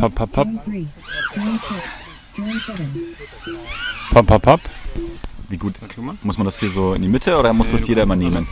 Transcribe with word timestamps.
Pop, 0.00 0.14
pop, 0.14 0.32
pop. 0.32 0.48
Pop, 4.12 4.26
pop, 4.26 4.42
pop. 4.42 4.60
Wie 5.48 5.56
gut? 5.58 5.74
Muss 6.22 6.38
man 6.38 6.44
das 6.46 6.58
hier 6.58 6.70
so 6.70 6.94
in 6.94 7.02
die 7.02 7.08
Mitte 7.08 7.36
oder 7.38 7.52
muss 7.52 7.70
das 7.70 7.86
jeder 7.86 8.06
mal 8.06 8.16
nehmen? 8.16 8.46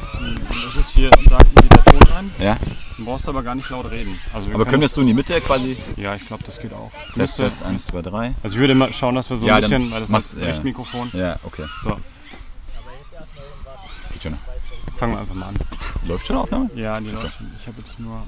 Das 0.48 0.76
ist 0.76 0.90
hier, 0.90 1.10
da 1.10 1.38
geht 1.38 1.72
der 1.72 1.84
Ton 1.84 2.02
rein. 2.12 2.30
Ja? 2.38 2.56
Du 2.96 3.04
brauchst 3.06 3.28
aber 3.28 3.42
gar 3.42 3.54
nicht 3.54 3.68
laut 3.70 3.90
reden. 3.90 4.18
Also 4.32 4.50
Aber 4.52 4.64
können 4.64 4.82
wir 4.82 4.86
das 4.88 4.94
so 4.94 5.00
in 5.00 5.06
die 5.08 5.14
Mitte 5.14 5.40
quasi? 5.40 5.76
Ja, 5.96 6.14
ich 6.14 6.26
glaube, 6.26 6.44
das 6.44 6.60
geht 6.60 6.72
auch. 6.72 6.92
Test, 7.14 7.36
Test, 7.38 7.56
1, 7.64 7.86
2, 7.86 8.02
3. 8.02 8.34
Also 8.42 8.54
ich 8.56 8.60
würde 8.60 8.74
mal 8.74 8.92
schauen, 8.92 9.14
dass 9.14 9.28
wir 9.30 9.36
so 9.38 9.46
Ja, 9.46 9.56
ein 9.56 9.60
bisschen, 9.62 9.90
weil 9.90 10.00
das 10.00 10.10
machst- 10.10 10.34
ist 10.34 10.38
ja. 10.38 10.44
ein 10.46 10.50
Richtmikrofon. 10.52 11.10
Ja, 11.14 11.36
okay. 11.42 11.64
So, 11.84 11.96
Geht 14.12 14.22
schon. 14.22 14.38
fangen 14.96 15.14
wir 15.14 15.20
einfach 15.20 15.34
mal 15.34 15.46
an. 15.46 15.56
Läuft 16.06 16.26
schon 16.26 16.36
Aufnahme? 16.36 16.70
Ja, 16.76 17.00
die 17.00 17.08
Leute. 17.10 17.32
Ich 17.60 17.66
habe 17.66 17.78
jetzt 17.78 17.98
nur. 17.98 18.22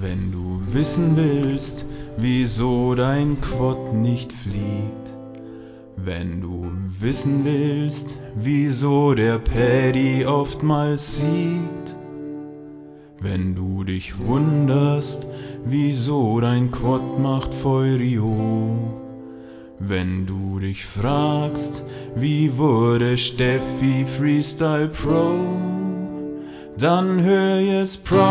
Wenn 0.00 0.30
du 0.30 0.62
wissen 0.72 1.16
willst, 1.16 1.84
wieso 2.16 2.94
dein 2.94 3.40
Quad 3.40 3.94
nicht 3.94 4.32
fliegt. 4.32 5.16
Wenn 5.96 6.40
du 6.40 6.70
wissen 7.00 7.44
willst, 7.44 8.16
wieso 8.36 9.14
der 9.14 9.38
Paddy 9.38 10.24
oftmals 10.24 11.18
siegt. 11.18 11.96
Wenn 13.20 13.56
du 13.56 13.82
dich 13.82 14.16
wunderst, 14.24 15.26
wieso 15.64 16.38
dein 16.40 16.70
Quad 16.70 17.18
macht 17.18 17.52
Feurio. 17.52 18.76
Wenn 19.80 20.26
du 20.26 20.60
dich 20.60 20.84
fragst, 20.84 21.82
wie 22.14 22.56
wurde 22.56 23.18
Steffi 23.18 24.06
Freestyle 24.06 24.88
Pro? 24.88 25.67
Dann 26.78 27.22
hör 27.24 27.58
jetzt 27.58 28.04
Prop-Geflüster. 28.04 28.22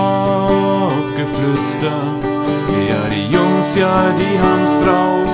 Ja, 2.88 3.10
die 3.14 3.28
Jungs, 3.30 3.76
ja, 3.76 4.16
die 4.18 4.40
haben's 4.40 4.80
drauf. 4.80 5.28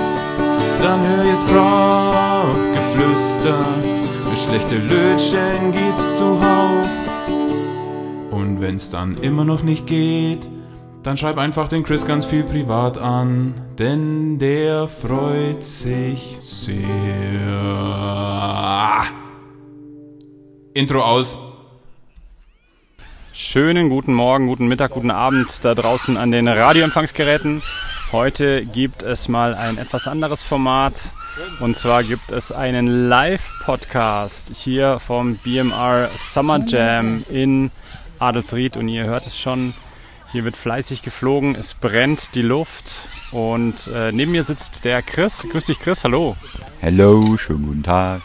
Dann 0.82 1.00
hör 1.00 1.24
jetzt 1.24 1.46
Prop-Geflüster. 1.46 3.64
Schlechte 4.34 4.78
Lötstellen 4.78 5.70
gibt's 5.70 6.18
zuhauf. 6.18 6.88
Und 8.32 8.60
wenn's 8.60 8.90
dann 8.90 9.16
immer 9.18 9.44
noch 9.44 9.62
nicht 9.62 9.86
geht, 9.86 10.48
dann 11.04 11.16
schreib 11.16 11.38
einfach 11.38 11.68
den 11.68 11.84
Chris 11.84 12.04
ganz 12.06 12.26
viel 12.26 12.42
privat 12.42 12.98
an, 12.98 13.54
denn 13.78 14.40
der 14.40 14.88
freut 14.88 15.62
sich 15.62 16.40
sehr. 16.42 16.82
Intro 20.74 21.00
aus. 21.00 21.38
Schönen 23.36 23.88
guten 23.88 24.14
Morgen, 24.14 24.46
guten 24.46 24.68
Mittag, 24.68 24.92
guten 24.92 25.10
Abend 25.10 25.64
da 25.64 25.74
draußen 25.74 26.16
an 26.16 26.30
den 26.30 26.46
Radioempfangsgeräten. 26.46 27.62
Heute 28.12 28.64
gibt 28.64 29.02
es 29.02 29.26
mal 29.26 29.56
ein 29.56 29.76
etwas 29.76 30.06
anderes 30.06 30.44
Format. 30.44 31.12
Und 31.58 31.76
zwar 31.76 32.04
gibt 32.04 32.30
es 32.30 32.52
einen 32.52 33.08
Live-Podcast 33.08 34.52
hier 34.54 35.00
vom 35.00 35.34
BMR 35.34 36.08
Summer 36.16 36.64
Jam 36.64 37.24
in 37.28 37.72
Adelsried. 38.20 38.76
Und 38.76 38.86
ihr 38.86 39.02
hört 39.02 39.26
es 39.26 39.36
schon, 39.36 39.74
hier 40.30 40.44
wird 40.44 40.56
fleißig 40.56 41.02
geflogen, 41.02 41.56
es 41.56 41.74
brennt 41.74 42.36
die 42.36 42.42
Luft. 42.42 43.00
Und 43.32 43.90
äh, 43.92 44.12
neben 44.12 44.30
mir 44.30 44.44
sitzt 44.44 44.84
der 44.84 45.02
Chris. 45.02 45.44
Grüß 45.50 45.66
dich, 45.66 45.80
Chris, 45.80 46.04
hallo. 46.04 46.36
Hello, 46.80 47.36
schönen 47.36 47.66
guten 47.66 47.82
Tag. 47.82 48.22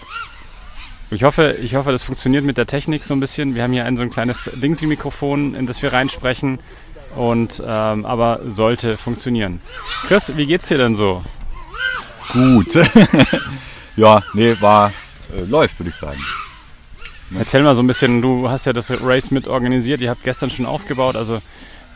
Ich 1.11 1.23
hoffe, 1.23 1.57
ich 1.61 1.73
hoffe, 1.73 1.91
das 1.91 2.03
funktioniert 2.03 2.43
mit 2.43 2.57
der 2.57 2.67
Technik 2.67 3.03
so 3.03 3.15
ein 3.15 3.19
bisschen. 3.19 3.55
Wir 3.55 3.63
haben 3.63 3.73
hier 3.73 3.85
ein 3.85 3.97
so 3.97 4.03
ein 4.03 4.11
kleines 4.11 4.49
Dingsy-Mikrofon, 4.53 5.55
in 5.55 5.65
das 5.65 5.81
wir 5.81 5.91
reinsprechen. 5.91 6.59
Und 7.15 7.63
ähm, 7.65 8.05
aber 8.05 8.41
sollte 8.47 8.95
funktionieren. 8.95 9.59
Chris, 10.07 10.37
wie 10.37 10.45
geht's 10.45 10.67
dir 10.67 10.77
denn 10.77 10.93
so? 10.93 11.23
Gut. 12.31 12.75
ja, 13.95 14.21
nee, 14.33 14.55
war, 14.59 14.93
äh, 15.35 15.41
läuft, 15.41 15.79
würde 15.79 15.89
ich 15.89 15.95
sagen. 15.95 16.19
Erzähl 17.37 17.63
mal 17.63 17.73
so 17.73 17.81
ein 17.81 17.87
bisschen, 17.87 18.21
du 18.21 18.49
hast 18.49 18.65
ja 18.65 18.73
das 18.73 18.91
Race 19.03 19.31
mit 19.31 19.47
organisiert, 19.47 20.01
ihr 20.01 20.09
habt 20.09 20.23
gestern 20.23 20.49
schon 20.49 20.65
aufgebaut, 20.65 21.15
also 21.15 21.41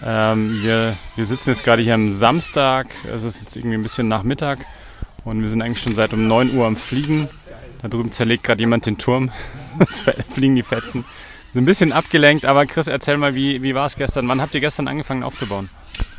ähm, 0.05 0.59
wir, 0.61 0.95
wir 1.15 1.25
sitzen 1.25 1.49
jetzt 1.49 1.63
gerade 1.63 1.81
hier 1.81 1.95
am 1.95 2.11
Samstag, 2.11 2.87
es 3.15 3.23
ist 3.23 3.41
jetzt 3.41 3.55
irgendwie 3.55 3.77
ein 3.77 3.83
bisschen 3.83 4.07
nach 4.07 4.21
Mittag 4.21 4.59
und 5.23 5.41
wir 5.41 5.47
sind 5.47 5.61
eigentlich 5.61 5.81
schon 5.81 5.95
seit 5.95 6.13
um 6.13 6.27
9 6.27 6.55
Uhr 6.55 6.67
am 6.67 6.75
Fliegen. 6.75 7.29
Da 7.83 7.89
drüben 7.89 8.13
zerlegt 8.13 8.45
gerade 8.45 8.61
jemand 8.61 8.85
den 8.85 8.97
Turm, 8.97 9.29
es 9.79 10.03
fliegen 10.29 10.55
die 10.55 10.63
Fetzen. 10.63 11.03
So 11.53 11.59
ein 11.59 11.65
bisschen 11.65 11.91
abgelenkt, 11.91 12.45
aber 12.45 12.65
Chris, 12.65 12.87
erzähl 12.87 13.17
mal, 13.17 13.35
wie, 13.35 13.61
wie 13.61 13.75
war 13.75 13.85
es 13.85 13.97
gestern? 13.97 14.27
Wann 14.29 14.41
habt 14.41 14.55
ihr 14.55 14.61
gestern 14.61 14.87
angefangen 14.87 15.21
aufzubauen? 15.21 15.69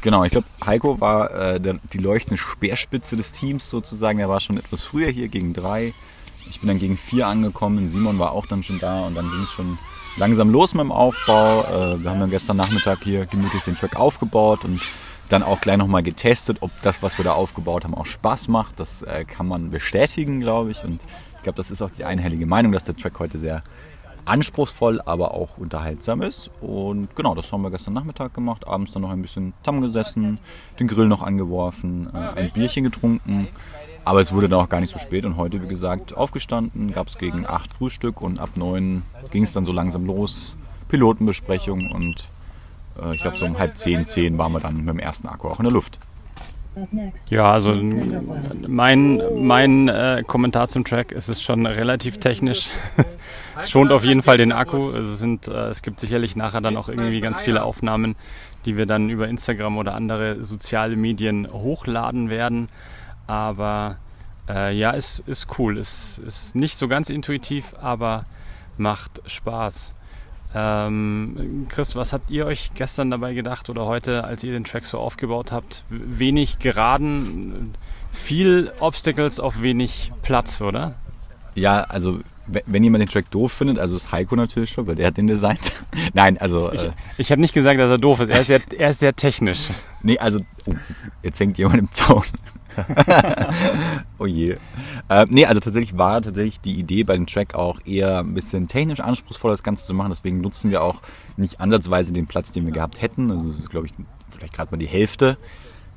Genau, 0.03 0.23
ich 0.25 0.31
glaube, 0.31 0.47
Heiko 0.65 1.01
war 1.01 1.31
äh, 1.33 1.59
der, 1.59 1.81
die 1.93 1.99
leuchtende 1.99 2.37
Speerspitze 2.37 3.17
des 3.17 3.33
Teams 3.33 3.69
sozusagen. 3.69 4.19
Er 4.19 4.29
war 4.29 4.41
schon 4.41 4.59
etwas 4.59 4.83
früher 4.83 5.09
hier 5.09 5.29
gegen 5.29 5.55
drei. 5.55 5.95
Ich 6.51 6.61
bin 6.61 6.69
dann 6.69 6.79
gegen 6.79 6.99
vier 6.99 7.27
angekommen. 7.27 7.89
Simon 7.89 8.19
war 8.19 8.33
auch 8.33 8.47
dann 8.47 8.63
schon 8.63 8.79
da 8.79 9.07
und 9.07 9.17
dann 9.17 9.29
ging 9.29 9.43
es 9.43 9.51
schon 9.51 9.79
langsam 10.19 10.51
los 10.51 10.75
mit 10.75 10.83
dem 10.83 10.93
Aufbau. 10.93 11.63
Äh, 11.63 12.03
wir 12.05 12.11
haben 12.11 12.21
dann 12.21 12.31
gestern 12.31 12.59
Nachmittag 12.59 12.99
hier 13.03 13.25
gemütlich 13.25 13.63
den 13.63 13.75
Track 13.75 13.97
aufgebaut 13.97 14.65
und 14.65 14.83
dann 15.31 15.43
auch 15.43 15.63
gleich 15.63 15.79
nochmal 15.79 16.03
getestet, 16.03 16.59
ob 16.61 16.71
das, 16.83 17.03
was 17.03 17.17
wir 17.17 17.25
da 17.25 17.33
aufgebaut 17.33 17.85
haben, 17.85 17.95
auch 17.95 18.07
Spaß 18.07 18.49
macht. 18.49 18.79
Das 18.79 19.01
äh, 19.01 19.25
kann 19.25 19.49
man 19.49 19.71
bestätigen, 19.71 20.41
glaube 20.41 20.71
ich. 20.71 20.85
Und 20.85 21.01
glaube, 21.45 21.57
das 21.57 21.71
ist 21.71 21.81
auch 21.83 21.91
die 21.91 22.05
einhellige 22.05 22.47
Meinung, 22.47 22.73
dass 22.73 22.85
der 22.85 22.97
Track 22.97 23.19
heute 23.21 23.39
sehr 23.39 23.63
anspruchsvoll, 24.25 25.01
aber 25.05 25.35
auch 25.35 25.59
unterhaltsam 25.59 26.23
ist. 26.23 26.51
Und 26.61 27.15
genau, 27.15 27.35
das 27.35 27.53
haben 27.53 27.63
wir 27.63 27.71
gestern 27.71 27.95
Nachmittag 27.95 28.35
gemacht. 28.35 28.67
Abends 28.67 28.93
dann 28.93 29.03
noch 29.03 29.11
ein 29.11 29.23
bisschen 29.23 29.53
zusammengesessen, 29.63 30.39
den 30.81 30.89
Grill 30.89 31.07
noch 31.07 31.23
angeworfen, 31.23 32.09
äh, 32.13 32.41
ein 32.41 32.51
Bierchen 32.51 32.85
getrunken. 32.85 33.49
Aber 34.05 34.21
es 34.21 34.33
wurde 34.33 34.49
dann 34.49 34.61
auch 34.61 34.69
gar 34.69 34.81
nicht 34.81 34.93
so 34.93 34.99
spät 34.99 35.25
und 35.25 35.37
heute, 35.37 35.63
wie 35.63 35.69
gesagt, 35.69 36.15
aufgestanden, 36.15 36.93
gab 36.93 37.09
es 37.09 37.17
gegen 37.17 37.47
8 37.47 37.73
Frühstück 37.73 38.21
und 38.21 38.39
ab 38.39 38.51
9 38.57 39.03
ging 39.31 39.45
es 39.45 39.53
dann 39.53 39.65
so 39.65 39.73
langsam 39.73 40.05
los. 40.05 40.57
Pilotenbesprechung 40.89 41.91
und 41.91 42.29
äh, 43.03 43.15
ich 43.15 43.23
glaube 43.23 43.37
so 43.37 43.47
um 43.47 43.59
halb 43.59 43.77
10, 43.77 44.05
10 44.05 44.37
waren 44.37 44.53
wir 44.53 44.61
dann 44.61 44.77
mit 44.77 44.89
dem 44.89 44.99
ersten 44.99 45.27
Akku 45.29 45.49
auch 45.49 45.59
in 45.59 45.65
der 45.65 45.73
Luft. 45.73 45.99
Ja, 47.31 47.53
also 47.53 47.75
mein, 47.75 49.23
mein 49.37 49.89
äh, 49.89 50.23
Kommentar 50.27 50.69
zum 50.69 50.85
Track 50.85 51.13
es 51.13 51.29
ist 51.29 51.43
schon 51.43 51.67
relativ 51.67 52.19
technisch. 52.19 52.71
es 53.61 53.71
schont 53.71 53.93
auf 53.93 54.05
jeden 54.05 54.23
Fall 54.23 54.39
den 54.39 54.53
Akku. 54.53 54.91
Es, 54.91 55.19
sind, 55.19 55.49
äh, 55.49 55.69
es 55.69 55.83
gibt 55.83 56.01
sicherlich 56.01 56.37
nachher 56.37 56.61
dann 56.61 56.77
auch 56.77 56.89
irgendwie 56.89 57.21
ganz 57.21 57.41
viele 57.41 57.63
Aufnahmen, 57.63 58.17
die 58.65 58.77
wir 58.77 58.87
dann 58.87 59.11
über 59.11 59.29
Instagram 59.29 59.77
oder 59.79 59.95
andere 59.95 60.43
soziale 60.43 60.97
Medien 60.97 61.49
hochladen 61.51 62.31
werden. 62.31 62.69
Aber 63.27 63.99
äh, 64.49 64.75
ja, 64.77 64.93
es 64.95 65.21
ist 65.21 65.59
cool. 65.59 65.79
Es 65.79 66.19
ist 66.19 66.55
nicht 66.55 66.77
so 66.77 66.89
ganz 66.89 67.11
intuitiv, 67.11 67.75
aber 67.81 68.25
macht 68.77 69.23
Spaß. 69.27 69.93
Ähm, 70.55 71.67
Chris, 71.69 71.97
was 71.97 72.13
habt 72.13 72.31
ihr 72.31 72.47
euch 72.47 72.71
gestern 72.75 73.11
dabei 73.11 73.35
gedacht 73.35 73.69
oder 73.71 73.87
heute, 73.87 74.25
als 74.25 74.45
ihr 74.45 74.53
den 74.53 74.65
Track 74.65 74.85
so 74.87 74.99
aufgebaut 74.99 75.51
habt? 75.51 75.85
Wenig 75.89 76.59
geraden, 76.59 77.75
viel 78.11 78.73
Obstacles 78.79 79.41
auf 79.41 79.63
wenig 79.63 80.13
Platz, 80.23 80.61
oder? 80.61 80.95
Ja, 81.55 81.83
also 81.83 82.21
wenn 82.47 82.85
jemand 82.85 83.03
den 83.03 83.09
Track 83.09 83.31
doof 83.31 83.53
findet, 83.53 83.79
also 83.79 83.97
ist 83.97 84.13
Heiko 84.13 84.37
natürlich 84.37 84.71
schon, 84.71 84.87
weil 84.87 84.97
der 84.97 85.07
hat 85.09 85.17
den 85.17 85.27
designt. 85.27 85.73
Nein, 86.13 86.39
also 86.39 86.73
Ich, 86.73 86.85
äh, 86.85 86.91
ich 87.17 87.31
habe 87.31 87.41
nicht 87.41 87.55
gesagt, 87.55 87.81
dass 87.81 87.91
er 87.91 87.99
doof 87.99 88.21
ist. 88.21 88.31
Er 88.31 88.41
ist 88.41 88.47
sehr, 88.49 88.61
er 88.77 88.91
ist 88.91 89.01
sehr 89.01 89.15
technisch. 89.17 89.71
Nee, 90.03 90.19
also, 90.19 90.41
oh, 90.67 90.75
jetzt, 90.89 91.11
jetzt 91.23 91.41
hängt 91.41 91.59
jemand 91.59 91.79
im 91.79 91.93
Zaun. 91.93 92.25
oh 94.19 94.27
je. 94.27 94.57
Äh, 95.09 95.27
nee, 95.29 95.47
also 95.47 95.61
tatsächlich 95.61 95.97
war 95.99 96.23
tatsächlich 96.23 96.61
die 96.61 96.79
Idee 96.79 97.05
bei 97.05 97.15
dem 97.17 97.27
Track 97.27 97.55
auch 97.55 97.81
eher 97.85 98.21
ein 98.21 98.35
bisschen 98.35 98.69
technisch 98.69 99.01
anspruchsvoll, 99.01 99.51
das 99.51 99.63
Ganze 99.63 99.87
zu 99.87 99.95
machen. 99.95 100.11
Deswegen 100.11 100.41
nutzen 100.41 100.71
wir 100.71 100.83
auch 100.83 101.03
nicht 101.37 101.61
ansatzweise 101.61 102.13
den 102.13 102.27
Platz, 102.27 102.53
den 102.53 102.67
wir 102.67 102.73
gehabt 102.73 103.01
hätten. 103.01 103.31
Also, 103.31 103.49
das 103.49 103.59
ist, 103.59 103.71
glaube 103.71 103.87
ich, 103.87 103.93
vielleicht 104.31 104.55
gerade 104.55 104.71
mal 104.71 104.79
die 104.79 104.87
Hälfte. 104.87 105.37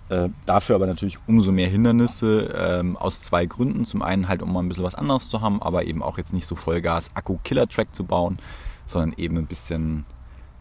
Äh, 0.09 0.29
dafür 0.45 0.75
aber 0.75 0.88
natürlich 0.88 1.18
umso 1.27 1.51
mehr 1.51 1.68
Hindernisse 1.68 2.53
ähm, 2.57 2.95
aus 2.95 3.21
zwei 3.21 3.45
Gründen. 3.45 3.85
Zum 3.85 4.01
einen 4.01 4.27
halt, 4.27 4.41
um 4.41 4.53
mal 4.53 4.62
ein 4.62 4.69
bisschen 4.69 4.83
was 4.83 4.95
anderes 4.95 5.30
zu 5.30 5.41
haben, 5.41 5.62
aber 5.62 5.85
eben 5.85 6.01
auch 6.01 6.18
jetzt 6.18 6.33
nicht 6.33 6.47
so 6.47 6.56
Vollgas 6.56 7.12
Akku-Killer-Track 7.13 7.94
zu 7.94 8.06
bauen, 8.06 8.38
sondern 8.85 9.13
eben 9.18 9.38
ein 9.38 9.47
bisschen 9.47 10.06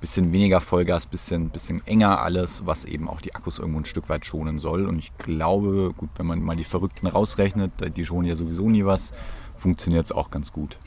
bisschen 0.00 0.32
weniger 0.32 0.60
Vollgas, 0.60 1.06
bisschen, 1.06 1.50
bisschen 1.50 1.84
enger 1.86 2.20
alles, 2.20 2.66
was 2.66 2.84
eben 2.84 3.08
auch 3.08 3.20
die 3.20 3.34
Akkus 3.34 3.58
irgendwo 3.58 3.80
ein 3.80 3.84
Stück 3.84 4.08
weit 4.08 4.26
schonen 4.26 4.58
soll. 4.58 4.86
Und 4.86 4.98
ich 4.98 5.16
glaube, 5.18 5.92
gut, 5.96 6.10
wenn 6.16 6.26
man 6.26 6.42
mal 6.42 6.56
die 6.56 6.64
Verrückten 6.64 7.06
rausrechnet, 7.06 7.72
die 7.96 8.04
schonen 8.04 8.28
ja 8.28 8.36
sowieso 8.36 8.68
nie 8.68 8.84
was, 8.84 9.12
funktioniert 9.56 10.04
es 10.04 10.12
auch 10.12 10.30
ganz 10.30 10.52
gut. 10.52 10.78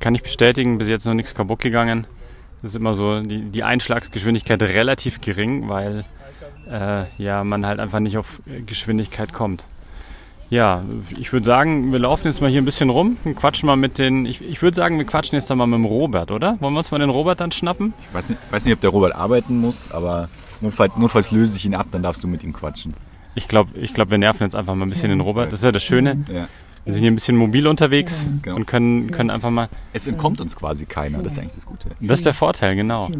Kann 0.00 0.14
ich 0.14 0.22
bestätigen, 0.22 0.78
bis 0.78 0.88
jetzt 0.88 1.04
noch 1.06 1.14
nichts 1.14 1.34
kaputt 1.34 1.60
gegangen. 1.60 2.06
Das 2.62 2.72
ist 2.72 2.76
immer 2.76 2.94
so 2.94 3.20
die, 3.20 3.50
die 3.50 3.62
Einschlagsgeschwindigkeit 3.62 4.60
relativ 4.62 5.20
gering, 5.20 5.68
weil 5.68 6.04
äh, 6.70 7.04
ja, 7.18 7.44
man 7.44 7.66
halt 7.66 7.80
einfach 7.80 8.00
nicht 8.00 8.18
auf 8.18 8.40
Geschwindigkeit 8.66 9.32
kommt. 9.32 9.66
Ja, 10.48 10.82
ich 11.18 11.32
würde 11.32 11.44
sagen, 11.44 11.90
wir 11.90 11.98
laufen 11.98 12.28
jetzt 12.28 12.40
mal 12.40 12.48
hier 12.48 12.62
ein 12.62 12.64
bisschen 12.64 12.88
rum 12.88 13.16
und 13.24 13.34
quatschen 13.34 13.66
mal 13.66 13.76
mit 13.76 13.98
den. 13.98 14.26
Ich, 14.26 14.40
ich 14.42 14.62
würde 14.62 14.76
sagen, 14.76 14.96
wir 14.98 15.04
quatschen 15.04 15.34
jetzt 15.36 15.50
dann 15.50 15.58
mal 15.58 15.66
mit 15.66 15.78
dem 15.78 15.84
Robert, 15.84 16.30
oder? 16.30 16.56
Wollen 16.60 16.74
wir 16.74 16.78
uns 16.78 16.90
mal 16.92 16.98
den 16.98 17.10
Robert 17.10 17.40
dann 17.40 17.50
schnappen? 17.50 17.94
Ich 18.08 18.14
weiß 18.14 18.28
nicht, 18.28 18.40
weiß 18.52 18.64
nicht 18.64 18.74
ob 18.74 18.80
der 18.80 18.90
Robert 18.90 19.14
arbeiten 19.16 19.60
muss, 19.60 19.90
aber 19.90 20.28
notfalls, 20.60 20.96
notfalls 20.96 21.32
löse 21.32 21.56
ich 21.56 21.66
ihn 21.66 21.74
ab, 21.74 21.88
dann 21.90 22.02
darfst 22.02 22.22
du 22.22 22.28
mit 22.28 22.44
ihm 22.44 22.52
quatschen. 22.52 22.94
Ich 23.34 23.48
glaube, 23.48 23.76
ich 23.78 23.92
glaub, 23.92 24.10
wir 24.10 24.18
nerven 24.18 24.44
jetzt 24.44 24.54
einfach 24.54 24.74
mal 24.74 24.86
ein 24.86 24.88
bisschen 24.88 25.10
den 25.10 25.20
Robert. 25.20 25.52
Das 25.52 25.60
ist 25.60 25.64
ja 25.64 25.72
das 25.72 25.82
Schöne. 25.82 26.24
Ja. 26.32 26.48
Wir 26.84 26.92
sind 26.92 27.02
hier 27.02 27.10
ein 27.10 27.16
bisschen 27.16 27.36
mobil 27.36 27.66
unterwegs 27.66 28.28
Genau. 28.42 28.54
und 28.56 28.66
können, 28.66 29.10
können 29.10 29.30
einfach 29.30 29.50
mal. 29.50 29.68
Es 29.92 30.06
entkommt 30.06 30.40
uns 30.40 30.54
quasi 30.54 30.86
keiner, 30.86 31.18
das 31.24 31.32
ist 31.32 31.38
eigentlich 31.40 31.54
das 31.56 31.66
Gute. 31.66 31.88
Das 32.00 32.20
ist 32.20 32.24
der 32.26 32.32
Vorteil, 32.32 32.76
genau. 32.76 33.10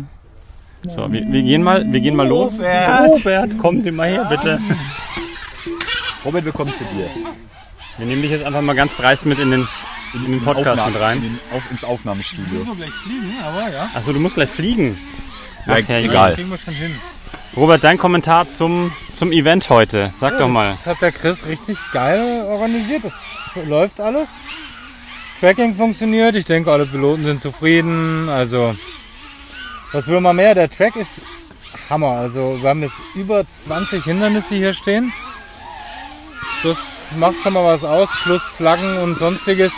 So, 0.86 1.10
wir, 1.12 1.26
wir, 1.32 1.42
gehen, 1.42 1.64
mal, 1.64 1.84
wir 1.92 2.00
gehen 2.00 2.14
mal 2.14 2.28
los. 2.28 2.60
Robert! 2.60 3.08
Robert, 3.26 3.58
kommen 3.58 3.82
Sie 3.82 3.90
mal 3.90 4.08
her, 4.08 4.26
bitte. 4.30 4.60
Robert, 6.26 6.44
willkommen 6.44 6.72
zu 6.72 6.82
dir. 6.84 7.08
Wir 7.98 8.06
nehmen 8.06 8.20
dich 8.20 8.32
jetzt 8.32 8.44
einfach 8.44 8.60
mal 8.60 8.74
ganz 8.74 8.96
dreist 8.96 9.26
mit 9.26 9.38
in 9.38 9.52
den, 9.52 9.68
in 10.12 10.24
den 10.32 10.42
Podcast 10.42 10.80
Aufnahme- 10.80 10.90
mit 10.92 11.00
rein. 11.00 11.16
In 11.18 11.22
den, 11.22 11.38
auf, 11.52 11.62
ins 11.70 11.84
Aufnahmestudio. 11.84 12.74
gleich 12.74 12.90
fliegen, 12.90 13.32
aber 13.44 13.72
ja. 13.72 13.88
Achso, 13.94 14.12
du 14.12 14.18
musst 14.18 14.34
gleich 14.34 14.50
fliegen. 14.50 14.98
Ja, 15.68 15.78
ja, 15.78 15.98
egal. 16.00 16.34
Kriegen 16.34 16.50
wir 16.50 16.58
schon 16.58 16.74
hin. 16.74 16.98
Robert, 17.56 17.84
dein 17.84 17.96
Kommentar 17.96 18.48
zum, 18.48 18.92
zum 19.12 19.30
Event 19.30 19.70
heute. 19.70 20.12
Sag 20.16 20.36
doch 20.38 20.48
mal. 20.48 20.72
Das 20.84 20.96
hat 20.96 21.00
der 21.00 21.12
Chris 21.12 21.46
richtig 21.46 21.78
geil 21.92 22.44
organisiert. 22.48 23.04
Das 23.04 23.64
läuft 23.64 24.00
alles. 24.00 24.28
Tracking 25.38 25.76
funktioniert. 25.76 26.34
Ich 26.34 26.44
denke, 26.44 26.72
alle 26.72 26.86
Piloten 26.86 27.24
sind 27.24 27.40
zufrieden. 27.40 28.28
Also, 28.28 28.74
was 29.92 30.08
will 30.08 30.20
man 30.20 30.34
mehr? 30.34 30.56
Der 30.56 30.68
Track 30.68 30.96
ist 30.96 31.08
Hammer. 31.88 32.10
Also, 32.12 32.58
wir 32.60 32.68
haben 32.70 32.82
jetzt 32.82 32.96
über 33.14 33.44
20 33.64 34.02
Hindernisse 34.02 34.56
hier 34.56 34.74
stehen. 34.74 35.12
Das 36.62 36.76
macht 37.18 37.36
schon 37.42 37.52
mal 37.52 37.64
was 37.64 37.84
aus. 37.84 38.08
Plus 38.22 38.42
Flaggen 38.56 38.98
und 38.98 39.18
sonstiges. 39.18 39.72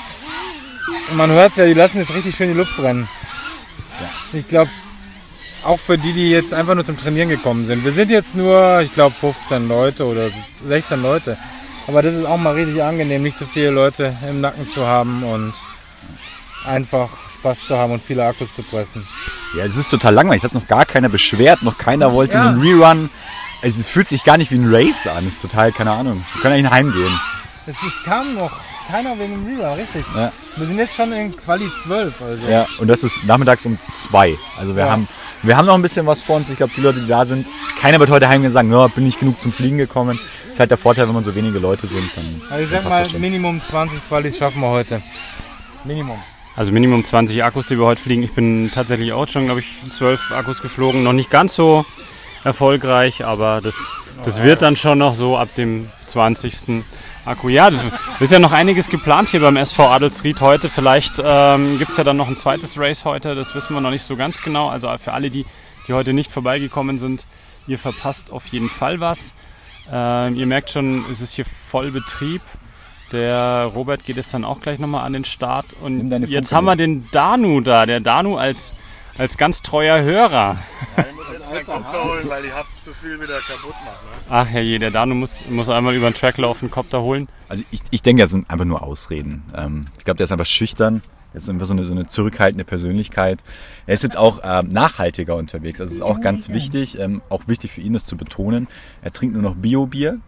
Und 1.11 1.17
man 1.17 1.31
hört 1.31 1.57
ja, 1.57 1.67
die 1.67 1.75
lassen 1.75 1.99
jetzt 1.99 2.15
richtig 2.15 2.37
schön 2.37 2.53
die 2.53 2.59
Luft 2.59 2.77
brennen. 2.77 3.09
Ich 4.33 4.47
glaube, 4.49 4.71
auch 5.65 5.79
für 5.79 5.99
die, 5.99 6.13
die 6.13 6.31
jetzt 6.31 6.55
einfach 6.55 6.75
nur 6.75 6.85
zum 6.85 6.99
Trainieren 6.99 7.29
gekommen 7.29 7.67
sind. 7.67 7.85
Wir 7.85 7.93
sind 7.93 8.11
jetzt 8.11 8.35
nur, 8.35 8.81
ich 8.81 8.93
glaube, 8.95 9.15
15 9.19 9.69
Leute 9.69 10.05
oder 10.07 10.29
16 10.67 11.03
Leute. 11.03 11.37
Aber 11.87 12.03
das 12.03 12.15
ist 12.15 12.27
auch 12.27 12.37
mal 12.37 12.55
richtig 12.55 12.83
angenehm, 12.83 13.23
nicht 13.23 13.39
so 13.39 13.47
viele 13.47 13.71
Leute 13.71 14.15
im 14.29 14.41
Nacken 14.41 14.69
zu 14.69 14.87
haben 14.87 15.23
und 15.25 15.55
einfach 16.67 17.09
Spaß 17.35 17.67
zu 17.67 17.77
haben 17.79 17.93
und 17.93 18.03
viele 18.03 18.25
Akkus 18.27 18.55
zu 18.55 18.63
pressen. 18.63 19.07
Ja, 19.57 19.65
es 19.65 19.77
ist 19.77 19.89
total 19.89 20.15
langweilig. 20.15 20.43
Es 20.43 20.51
hat 20.51 20.55
noch 20.55 20.69
gar 20.69 20.85
keiner 20.85 21.09
beschwert, 21.09 21.63
noch 21.63 21.79
keiner 21.79 22.13
wollte 22.13 22.35
Ja. 22.35 22.49
einen 22.49 22.61
Rerun. 22.61 23.11
Also, 23.63 23.81
es 23.81 23.89
fühlt 23.89 24.07
sich 24.09 24.25
gar 24.25 24.37
nicht 24.39 24.51
wie 24.51 24.57
ein 24.57 24.73
Race 24.73 25.07
an. 25.07 25.27
Es 25.27 25.35
ist 25.35 25.43
total, 25.43 25.73
keine 25.73 25.91
Ahnung. 25.91 26.25
Wir 26.35 26.43
können 26.43 26.55
eigentlich 26.55 26.73
heimgehen. 26.73 27.21
Es 27.67 27.77
ist, 27.83 28.05
kam 28.05 28.35
noch 28.35 28.53
keiner 28.91 29.19
wegen 29.19 29.45
dem 29.45 29.59
Rerun, 29.61 29.79
richtig. 29.79 30.05
Ja. 30.15 30.33
Wir 30.57 30.67
sind 30.67 30.79
jetzt 30.79 30.95
schon 30.97 31.13
in 31.13 31.37
Quali 31.37 31.69
12. 31.83 32.23
Also. 32.23 32.47
Ja, 32.49 32.67
und 32.79 32.89
das 32.89 33.05
ist 33.05 33.25
nachmittags 33.25 33.67
um 33.67 33.79
zwei. 33.91 34.37
Also 34.59 34.75
wir 34.75 34.85
Ja. 34.85 34.91
haben 34.93 35.09
wir 35.43 35.57
haben 35.57 35.67
noch 35.67 35.75
ein 35.75 35.83
bisschen 35.83 36.07
was 36.07 36.21
vor 36.21 36.37
uns. 36.37 36.49
Ich 36.49 36.57
glaube, 36.57 36.73
die 36.77 36.81
Leute, 36.81 37.01
die 37.01 37.07
da 37.07 37.25
sind, 37.27 37.47
keiner 37.81 38.01
wird 38.01 38.11
heute 38.11 38.29
heimgehen 38.29 38.47
und 38.51 38.55
sagen, 38.55 38.73
ja, 38.73 38.87
bin 38.89 39.05
nicht 39.05 39.21
genug 39.21 39.41
zum 39.41 39.53
Fliegen 39.53 39.77
gekommen. 39.79 40.19
Das 40.45 40.55
ist 40.55 40.61
halt 40.61 40.71
der 40.71 40.79
Vorteil, 40.79 41.07
wenn 41.07 41.15
man 41.15 41.23
so 41.23 41.35
wenige 41.35 41.59
Leute 41.59 41.87
sind. 41.87 42.11
Dann, 42.17 42.43
Also 42.51 42.65
ich 42.65 42.71
sag 42.71 42.85
mal. 42.89 43.07
Minimum 43.19 43.61
20 43.69 44.09
Qualis 44.09 44.39
schaffen 44.39 44.61
wir 44.63 44.69
heute. 44.71 45.01
Minimum. 45.85 46.19
Also 46.57 46.73
Minimum 46.73 47.05
20 47.05 47.45
Akkus, 47.45 47.67
die 47.67 47.79
wir 47.79 47.85
heute 47.87 48.01
fliegen. 48.03 48.23
Ich 48.25 48.33
bin 48.33 48.71
tatsächlich 48.75 49.13
auch 49.13 49.29
schon, 49.29 49.45
glaube 49.45 49.61
ich, 49.61 49.67
12 49.91 50.33
Akkus 50.33 50.61
geflogen. 50.63 51.05
Noch 51.05 51.13
nicht 51.13 51.31
ganz 51.31 51.55
so 51.55 51.85
erfolgreich, 52.45 53.25
aber 53.25 53.61
das, 53.63 53.89
das 54.25 54.43
wird 54.43 54.63
dann 54.63 54.77
schon 54.77 54.99
noch 54.99 55.15
so 55.15 55.37
ab 55.37 55.49
dem 55.57 55.89
20. 56.07 56.85
Akku. 57.25 57.49
Ja, 57.51 57.71
ist 58.21 58.33
ja 58.33 58.39
noch 58.39 58.53
einiges 58.53 58.89
geplant 58.89 59.29
hier 59.29 59.41
beim 59.41 59.57
SV 59.57 59.87
Adelsried 59.89 60.41
heute. 60.41 60.71
Vielleicht 60.71 61.23
ähm, 61.23 61.79
gibt 61.79 61.91
es 61.91 61.97
ja 61.99 62.05
dann 62.05 62.17
noch 62.17 62.29
ein 62.29 62.37
zweites 62.37 62.79
Race 62.79 63.05
heute. 63.05 63.35
Das 63.35 63.55
wissen 63.55 63.75
wir 63.75 63.81
noch 63.81 63.91
nicht 63.91 64.05
so 64.05 64.17
ganz 64.17 64.43
genau. 64.43 64.69
Also 64.69 64.89
für 64.99 65.13
alle, 65.13 65.31
die, 65.31 65.45
die 65.87 65.93
heute 65.93 66.15
nicht 66.15 66.33
vorbeigekommen 66.33 66.99
sind, 66.99 67.27
ihr 67.67 67.79
verpasst 67.79 68.31
auf 68.33 68.47
jeden 68.47 68.71
Fall 68.71 69.01
was. 69.01 69.35
Ähm, 69.93 70.37
ihr 70.37 70.47
merkt 70.47 70.71
schon, 70.71 71.05
es 71.11 71.21
ist 71.21 71.35
hier 71.35 71.45
voll 71.45 71.91
Betrieb. 71.91 72.41
Der 73.13 73.71
Robert 73.75 74.05
geht 74.05 74.17
jetzt 74.17 74.35
dann 74.35 74.45
auch 74.45 74.61
gleich 74.61 74.79
nochmal 74.79 75.05
an 75.05 75.13
den 75.13 75.25
Start. 75.25 75.67
Und 75.83 76.11
jetzt 76.29 76.53
haben 76.53 76.67
wir 76.67 76.77
den 76.77 77.09
Danu 77.11 77.61
da. 77.61 77.87
Der 77.87 78.01
Danu 78.01 78.37
als, 78.37 78.73
als 79.19 79.37
ganz 79.37 79.63
treuer 79.63 80.01
Hörer. 80.03 80.57
Ich 80.97 81.15
muss 81.15 81.27
jetzt 81.33 81.51
meinen 81.51 81.67
Kopter 81.67 82.05
holen, 82.05 82.29
weil 82.29 82.45
ich 82.45 82.53
hab 82.53 82.67
zu 82.81 82.95
viel 82.95 83.21
wieder 83.21 83.39
kaputt 83.39 83.75
machen. 83.85 84.07
Ne? 84.11 84.27
Ach 84.31 84.47
herrje, 84.47 84.79
der 84.79 84.91
Danu 84.91 85.15
muss, 85.15 85.49
muss 85.51 85.69
einmal 85.69 85.95
über 85.95 86.11
den 86.11 86.15
Track 86.15 86.39
laufen, 86.39 86.71
Kopter 86.71 87.03
holen. 87.03 87.29
Also 87.49 87.65
ich, 87.71 87.81
ich 87.91 88.03
denke, 88.03 88.23
das 88.23 88.31
sind 88.31 88.49
einfach 88.49 88.65
nur 88.65 88.83
Ausreden. 88.83 89.43
Ähm, 89.57 89.87
ich 89.99 90.05
glaube, 90.05 90.17
der 90.17 90.25
ist 90.25 90.33
einfach 90.33 90.47
schüchtern. 90.47 91.03
Er 91.35 91.39
ist 91.39 91.51
einfach 91.51 91.67
so 91.67 91.75
eine, 91.75 91.85
so 91.85 91.93
eine 91.93 92.07
zurückhaltende 92.07 92.65
Persönlichkeit. 92.65 93.41
Er 93.87 93.95
ist 93.95 94.03
jetzt 94.03 94.17
auch 94.17 94.41
ähm, 94.45 94.69
nachhaltiger 94.69 95.37
unterwegs. 95.37 95.81
Also 95.81 95.91
es 95.91 95.97
ist 95.97 96.03
auch 96.03 96.21
ganz 96.21 96.49
wichtig, 96.49 96.99
ähm, 96.99 97.21
auch 97.29 97.49
wichtig 97.49 97.73
für 97.73 97.81
ihn, 97.81 97.93
das 97.93 98.07
zu 98.07 98.17
betonen. 98.17 98.67
Er 99.03 99.13
trinkt 99.13 99.35
nur 99.35 99.43
noch 99.43 99.55
Bio-Bier. 99.55 100.21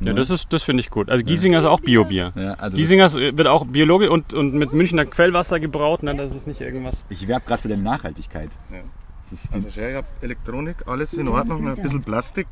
Ja, 0.00 0.12
das 0.14 0.30
ist, 0.30 0.52
das 0.52 0.62
finde 0.62 0.80
ich 0.80 0.90
gut. 0.90 1.10
Also 1.10 1.24
Giesinger 1.24 1.58
ist 1.58 1.64
auch 1.66 1.80
Bio-Bier. 1.80 2.32
Ja, 2.34 2.54
also 2.54 2.76
Giesinger 2.76 3.12
wird 3.12 3.46
auch 3.46 3.66
biologisch 3.66 4.08
und, 4.08 4.32
und 4.32 4.54
mit 4.54 4.72
Münchner 4.72 5.04
Quellwasser 5.04 5.60
gebraut. 5.60 6.02
Ne? 6.02 6.14
Das 6.14 6.34
ist 6.34 6.46
nicht 6.46 6.60
irgendwas. 6.60 7.04
ich 7.10 7.28
werbe 7.28 7.44
gerade 7.46 7.60
für 7.62 7.68
deine 7.68 7.82
Nachhaltigkeit. 7.82 8.50
Ja. 8.70 8.78
Das 9.30 9.44
ist 9.44 9.50
die, 9.50 9.54
Also 9.54 9.68
schau, 9.74 9.80
ich 9.88 9.94
hab 9.94 10.04
Elektronik, 10.22 10.76
alles 10.86 11.14
in 11.14 11.28
Ordnung, 11.28 11.68
ein 11.68 11.80
bisschen 11.80 12.02
Plastik, 12.02 12.46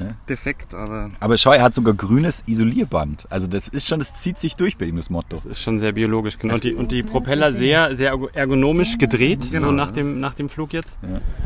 Ja. 0.00 0.06
defekt, 0.28 0.74
aber 0.74 1.10
aber 1.20 1.36
schau, 1.38 1.52
er 1.52 1.62
hat 1.62 1.74
sogar 1.74 1.94
grünes 1.94 2.42
Isolierband. 2.46 3.26
Also 3.30 3.46
das 3.46 3.68
ist 3.68 3.86
schon, 3.86 3.98
das 4.00 4.14
zieht 4.16 4.38
sich 4.38 4.56
durch 4.56 4.76
bei 4.76 4.86
ihm, 4.86 4.96
das 4.96 5.10
Motto. 5.10 5.28
Das 5.30 5.46
ist 5.46 5.60
schon 5.60 5.78
sehr 5.78 5.92
biologisch. 5.92 6.38
Genau. 6.38 6.54
Und 6.54 6.64
die, 6.64 6.74
und 6.74 6.90
die 6.92 7.02
Propeller 7.02 7.52
sehr, 7.52 7.94
sehr 7.94 8.18
ergonomisch 8.32 8.98
gedreht, 8.98 9.44
so 9.44 9.50
Genau, 9.52 9.70
nach 9.70 9.86
ja. 9.88 9.92
dem, 9.92 10.18
nach 10.18 10.34
dem 10.34 10.48
Flug 10.48 10.72
jetzt. 10.72 10.98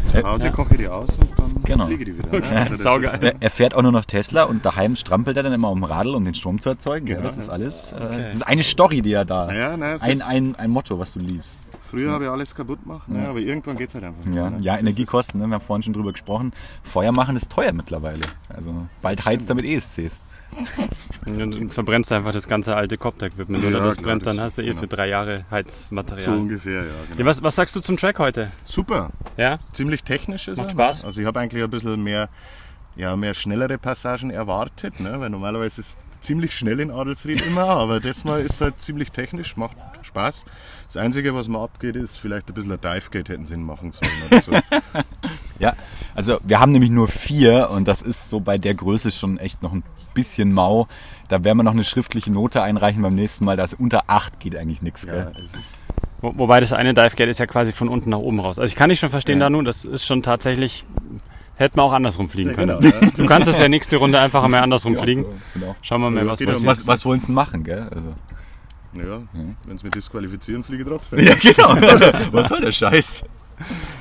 zu 0.07 0.23
Hause 0.23 0.51
koche 0.51 0.73
ich 0.75 0.79
die 0.81 0.89
aus 0.89 1.11
und 1.11 1.29
dann 1.39 1.63
Genau. 1.65 1.87
fliege 1.87 2.05
ich 2.05 2.11
die 2.11 2.19
wieder. 2.19 2.31
Ne? 2.31 2.39
Okay, 2.39 2.55
Also 2.57 2.71
das 2.71 2.83
saugeil. 2.83 3.19
Er, 3.23 3.35
er 3.41 3.51
fährt 3.51 3.75
auch 3.75 3.83
nur 3.83 3.93
noch 3.93 4.05
Tesla 4.07 4.45
und 4.45 4.65
daheim 4.65 4.97
strampelt 4.97 5.37
er 5.37 5.43
dann 5.43 5.53
immer 5.53 5.71
um 5.71 5.85
Radl, 5.85 6.15
um 6.15 6.25
den 6.25 6.35
Strom 6.35 6.61
zu 6.61 6.71
erzeugen. 6.71 7.07
Ja, 7.07 7.17
Genau, 7.17 7.27
das 7.29 7.37
ist 7.37 7.47
ja. 7.49 7.53
alles. 7.53 7.93
Äh, 7.93 7.99
Das 8.29 8.37
ist 8.37 8.43
eine 8.43 8.63
Story, 8.63 9.03
die 9.03 9.13
er 9.13 9.25
da. 9.25 9.53
Ja, 9.53 9.77
nein, 9.77 10.01
Ein, 10.01 10.17
ist, 10.19 10.23
ein, 10.27 10.55
ein 10.57 10.71
Motto, 10.71 10.99
was 10.99 11.13
du 11.13 11.21
liebst. 11.21 11.61
Früher 11.91 12.13
habe 12.13 12.25
ich 12.25 12.31
alles 12.31 12.55
kaputt 12.55 12.83
gemacht, 12.83 13.09
ne? 13.09 13.29
aber 13.29 13.39
irgendwann 13.41 13.77
geht 13.77 13.89
es 13.89 13.95
halt 13.95 14.05
einfach. 14.05 14.25
nicht 14.25 14.37
Ja, 14.37 14.51
mehr, 14.51 14.59
ne? 14.59 14.65
ja 14.65 14.79
Energiekosten, 14.79 15.41
ne? 15.41 15.47
wir 15.47 15.55
haben 15.55 15.63
vorhin 15.65 15.83
schon 15.83 15.93
drüber 15.95 16.13
gesprochen. 16.13 16.53
Feuer 16.83 17.13
machen 17.13 17.37
ist 17.37 17.51
teuer 17.51 17.73
mittlerweile. 17.73 18.23
Also 18.49 18.87
bald 19.03 19.25
heizt 19.25 19.49
er 19.49 19.55
mit 19.55 19.65
ESCs. 19.65 20.19
Und 21.27 21.39
dann 21.39 21.69
verbrennst 21.69 22.11
du 22.11 22.15
einfach 22.15 22.33
das 22.33 22.49
ganze 22.49 22.75
alte 22.75 22.97
Copter-Equipment. 22.97 23.63
Ja, 23.63 23.69
Oder 23.69 23.81
das 23.81 23.97
klar, 23.97 24.07
brennt, 24.07 24.27
dann 24.27 24.41
hast 24.41 24.57
du 24.59 24.63
eh 24.63 24.69
genau. 24.69 24.81
für 24.81 24.87
drei 24.87 25.09
Jahre 25.09 25.45
Heizmaterial. 25.51 26.25
So 26.25 26.33
ungefähr, 26.33 26.85
ja. 26.85 26.91
Genau. 27.09 27.21
Ja, 27.21 27.27
was, 27.27 27.43
was 27.43 27.55
sagst 27.57 27.77
du 27.77 27.81
zum 27.81 27.97
Track 27.99 28.19
heute? 28.19 28.51
Super, 28.65 29.11
Ja? 29.37 29.59
ziemlich 29.73 30.05
technisch 30.05 30.49
ist 30.49 30.57
Macht 30.57 30.69
er. 30.69 30.73
Spaß. 30.73 31.03
Ne? 31.03 31.07
Also 31.09 31.21
ich 31.21 31.27
habe 31.27 31.39
eigentlich 31.41 31.63
ein 31.63 31.69
bisschen 31.71 32.03
mehr, 32.03 32.31
ja, 32.97 33.15
mehr 33.15 33.35
schnellere 33.35 33.77
Passagen 33.79 34.31
erwartet, 34.31 35.01
ne? 35.01 35.21
weil 35.21 35.29
normalerweise 35.31 35.83
ist 35.83 35.99
ziemlich 36.21 36.57
schnell 36.57 36.81
in 36.81 36.91
Adelsried 36.91 37.45
immer, 37.47 37.69
aber 37.69 38.01
das 38.01 38.25
Mal 38.25 38.41
ist 38.41 38.61
halt 38.61 38.79
ziemlich 38.81 39.11
technisch, 39.13 39.57
macht 39.57 39.77
Spaß. 40.03 40.45
Das 40.87 40.97
Einzige, 40.97 41.35
was 41.35 41.49
mir 41.49 41.59
abgeht, 41.61 41.97
ist 41.97 42.17
vielleicht 42.19 42.49
ein 42.49 42.55
bisschen 42.55 42.73
ein 42.73 42.81
Divegate 42.81 43.33
hätten 43.33 43.47
Sinn 43.47 43.63
machen 43.63 43.93
sollen 43.93 44.13
oder 44.31 44.41
so. 44.41 44.53
Ja, 45.59 45.75
also 46.15 46.39
wir 46.45 46.61
haben 46.61 46.71
nämlich 46.71 46.91
nur 46.93 47.09
vier 47.09 47.69
und 47.71 47.89
das 47.89 48.01
ist 48.01 48.31
so 48.31 48.39
bei 48.39 48.59
der 48.59 48.75
Größe 48.75 49.11
schon 49.11 49.39
echt 49.39 49.61
noch 49.61 49.73
ein 49.73 49.83
bisschen 50.15 50.53
mau. 50.53 50.87
Da 51.27 51.43
werden 51.43 51.59
wir 51.59 51.65
noch 51.65 51.73
eine 51.73 51.83
schriftliche 51.83 52.31
Note 52.31 52.63
einreichen 52.63 53.03
beim 53.03 53.17
nächsten 53.17 53.45
Mal. 53.45 53.57
dass 53.57 53.75
unter 53.75 54.05
acht 54.07 54.39
geht 54.39 54.55
eigentlich 54.55 54.83
nichts. 54.83 55.03
ja, 55.03 55.33
Wo, 56.21 56.33
wobei 56.39 56.61
das 56.61 56.73
eine 56.73 56.95
Divegate 56.95 57.29
ist 57.29 57.41
ja 57.41 57.47
quasi 57.47 57.73
von 57.73 57.89
unten 57.89 58.11
nach 58.11 58.19
oben 58.19 58.39
raus. 58.39 58.61
Also 58.61 58.71
ich 58.71 58.77
kann 58.77 58.89
nicht 58.89 59.01
schon 59.01 59.11
verstehen, 59.11 59.41
Ja. 59.41 59.47
Danu, 59.47 59.63
das 59.63 59.85
ist 59.85 60.07
schon 60.07 60.23
tatsächlich, 60.23 60.85
das 61.59 61.65
hätte 61.65 61.77
man 61.77 61.87
auch 61.87 61.93
andersrum 61.93 62.29
fliegen 62.29 62.51
ja, 62.51 62.55
können. 62.57 62.81
genau, 62.81 62.97
ja. 63.01 63.11
Du 63.17 63.27
kannst 63.27 63.49
es 63.49 63.59
ja 63.59 63.69
nächste 63.69 63.97
Runde 63.97 64.19
einfach 64.21 64.43
einmal 64.45 64.63
andersrum 64.63 64.95
fliegen. 64.97 65.25
Genau. 65.55 65.75
Schauen 65.83 66.01
wir 66.03 66.11
mal, 66.11 66.25
Ja, 66.25 66.31
was 66.31 66.39
ja. 66.41 66.47
passiert. 66.47 66.67
Was, 66.67 66.87
was 66.87 67.05
wollen 67.05 67.21
sie 67.21 67.27
denn 67.27 67.35
machen, 67.35 67.65
gell? 67.65 67.89
Also, 67.93 68.15
Ja, 68.95 69.23
wenn 69.65 69.79
sie 69.79 69.85
mich 69.85 69.95
disqualifizieren, 69.95 70.63
fliege 70.65 70.83
ich 70.85 70.89
trotzdem. 70.89 71.19
ja, 71.27 71.35
genau. 71.35 71.75
Was 71.75 71.81
soll, 71.81 71.99
das, 71.99 72.33
was 72.33 72.49
soll 72.49 72.61
der 72.61 72.73
Scheiß? 72.73 73.25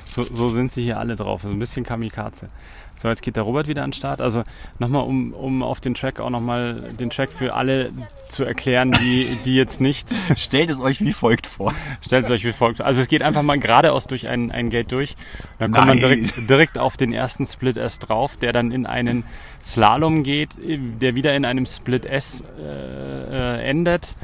So, 0.05 0.21
so 0.21 0.49
sind 0.49 0.71
sie 0.71 0.83
hier 0.83 0.99
alle 0.99 1.15
drauf. 1.15 1.41
So 1.41 1.49
ein 1.49 1.57
bisschen 1.59 1.83
Kamikaze. 1.83 2.49
So, 2.97 3.09
jetzt 3.09 3.21
geht 3.21 3.35
der 3.35 3.43
Robert 3.43 3.67
wieder 3.67 3.83
an 3.83 3.91
den 3.91 3.93
Start. 3.93 4.21
Also 4.21 4.43
nochmal, 4.79 5.03
um, 5.03 5.31
um 5.33 5.61
auf 5.61 5.79
den 5.79 5.93
Track 5.93 6.19
auch 6.19 6.31
nochmal 6.31 6.89
den 6.99 7.11
Track 7.11 7.31
für 7.31 7.53
alle 7.53 7.91
zu 8.27 8.43
erklären, 8.43 8.91
die, 8.91 9.37
die 9.45 9.55
jetzt 9.55 9.79
nicht. 9.79 10.09
Stellt 10.35 10.71
es 10.71 10.81
euch 10.81 10.99
wie 11.01 11.13
folgt 11.13 11.45
vor. 11.45 11.75
Stellt 12.01 12.25
es 12.25 12.31
euch 12.31 12.43
wie 12.43 12.53
folgt. 12.53 12.77
vor. 12.77 12.87
Also 12.87 12.99
es 12.99 13.07
geht 13.07 13.21
einfach 13.21 13.43
mal 13.43 13.59
geradeaus 13.59 14.07
durch 14.07 14.27
ein, 14.27 14.51
ein 14.51 14.71
Gate 14.71 14.91
durch. 14.91 15.15
Dann 15.59 15.71
kommt 15.71 15.87
man 15.87 15.99
Nein. 15.99 16.09
direkt, 16.09 16.49
direkt 16.49 16.77
auf 16.79 16.97
den 16.97 17.13
ersten 17.13 17.45
Split 17.45 17.77
S 17.77 17.99
drauf, 17.99 18.35
der 18.35 18.51
dann 18.51 18.71
in 18.71 18.87
einen 18.87 19.23
Slalom 19.63 20.23
geht, 20.23 20.49
der 20.57 21.13
wieder 21.13 21.35
in 21.35 21.45
einem 21.45 21.67
Split 21.67 22.05
S 22.05 22.43
äh, 22.59 23.59
äh, 23.59 23.69
endet. 23.69 24.15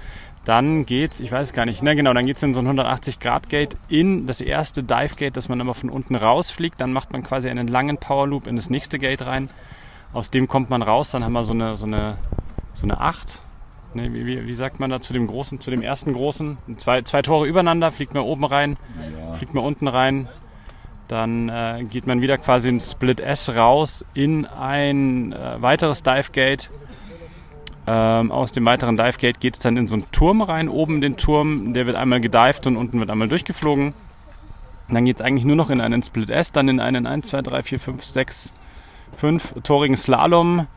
Dann 0.46 0.86
geht's, 0.86 1.22
ich 1.22 1.32
weiß 1.32 1.48
es 1.48 1.54
gar 1.54 1.66
nicht, 1.66 1.82
na 1.84 1.94
genau, 1.94 2.14
dann 2.14 2.26
geht's 2.26 2.44
in 2.44 2.54
so 2.54 2.60
ein 2.60 2.68
180-Grad-Gate 2.68 3.78
in 3.88 4.28
das 4.28 4.42
erste 4.42 4.84
Dive-Gate, 4.84 5.38
das 5.38 5.48
man 5.48 5.62
aber 5.62 5.74
von 5.74 5.90
unten 5.90 6.16
rausfliegt. 6.16 6.82
Dann 6.82 6.92
macht 6.92 7.14
man 7.14 7.24
quasi 7.24 7.50
einen 7.50 7.68
langen 7.68 7.98
Power-Loop 7.98 8.48
in 8.48 8.58
das 8.58 8.70
nächste 8.70 9.00
Gate 9.00 9.26
rein. 9.26 9.50
Aus 10.12 10.32
dem 10.32 10.48
kommt 10.48 10.70
man 10.70 10.82
raus, 10.82 11.12
dann 11.12 11.24
haben 11.24 11.34
wir 11.34 11.46
so 11.46 11.54
eine, 11.54 11.78
so 11.78 11.86
eine, 11.86 12.18
so 12.74 12.86
eine 12.86 13.00
8 13.00 13.42
Nee, 13.96 14.12
wie, 14.12 14.26
wie, 14.26 14.48
wie, 14.48 14.54
sagt 14.54 14.80
man 14.80 14.90
da 14.90 15.00
zu 15.00 15.14
dem 15.14 15.28
großen, 15.28 15.60
zu 15.60 15.70
dem 15.70 15.82
ersten 15.82 16.14
großen? 16.14 16.58
Zwei, 16.78 17.04
zwei 17.04 17.22
Tore 17.22 17.48
übereinander, 17.48 17.92
fliegt 17.92 18.14
man 18.14 18.24
oben 18.24 18.44
rein, 18.44 18.78
ja. 19.20 19.34
fliegt 19.34 19.54
man 19.54 19.64
unten 19.64 19.88
rein. 19.88 20.28
Dann 21.08 21.50
äh, 21.50 21.84
geht 21.88 22.08
man 22.08 22.22
wieder 22.22 22.38
quasi 22.38 22.70
in 22.70 22.80
Split 22.80 23.20
S 23.20 23.54
raus 23.56 24.04
in 24.14 24.46
ein 24.46 25.32
äh, 25.34 25.62
weiteres 25.62 26.02
Dive 26.02 26.32
Gate. 26.32 26.72
Ähm, 27.86 28.32
aus 28.32 28.54
dem 28.54 28.66
weiteren 28.66 28.96
Dive 28.96 29.18
Gate 29.18 29.40
geht 29.40 29.56
es 29.56 29.60
dann 29.60 29.76
in 29.76 29.88
so 29.88 29.96
einen 29.96 30.10
Turm 30.12 30.42
rein. 30.42 30.70
Oben 30.70 31.02
den 31.02 31.18
Turm, 31.18 31.74
der 31.74 31.86
wird 31.86 31.96
einmal 31.96 32.22
gedived 32.22 32.66
und 32.68 32.78
unten 32.78 33.00
wird 33.00 33.10
einmal 33.10 33.28
durchgeflogen. 33.28 33.94
dann 34.90 35.06
geht 35.06 35.18
es 35.18 35.26
eigentlich 35.26 35.46
nur 35.46 35.56
noch 35.56 35.70
in 35.70 35.82
einen 35.82 36.04
Split 36.04 36.30
S, 36.30 36.52
dann 36.52 36.70
in 36.70 36.80
einen 36.80 37.08
1, 37.08 37.28
2, 37.28 37.42
3, 37.42 37.64
4, 37.64 37.80
5, 37.80 38.06
6, 38.06 38.54
5 39.18 39.56
torigen 39.64 39.98
Slalom 39.98 40.68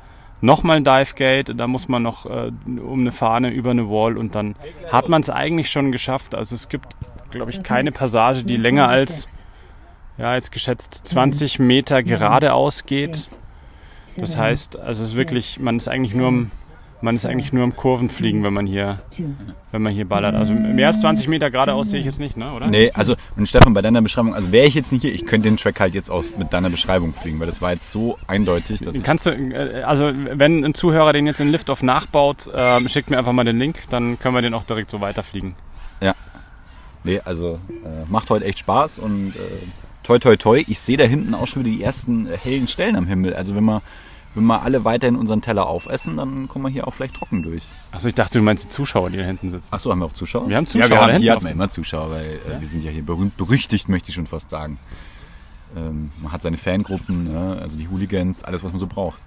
nochmal 0.40 0.78
ein 0.78 0.84
Dive 0.84 1.14
Gate, 1.14 1.52
da 1.56 1.66
muss 1.66 1.88
man 1.88 2.02
noch 2.02 2.26
äh, 2.26 2.50
um 2.66 3.00
eine 3.00 3.12
Fahne 3.12 3.50
über 3.50 3.70
eine 3.70 3.88
Wall 3.88 4.16
und 4.16 4.34
dann 4.34 4.54
hat 4.90 5.08
man 5.08 5.22
es 5.22 5.30
eigentlich 5.30 5.70
schon 5.70 5.92
geschafft. 5.92 6.34
Also 6.34 6.54
es 6.54 6.68
gibt, 6.68 6.88
glaube 7.30 7.50
ich, 7.50 7.62
keine 7.62 7.92
Passage, 7.92 8.44
die 8.44 8.56
länger 8.56 8.88
als, 8.88 9.26
ja, 10.18 10.34
jetzt 10.34 10.52
geschätzt 10.52 11.02
20 11.08 11.58
Meter 11.58 12.02
geradeaus 12.02 12.86
geht. 12.86 13.30
Das 14.16 14.36
heißt, 14.36 14.78
also 14.78 15.02
es 15.02 15.10
ist 15.10 15.16
wirklich, 15.16 15.60
man 15.60 15.76
ist 15.76 15.88
eigentlich 15.88 16.14
nur 16.14 16.28
am 16.28 16.50
man 17.00 17.16
ist 17.16 17.26
eigentlich 17.26 17.52
nur 17.52 17.62
am 17.62 17.76
Kurvenfliegen, 17.76 18.42
wenn 18.42 18.54
man 18.54 18.66
hier, 18.66 19.00
wenn 19.70 19.82
man 19.82 19.92
hier 19.92 20.06
ballert. 20.06 20.34
Also 20.34 20.52
mehr 20.52 20.88
als 20.88 21.00
20 21.00 21.28
Meter 21.28 21.50
geradeaus 21.50 21.90
sehe 21.90 22.00
ich 22.00 22.06
jetzt 22.06 22.20
nicht, 22.20 22.36
ne? 22.36 22.52
oder? 22.52 22.66
Nee, 22.68 22.90
also 22.92 23.14
und 23.36 23.48
Stefan, 23.48 23.74
bei 23.74 23.82
deiner 23.82 24.02
Beschreibung, 24.02 24.34
also 24.34 24.52
wäre 24.52 24.66
ich 24.66 24.74
jetzt 24.74 24.92
nicht 24.92 25.02
hier, 25.02 25.14
ich 25.14 25.26
könnte 25.26 25.48
den 25.48 25.56
Track 25.56 25.80
halt 25.80 25.94
jetzt 25.94 26.10
auch 26.10 26.24
mit 26.38 26.52
deiner 26.52 26.70
Beschreibung 26.70 27.12
fliegen, 27.12 27.38
weil 27.38 27.46
das 27.46 27.60
war 27.60 27.72
jetzt 27.72 27.90
so 27.90 28.18
eindeutig. 28.26 28.80
Dass 28.80 29.00
Kannst 29.02 29.26
du, 29.26 29.30
äh, 29.30 29.82
also 29.82 30.10
wenn 30.14 30.64
ein 30.64 30.74
Zuhörer 30.74 31.12
den 31.12 31.26
jetzt 31.26 31.40
in 31.40 31.50
Liftoff 31.50 31.82
nachbaut, 31.82 32.46
äh, 32.46 32.88
schickt 32.88 33.10
mir 33.10 33.18
einfach 33.18 33.32
mal 33.32 33.44
den 33.44 33.58
Link, 33.58 33.82
dann 33.90 34.18
können 34.18 34.34
wir 34.34 34.42
den 34.42 34.54
auch 34.54 34.64
direkt 34.64 34.90
so 34.90 35.00
weiterfliegen. 35.00 35.54
Ja. 36.00 36.14
Nee, 37.04 37.20
also 37.24 37.60
äh, 37.84 38.10
macht 38.10 38.30
heute 38.30 38.44
echt 38.46 38.58
Spaß 38.60 38.98
und 38.98 39.34
äh, 39.36 39.40
toi 40.02 40.18
toi 40.18 40.36
toi, 40.36 40.64
ich 40.66 40.80
sehe 40.80 40.96
da 40.96 41.04
hinten 41.04 41.34
auch 41.34 41.46
schon 41.46 41.64
wieder 41.64 41.76
die 41.76 41.82
ersten 41.82 42.26
äh, 42.26 42.36
hellen 42.42 42.68
Stellen 42.68 42.96
am 42.96 43.06
Himmel. 43.06 43.34
Also 43.34 43.54
wenn 43.54 43.64
man 43.64 43.82
wenn 44.36 44.44
wir 44.44 44.62
alle 44.62 44.84
weiterhin 44.84 45.16
unseren 45.16 45.40
Teller 45.40 45.66
aufessen, 45.66 46.18
dann 46.18 46.46
kommen 46.46 46.66
wir 46.66 46.68
hier 46.68 46.86
auch 46.86 46.92
vielleicht 46.92 47.16
trocken 47.16 47.42
durch. 47.42 47.64
Achso, 47.90 48.06
ich 48.06 48.14
dachte, 48.14 48.38
du 48.38 48.44
meinst 48.44 48.66
die 48.66 48.68
Zuschauer, 48.68 49.08
die 49.08 49.16
da 49.16 49.24
hinten 49.24 49.48
sitzen. 49.48 49.72
Achso, 49.72 49.90
haben 49.90 50.00
wir 50.00 50.06
auch 50.06 50.12
Zuschauer? 50.12 50.48
Wir 50.48 50.56
haben 50.56 50.66
Zuschauer. 50.66 50.90
Ja, 50.90 51.06
wir 51.06 51.14
haben, 51.14 51.20
hier 51.20 51.32
hatten 51.32 51.44
wir 51.44 51.52
immer 51.52 51.70
Zuschauer, 51.70 52.10
weil 52.10 52.24
äh, 52.24 52.52
ja? 52.52 52.60
wir 52.60 52.68
sind 52.68 52.84
ja 52.84 52.90
hier 52.90 53.02
berühmt, 53.02 53.36
berüchtigt, 53.38 53.88
möchte 53.88 54.10
ich 54.10 54.14
schon 54.14 54.26
fast 54.26 54.50
sagen. 54.50 54.78
Ähm, 55.74 56.10
man 56.22 56.32
hat 56.32 56.42
seine 56.42 56.58
Fangruppen, 56.58 57.32
ne? 57.32 57.58
also 57.60 57.78
die 57.78 57.88
Hooligans, 57.88 58.44
alles, 58.44 58.62
was 58.62 58.72
man 58.72 58.78
so 58.78 58.86
braucht. 58.86 59.18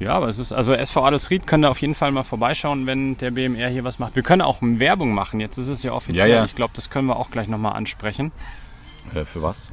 Ja, 0.00 0.14
aber 0.14 0.28
es 0.28 0.40
ist, 0.40 0.52
also 0.52 0.74
SV 0.74 1.04
Adelsried 1.04 1.46
können 1.46 1.62
da 1.62 1.70
auf 1.70 1.80
jeden 1.80 1.94
Fall 1.94 2.10
mal 2.10 2.24
vorbeischauen, 2.24 2.86
wenn 2.86 3.16
der 3.18 3.30
BMR 3.30 3.68
hier 3.68 3.84
was 3.84 3.98
macht. 4.00 4.16
Wir 4.16 4.24
können 4.24 4.42
auch 4.42 4.58
Werbung 4.60 5.14
machen, 5.14 5.38
jetzt 5.38 5.56
ist 5.56 5.68
es 5.68 5.84
ja 5.84 5.92
offiziell. 5.92 6.28
Ja, 6.28 6.36
ja. 6.36 6.44
Ich 6.44 6.56
glaube, 6.56 6.72
das 6.74 6.90
können 6.90 7.06
wir 7.06 7.16
auch 7.16 7.30
gleich 7.30 7.46
nochmal 7.46 7.74
ansprechen. 7.74 8.32
Äh, 9.14 9.24
für 9.24 9.40
was? 9.40 9.70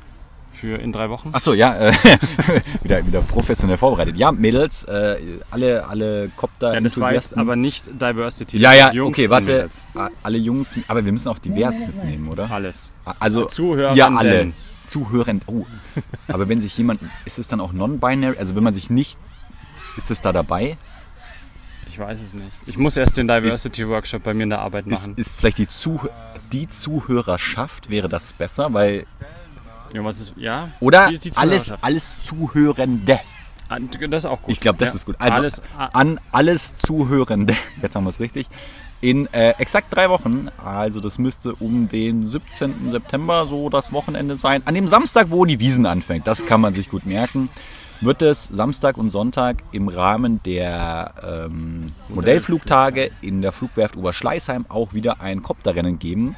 Für 0.53 0.77
in 0.77 0.91
drei 0.91 1.09
Wochen. 1.09 1.29
Achso, 1.33 1.53
ja, 1.53 1.75
äh, 1.75 1.93
wieder, 2.83 3.05
wieder 3.05 3.21
professionell 3.21 3.77
vorbereitet. 3.77 4.15
Ja, 4.15 4.31
Mädels, 4.31 4.83
äh, 4.85 5.17
alle, 5.51 5.85
alle 5.87 6.29
Copter. 6.35 6.73
Ja, 6.73 6.79
das 6.79 6.99
war 6.99 7.13
jetzt 7.13 7.37
aber 7.37 7.55
nicht 7.55 7.85
Diversity. 7.87 8.57
Ja, 8.57 8.73
ja, 8.73 8.91
Jungs 8.91 9.09
okay, 9.09 9.29
warte. 9.29 9.51
Mädels. 9.51 9.79
Alle 10.23 10.37
Jungs, 10.37 10.75
aber 10.87 11.03
wir 11.03 11.11
müssen 11.11 11.29
auch 11.29 11.39
divers 11.39 11.79
mitnehmen, 11.79 12.29
oder? 12.29 12.49
Alles. 12.49 12.89
Also, 13.19 13.45
Zuhörer. 13.45 13.95
Ja, 13.95 14.07
alle. 14.07 14.53
Zuhören. 14.87 15.41
Oh. 15.47 15.65
Aber 16.27 16.49
wenn 16.49 16.61
sich 16.61 16.77
jemand, 16.77 17.01
ist 17.25 17.39
es 17.39 17.47
dann 17.47 17.59
auch 17.59 17.73
non-binary? 17.73 18.37
Also 18.37 18.55
wenn 18.55 18.63
man 18.63 18.73
sich 18.73 18.89
nicht, 18.89 19.17
ist 19.97 20.11
es 20.11 20.21
da 20.21 20.31
dabei? 20.31 20.77
Ich 21.89 21.99
weiß 21.99 22.19
es 22.21 22.33
nicht. 22.33 22.51
Ich 22.65 22.77
muss 22.77 22.97
erst 22.97 23.17
den 23.17 23.27
Diversity 23.27 23.87
Workshop 23.87 24.23
bei 24.23 24.33
mir 24.33 24.43
in 24.43 24.49
der 24.49 24.59
Arbeit 24.59 24.87
machen. 24.87 25.13
Ist, 25.15 25.27
ist 25.27 25.39
vielleicht 25.39 25.57
die, 25.57 25.67
Zuh 25.67 25.99
die 26.51 26.67
Zuhörerschaft, 26.67 27.89
wäre 27.89 28.09
das 28.09 28.33
besser? 28.33 28.73
Weil 28.73 29.05
ja, 29.93 30.03
was 30.03 30.19
ist, 30.19 30.33
ja? 30.37 30.69
Oder 30.79 31.09
die, 31.09 31.17
die 31.19 31.31
alles, 31.35 31.71
alles 31.81 32.25
Zuhörende. 32.25 33.19
Ah, 33.69 33.77
das 33.79 34.23
ist 34.23 34.29
auch 34.29 34.41
gut. 34.41 34.51
Ich 34.51 34.59
glaube, 34.59 34.77
das 34.79 34.89
ja. 34.89 34.95
ist 34.95 35.05
gut. 35.05 35.15
Also 35.19 35.37
alles, 35.37 35.61
an 35.93 36.19
alles 36.31 36.77
Zuhörende, 36.79 37.55
jetzt 37.81 37.95
haben 37.95 38.03
wir 38.03 38.09
es 38.09 38.19
richtig, 38.19 38.47
in 39.01 39.27
äh, 39.33 39.49
exakt 39.57 39.93
drei 39.93 40.09
Wochen, 40.09 40.47
also 40.63 40.99
das 40.99 41.19
müsste 41.19 41.55
um 41.55 41.89
den 41.89 42.25
17. 42.25 42.91
September 42.91 43.45
so 43.45 43.69
das 43.69 43.91
Wochenende 43.91 44.37
sein, 44.37 44.61
an 44.65 44.75
dem 44.75 44.87
Samstag, 44.87 45.27
wo 45.29 45.45
die 45.45 45.59
Wiesen 45.59 45.85
anfängt, 45.85 46.25
das 46.25 46.45
kann 46.45 46.61
man 46.61 46.73
sich 46.73 46.89
gut 46.89 47.05
merken, 47.05 47.49
wird 47.99 48.21
es 48.21 48.45
Samstag 48.45 48.97
und 48.97 49.09
Sonntag 49.09 49.57
im 49.71 49.87
Rahmen 49.87 50.41
der 50.43 51.13
ähm, 51.21 51.91
Modellflugtage 52.09 53.11
in 53.21 53.41
der 53.41 53.51
Flugwerft 53.51 53.97
Oberschleißheim 53.97 54.65
auch 54.69 54.93
wieder 54.93 55.21
ein 55.21 55.43
Kopterrennen 55.43 55.99
geben. 55.99 56.35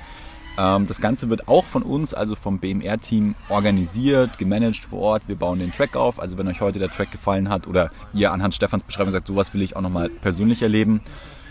Ähm, 0.58 0.88
das 0.88 1.02
Ganze 1.02 1.30
wird 1.30 1.48
auch 1.48 1.66
von 1.66 1.84
uns, 1.84 2.14
also 2.14 2.36
vom 2.36 2.60
BMR-Team, 2.60 3.36
organisiert, 3.50 4.38
gemanagt 4.38 4.86
vor 4.90 5.00
Ort. 5.00 5.24
Wir 5.28 5.36
bauen 5.36 5.60
den 5.60 5.74
Track 5.74 5.96
auf. 5.96 6.20
Also 6.20 6.38
wenn 6.38 6.48
euch 6.48 6.62
heute 6.62 6.80
der 6.80 6.90
Track 6.90 7.12
gefallen 7.12 7.50
hat 7.50 7.68
oder 7.68 7.92
ihr 8.14 8.32
anhand 8.32 8.54
Stefans 8.54 8.84
Beschreibung 8.84 9.12
sagt, 9.12 9.28
sowas 9.28 9.54
will 9.54 9.62
ich 9.62 9.76
auch 9.76 9.82
nochmal 9.82 10.10
persönlich 10.10 10.62
erleben. 10.62 11.02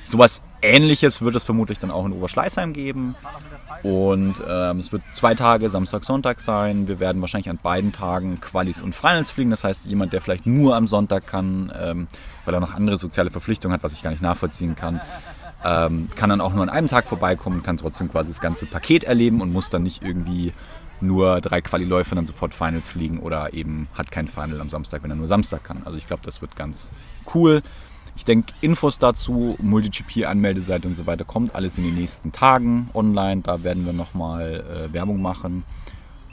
Sowas 0.07 0.43
ähnliches 0.61 1.23
wird 1.23 1.35
es 1.35 1.45
vermutlich 1.45 1.79
dann 1.79 1.91
auch 1.91 2.05
in 2.05 2.13
Oberschleißheim 2.13 2.73
geben. 2.75 3.17
Und 3.83 4.35
ähm, 4.49 4.79
es 4.79 4.93
wird 4.93 5.03
zwei 5.15 5.35
Tage, 5.35 5.69
Samstag, 5.71 6.05
Sonntag 6.05 6.41
sein. 6.41 6.89
Wir 6.89 7.01
werden 7.01 7.21
wahrscheinlich 7.23 7.49
an 7.49 7.59
beiden 7.63 7.93
Tagen 7.93 8.41
Qualis 8.41 8.83
und 8.83 8.95
Finals 8.95 9.31
fliegen. 9.31 9.51
Das 9.51 9.65
heißt, 9.65 9.87
jemand, 9.87 10.13
der 10.13 10.21
vielleicht 10.21 10.47
nur 10.47 10.77
am 10.77 10.87
Sonntag 10.87 11.27
kann, 11.27 11.73
ähm, 11.83 12.07
weil 12.45 12.55
er 12.55 12.61
noch 12.61 12.75
andere 12.75 12.99
soziale 12.99 13.31
Verpflichtungen 13.31 13.75
hat, 13.75 13.83
was 13.83 13.95
ich 13.95 14.03
gar 14.03 14.11
nicht 14.11 14.23
nachvollziehen 14.23 14.77
kann, 14.77 15.01
ähm, 15.65 16.09
kann 16.15 16.31
dann 16.31 16.41
auch 16.41 16.53
nur 16.53 16.63
an 16.63 16.69
einem 16.69 16.89
Tag 16.89 17.07
vorbeikommen 17.07 17.57
und 17.57 17.63
kann 17.63 17.77
trotzdem 17.77 18.11
quasi 18.11 18.31
das 18.31 18.41
ganze 18.41 18.67
Paket 18.67 19.05
erleben 19.05 19.41
und 19.41 19.53
muss 19.53 19.71
dann 19.71 19.83
nicht 19.83 20.03
irgendwie 20.03 20.53
nur 21.01 21.41
drei 21.41 21.61
Quali-Läufe 21.61 22.13
und 22.13 22.17
dann 22.17 22.27
sofort 22.27 22.55
Finals 22.55 22.89
fliegen 22.89 23.19
oder 23.19 23.53
eben 23.55 23.89
hat 23.95 24.11
kein 24.11 24.29
Final 24.29 24.61
am 24.61 24.69
Samstag, 24.69 25.03
wenn 25.03 25.11
er 25.11 25.17
nur 25.17 25.27
Samstag 25.27 25.65
kann. 25.65 25.83
Also 25.85 25.99
ich 25.99 26.07
glaube, 26.07 26.23
das 26.25 26.41
wird 26.41 26.57
ganz 26.57 26.93
cool. 27.35 27.63
Ich 28.17 28.25
denke, 28.25 28.53
Infos 28.61 28.99
dazu, 28.99 29.57
MultiGP-Anmeldeseite 29.61 30.87
und 30.87 30.97
so 30.97 31.07
weiter, 31.07 31.25
kommt 31.25 31.55
alles 31.55 31.79
in 31.79 31.85
den 31.85 31.97
nächsten 31.97 32.31
Tagen 32.31 32.89
online. 32.95 33.43
Da 33.43 33.65
werden 33.65 33.85
wir 33.87 33.93
nochmal 33.93 34.65
äh, 34.89 34.93
Werbung 34.93 35.21
machen. 35.21 35.65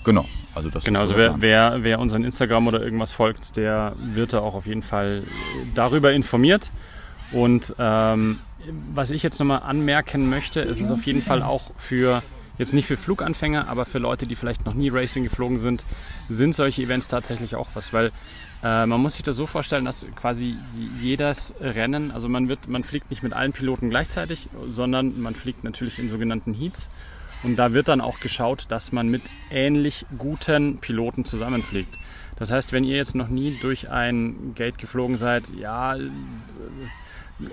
Genau, 0.04 0.26
also 0.56 0.70
das 0.70 0.84
Genau, 0.84 1.00
also 1.00 1.16
wer, 1.16 1.42
wer, 1.42 1.84
wer 1.84 2.00
unseren 2.00 2.24
Instagram 2.24 2.68
oder 2.68 2.82
irgendwas 2.82 3.12
folgt, 3.12 3.56
der 3.56 3.94
wird 3.98 4.34
da 4.34 4.40
auch 4.40 4.56
auf 4.56 4.68
jeden 4.68 4.82
Fall 4.82 5.24
darüber 5.74 6.12
informiert. 6.12 6.72
Und 7.32 7.74
ähm, 7.80 8.40
was 8.94 9.12
ich 9.12 9.24
jetzt 9.24 9.40
nochmal 9.40 9.62
anmerken 9.64 10.30
möchte, 10.30 10.62
ist 10.62 10.82
es 10.82 10.92
auf 10.92 11.06
jeden 11.06 11.22
Fall 11.22 11.42
auch 11.42 11.72
für, 11.78 12.22
jetzt 12.58 12.74
nicht 12.74 12.86
für 12.86 12.98
Fluganfänger, 12.98 13.68
aber 13.68 13.86
für 13.86 14.00
Leute, 14.00 14.28
die 14.28 14.36
vielleicht 14.36 14.66
noch 14.66 14.74
nie 14.74 14.90
Racing 14.90 15.24
geflogen 15.24 15.58
sind, 15.60 15.84
sind 16.30 16.54
solche 16.54 16.82
Events 16.82 17.08
tatsächlich 17.08 17.56
auch 17.56 17.70
was, 17.74 17.94
weil 17.94 18.12
äh, 18.64 18.86
man 18.86 19.02
muss 19.02 19.14
sich 19.14 19.24
das 19.24 19.36
so 19.36 19.46
vorstellen, 19.46 19.86
dass 19.86 20.06
quasi 20.16 20.56
jedes 21.02 21.54
Rennen, 21.60 22.12
also 22.12 22.30
man 22.30 22.48
wird, 22.48 22.68
man 22.68 22.84
fliegt 22.84 23.10
nicht 23.10 23.24
mit 23.24 23.34
allen 23.34 23.54
Piloten 23.54 23.90
gleichzeitig, 23.90 24.50
sondern 24.70 25.20
man 25.22 25.36
fliegt 25.36 25.64
natürlich 25.64 26.00
in 26.00 26.10
sogenannten 26.10 26.54
Heats. 26.54 26.90
Und 27.44 27.56
da 27.56 27.74
wird 27.74 27.88
dann 27.88 28.02
auch 28.02 28.20
geschaut, 28.20 28.66
dass 28.70 28.92
man 28.92 29.10
mit 29.10 29.24
ähnlich 29.50 30.06
guten 30.18 30.78
Piloten 30.78 31.26
zusammenfliegt. 31.26 31.98
Das 32.38 32.52
heißt, 32.52 32.72
wenn 32.72 32.84
ihr 32.84 32.98
jetzt 32.98 33.16
noch 33.16 33.30
nie 33.30 33.58
durch 33.62 33.90
ein 33.90 34.54
Gate 34.54 34.78
geflogen 34.78 35.18
seid, 35.18 35.50
ja, 35.60 35.96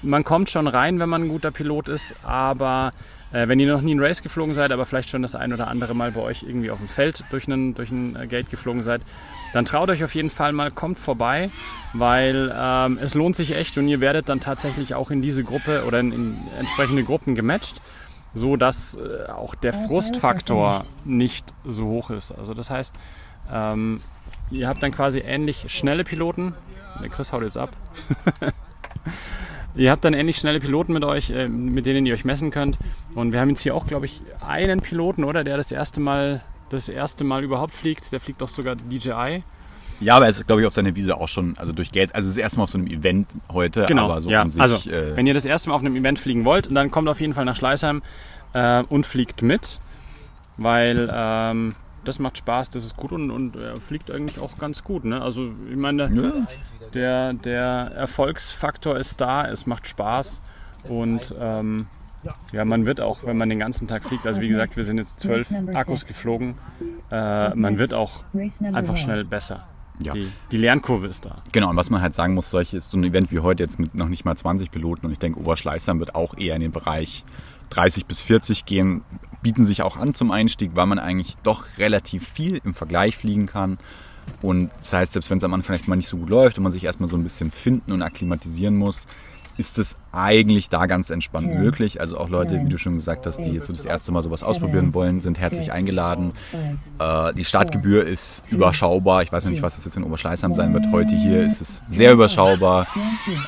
man 0.02 0.24
kommt 0.24 0.50
schon 0.50 0.66
rein, 0.66 0.98
wenn 0.98 1.08
man 1.08 1.22
ein 1.22 1.28
guter 1.28 1.50
Pilot 1.50 1.88
ist, 1.88 2.14
aber 2.22 2.92
äh, 3.32 3.48
wenn 3.48 3.60
ihr 3.60 3.70
noch 3.72 3.82
nie 3.82 3.94
ein 3.94 4.00
Race 4.00 4.22
geflogen 4.22 4.54
seid, 4.54 4.72
aber 4.72 4.86
vielleicht 4.86 5.10
schon 5.10 5.22
das 5.22 5.34
ein 5.34 5.52
oder 5.52 5.68
andere 5.68 5.94
Mal 5.94 6.12
bei 6.12 6.20
euch 6.20 6.42
irgendwie 6.42 6.70
auf 6.70 6.78
dem 6.78 6.88
Feld 6.88 7.24
durch 7.30 7.46
einen, 7.46 7.74
durch 7.74 7.90
ein 7.90 8.16
äh, 8.16 8.26
Gate 8.26 8.50
geflogen 8.50 8.82
seid, 8.82 9.02
dann 9.52 9.64
traut 9.64 9.90
euch 9.90 10.02
auf 10.04 10.14
jeden 10.14 10.30
Fall 10.30 10.52
mal, 10.52 10.70
kommt 10.70 10.98
vorbei, 10.98 11.50
weil 11.92 12.54
ähm, 12.56 12.98
es 13.02 13.14
lohnt 13.14 13.36
sich 13.36 13.56
echt 13.56 13.76
und 13.78 13.88
ihr 13.88 14.00
werdet 14.00 14.28
dann 14.28 14.40
tatsächlich 14.40 14.94
auch 14.94 15.10
in 15.10 15.22
diese 15.22 15.44
Gruppe 15.44 15.84
oder 15.86 16.00
in, 16.00 16.12
in 16.12 16.36
entsprechende 16.58 17.04
Gruppen 17.04 17.34
gematcht, 17.34 17.82
so 18.34 18.56
dass 18.56 18.96
äh, 18.96 19.30
auch 19.30 19.54
der 19.54 19.72
Frustfaktor 19.72 20.84
nicht 21.04 21.52
so 21.66 21.86
hoch 21.86 22.10
ist. 22.10 22.32
Also 22.32 22.54
das 22.54 22.70
heißt, 22.70 22.94
ähm, 23.52 24.00
ihr 24.50 24.68
habt 24.68 24.82
dann 24.82 24.92
quasi 24.92 25.20
ähnlich 25.20 25.66
schnelle 25.68 26.04
Piloten. 26.04 26.54
Der 27.02 27.10
Chris 27.10 27.32
haut 27.32 27.42
jetzt 27.42 27.56
ab. 27.56 27.70
Ihr 29.78 29.92
habt 29.92 30.04
dann 30.04 30.12
endlich 30.12 30.36
schnelle 30.36 30.58
Piloten 30.58 30.92
mit 30.92 31.04
euch, 31.04 31.30
äh, 31.30 31.48
mit 31.48 31.86
denen 31.86 32.04
ihr 32.04 32.14
euch 32.14 32.24
messen 32.24 32.50
könnt. 32.50 32.78
Und 33.14 33.32
wir 33.32 33.40
haben 33.40 33.48
jetzt 33.48 33.60
hier 33.60 33.76
auch, 33.76 33.86
glaube 33.86 34.06
ich, 34.06 34.20
einen 34.46 34.80
Piloten, 34.80 35.22
oder? 35.22 35.44
Der 35.44 35.56
das 35.56 35.70
erste 35.70 36.00
Mal, 36.00 36.42
das 36.68 36.88
erste 36.88 37.22
Mal 37.22 37.44
überhaupt 37.44 37.72
fliegt. 37.72 38.10
Der 38.10 38.18
fliegt 38.18 38.42
auch 38.42 38.48
sogar 38.48 38.74
DJI. 38.74 39.44
Ja, 40.00 40.16
aber 40.16 40.26
er 40.26 40.30
ist, 40.30 40.46
glaube 40.46 40.62
ich, 40.62 40.66
auf 40.66 40.72
seiner 40.74 40.94
Wiese 40.96 41.16
auch 41.16 41.28
schon, 41.28 41.56
also 41.58 41.72
durch 41.72 41.92
Gates. 41.92 42.12
Also 42.12 42.28
es 42.28 42.36
ist 42.36 42.42
erstmal 42.42 42.64
auf 42.64 42.70
so 42.70 42.78
einem 42.78 42.88
Event 42.88 43.28
heute, 43.52 43.86
genau, 43.86 44.04
aber 44.04 44.20
so 44.20 44.30
ja. 44.30 44.42
an 44.42 44.50
sich. 44.50 44.60
Also, 44.60 44.90
äh, 44.90 45.16
wenn 45.16 45.26
ihr 45.26 45.34
das 45.34 45.44
erste 45.44 45.68
Mal 45.68 45.76
auf 45.76 45.80
einem 45.80 45.96
Event 45.96 46.18
fliegen 46.18 46.44
wollt, 46.44 46.74
dann 46.74 46.90
kommt 46.90 47.08
auf 47.08 47.20
jeden 47.20 47.34
Fall 47.34 47.44
nach 47.44 47.56
Schleißheim 47.56 48.02
äh, 48.54 48.82
und 48.82 49.06
fliegt 49.06 49.42
mit. 49.42 49.78
Weil 50.56 51.08
ähm, 51.12 51.76
das 52.04 52.18
macht 52.18 52.38
Spaß, 52.38 52.70
das 52.70 52.84
ist 52.84 52.96
gut 52.96 53.12
und, 53.12 53.30
und 53.30 53.56
er 53.56 53.76
fliegt 53.76 54.10
eigentlich 54.10 54.38
auch 54.38 54.58
ganz 54.58 54.84
gut. 54.84 55.04
Ne? 55.04 55.20
Also 55.20 55.50
ich 55.70 55.76
meine, 55.76 56.10
ja. 56.10 56.46
der, 56.94 57.32
der 57.34 57.64
Erfolgsfaktor 57.96 58.96
ist 58.96 59.20
da, 59.20 59.46
es 59.46 59.66
macht 59.66 59.86
Spaß 59.86 60.42
Und 60.88 61.34
ähm, 61.40 61.86
ja, 62.52 62.64
man 62.64 62.86
wird 62.86 63.00
auch, 63.00 63.24
wenn 63.24 63.36
man 63.36 63.48
den 63.48 63.58
ganzen 63.58 63.86
Tag 63.86 64.04
fliegt, 64.04 64.26
also 64.26 64.40
wie 64.40 64.48
gesagt, 64.48 64.76
wir 64.76 64.84
sind 64.84 64.98
jetzt 64.98 65.20
zwölf 65.20 65.50
Akkus 65.74 66.04
geflogen, 66.04 66.56
äh, 67.10 67.54
man 67.54 67.78
wird 67.78 67.94
auch 67.94 68.24
einfach 68.72 68.96
schnell 68.96 69.24
besser. 69.24 69.66
Ja. 70.00 70.12
Die, 70.12 70.30
die 70.52 70.56
Lernkurve 70.56 71.08
ist 71.08 71.24
da. 71.24 71.42
Genau, 71.50 71.70
und 71.70 71.76
was 71.76 71.90
man 71.90 72.00
halt 72.00 72.14
sagen 72.14 72.34
muss, 72.34 72.50
solche 72.50 72.76
ist 72.76 72.90
so 72.90 72.96
ein 72.96 73.04
Event 73.04 73.32
wie 73.32 73.40
heute 73.40 73.64
jetzt 73.64 73.80
mit 73.80 73.94
noch 73.96 74.08
nicht 74.08 74.24
mal 74.24 74.36
20 74.36 74.70
Piloten 74.70 75.06
und 75.06 75.12
ich 75.12 75.18
denke, 75.18 75.40
Oberschleißheim 75.40 75.98
wird 75.98 76.14
auch 76.14 76.36
eher 76.36 76.54
in 76.54 76.60
den 76.60 76.70
Bereich 76.70 77.24
30 77.70 78.06
bis 78.06 78.20
40 78.20 78.64
gehen, 78.64 79.02
bieten 79.42 79.64
sich 79.64 79.82
auch 79.82 79.96
an 79.96 80.14
zum 80.14 80.30
Einstieg, 80.30 80.72
weil 80.74 80.86
man 80.86 80.98
eigentlich 80.98 81.36
doch 81.42 81.78
relativ 81.78 82.26
viel 82.26 82.60
im 82.64 82.74
Vergleich 82.74 83.16
fliegen 83.16 83.46
kann. 83.46 83.78
Und 84.42 84.70
das 84.76 84.92
heißt, 84.92 85.12
selbst 85.14 85.30
wenn 85.30 85.38
es 85.38 85.44
am 85.44 85.54
Anfang 85.54 85.74
vielleicht 85.74 85.88
mal 85.88 85.96
nicht 85.96 86.08
so 86.08 86.18
gut 86.18 86.28
läuft 86.28 86.58
und 86.58 86.64
man 86.64 86.72
sich 86.72 86.84
erstmal 86.84 87.08
so 87.08 87.16
ein 87.16 87.22
bisschen 87.22 87.50
finden 87.50 87.92
und 87.92 88.02
akklimatisieren 88.02 88.76
muss, 88.76 89.06
ist 89.58 89.76
es 89.78 89.96
eigentlich 90.12 90.68
da 90.68 90.86
ganz 90.86 91.10
entspannt 91.10 91.52
möglich. 91.52 92.00
Also 92.00 92.16
auch 92.16 92.28
Leute, 92.28 92.60
wie 92.64 92.68
du 92.68 92.78
schon 92.78 92.94
gesagt 92.94 93.26
hast, 93.26 93.38
die 93.38 93.50
jetzt 93.50 93.66
so 93.66 93.72
das 93.72 93.84
erste 93.84 94.12
Mal 94.12 94.22
sowas 94.22 94.44
ausprobieren 94.44 94.94
wollen, 94.94 95.20
sind 95.20 95.38
herzlich 95.38 95.72
eingeladen. 95.72 96.32
Äh, 96.98 97.34
die 97.34 97.44
Startgebühr 97.44 98.06
ist 98.06 98.44
überschaubar. 98.50 99.22
Ich 99.22 99.32
weiß 99.32 99.44
noch 99.44 99.50
nicht, 99.50 99.62
was 99.62 99.76
es 99.76 99.84
jetzt 99.84 99.96
in 99.96 100.04
Oberschleißheim 100.04 100.54
sein 100.54 100.72
wird. 100.72 100.86
Heute 100.92 101.16
hier 101.16 101.44
ist 101.44 101.60
es 101.60 101.82
sehr 101.88 102.12
überschaubar. 102.12 102.86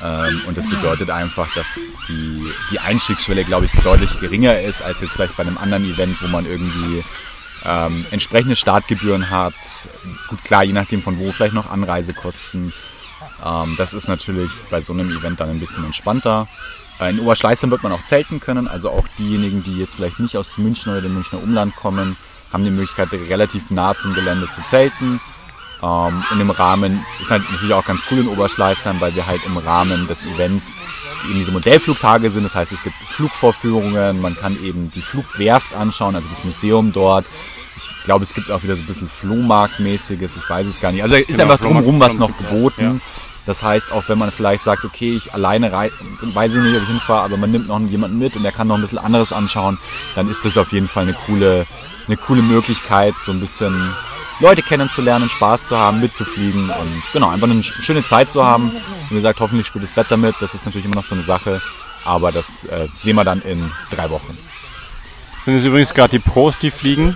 Ähm, 0.03 0.41
und 0.47 0.57
das 0.57 0.69
bedeutet 0.69 1.09
einfach, 1.09 1.51
dass 1.55 1.79
die, 2.09 2.43
die 2.71 2.79
Einstiegsschwelle, 2.79 3.45
glaube 3.45 3.65
ich, 3.65 3.71
deutlich 3.81 4.19
geringer 4.19 4.59
ist 4.59 4.81
als 4.81 4.99
jetzt 4.99 5.11
vielleicht 5.11 5.37
bei 5.37 5.43
einem 5.43 5.57
anderen 5.57 5.85
Event, 5.85 6.21
wo 6.21 6.27
man 6.27 6.45
irgendwie 6.45 7.03
ähm, 7.65 8.05
entsprechende 8.11 8.57
Startgebühren 8.57 9.29
hat. 9.29 9.53
Gut, 10.27 10.43
klar, 10.43 10.63
je 10.63 10.73
nachdem 10.73 11.01
von 11.01 11.19
wo, 11.19 11.31
vielleicht 11.31 11.53
noch 11.53 11.69
Anreisekosten. 11.71 12.73
Ähm, 13.45 13.75
das 13.77 13.93
ist 13.93 14.07
natürlich 14.07 14.51
bei 14.69 14.81
so 14.81 14.93
einem 14.93 15.09
Event 15.15 15.39
dann 15.39 15.49
ein 15.49 15.59
bisschen 15.59 15.83
entspannter. 15.85 16.47
Äh, 16.99 17.09
In 17.11 17.19
Oberschleißheim 17.19 17.71
wird 17.71 17.83
man 17.83 17.91
auch 17.91 18.03
zelten 18.05 18.39
können, 18.39 18.67
also 18.67 18.89
auch 18.89 19.07
diejenigen, 19.17 19.63
die 19.63 19.79
jetzt 19.79 19.95
vielleicht 19.95 20.19
nicht 20.19 20.37
aus 20.37 20.57
München 20.57 20.91
oder 20.91 21.01
dem 21.01 21.13
Münchner 21.13 21.41
Umland 21.41 21.75
kommen, 21.75 22.15
haben 22.53 22.63
die 22.63 22.69
Möglichkeit, 22.69 23.09
relativ 23.29 23.71
nah 23.71 23.95
zum 23.95 24.13
Gelände 24.13 24.49
zu 24.49 24.61
zelten. 24.69 25.19
Ähm, 25.83 26.23
und 26.31 26.39
im 26.39 26.51
Rahmen 26.51 27.03
ist 27.19 27.31
halt 27.31 27.41
natürlich 27.51 27.73
auch 27.73 27.85
ganz 27.85 28.01
cool 28.11 28.19
in 28.19 28.27
Oberschleißheim, 28.27 29.01
weil 29.01 29.15
wir 29.15 29.25
halt 29.25 29.41
im 29.47 29.57
Rahmen 29.57 30.07
des 30.07 30.25
Events 30.25 30.75
eben 31.27 31.39
diese 31.39 31.51
Modellflugtage 31.51 32.29
sind. 32.29 32.43
Das 32.43 32.53
heißt, 32.55 32.71
es 32.71 32.83
gibt 32.83 32.95
Flugvorführungen, 33.09 34.21
man 34.21 34.37
kann 34.37 34.55
eben 34.63 34.91
die 34.91 35.01
Flugwerft 35.01 35.73
anschauen, 35.75 36.15
also 36.15 36.27
das 36.29 36.43
Museum 36.43 36.93
dort. 36.93 37.25
Ich 37.77 38.03
glaube, 38.03 38.23
es 38.23 38.33
gibt 38.35 38.51
auch 38.51 38.61
wieder 38.61 38.75
so 38.75 38.81
ein 38.81 38.85
bisschen 38.85 39.09
Flohmarktmäßiges, 39.09 40.35
ich 40.37 40.47
weiß 40.49 40.67
es 40.67 40.79
gar 40.79 40.91
nicht. 40.91 41.01
Also 41.01 41.15
ist 41.15 41.27
Genau, 41.27 41.43
einfach 41.43 41.59
drumherum 41.65 41.99
was 41.99 42.17
noch 42.17 42.35
geboten. 42.37 42.81
ja. 42.81 42.95
Das 43.45 43.63
heißt, 43.63 43.91
auch 43.91 44.03
wenn 44.07 44.17
man 44.17 44.31
vielleicht 44.31 44.63
sagt, 44.63 44.85
okay, 44.85 45.15
ich 45.15 45.33
alleine 45.33 45.71
rei 45.71 45.91
weiß 46.21 46.55
ich 46.55 46.61
nicht, 46.61 46.75
ob 46.75 46.83
ich 46.83 46.87
hinfahre, 46.89 47.23
aber 47.23 47.37
man 47.37 47.51
nimmt 47.51 47.67
noch 47.67 47.79
jemanden 47.79 48.19
mit 48.19 48.35
und 48.35 48.43
der 48.43 48.51
kann 48.51 48.67
noch 48.67 48.75
ein 48.75 48.81
bisschen 48.81 48.99
anderes 48.99 49.33
anschauen, 49.33 49.77
dann 50.15 50.29
ist 50.29 50.45
das 50.45 50.57
auf 50.57 50.71
jeden 50.71 50.87
Fall 50.87 51.03
eine 51.03 51.13
coole, 51.13 51.65
eine 52.07 52.17
coole 52.17 52.41
Möglichkeit, 52.43 53.15
so 53.23 53.31
ein 53.31 53.39
bisschen 53.39 53.75
Leute 54.39 54.61
kennenzulernen, 54.61 55.29
Spaß 55.29 55.67
zu 55.67 55.77
haben, 55.77 55.99
mitzufliegen 56.01 56.69
und 56.69 57.03
genau, 57.13 57.29
einfach 57.29 57.49
eine 57.49 57.63
schöne 57.63 58.05
Zeit 58.05 58.31
zu 58.31 58.43
haben. 58.43 58.71
Wie 59.09 59.15
gesagt, 59.15 59.39
hoffentlich 59.39 59.67
spielt 59.67 59.83
das 59.83 59.95
Wetter 59.95 60.17
mit, 60.17 60.35
das 60.39 60.53
ist 60.53 60.65
natürlich 60.65 60.85
immer 60.85 60.95
noch 60.95 61.05
so 61.05 61.15
eine 61.15 61.23
Sache, 61.23 61.61
aber 62.05 62.31
das 62.31 62.65
äh, 62.65 62.87
sehen 62.95 63.15
wir 63.15 63.23
dann 63.23 63.41
in 63.41 63.71
drei 63.89 64.09
Wochen. 64.09 64.37
Das 65.35 65.45
sind 65.45 65.55
jetzt 65.55 65.65
übrigens 65.65 65.93
gerade 65.93 66.11
die 66.11 66.19
Pros, 66.19 66.59
die 66.59 66.69
fliegen. 66.69 67.15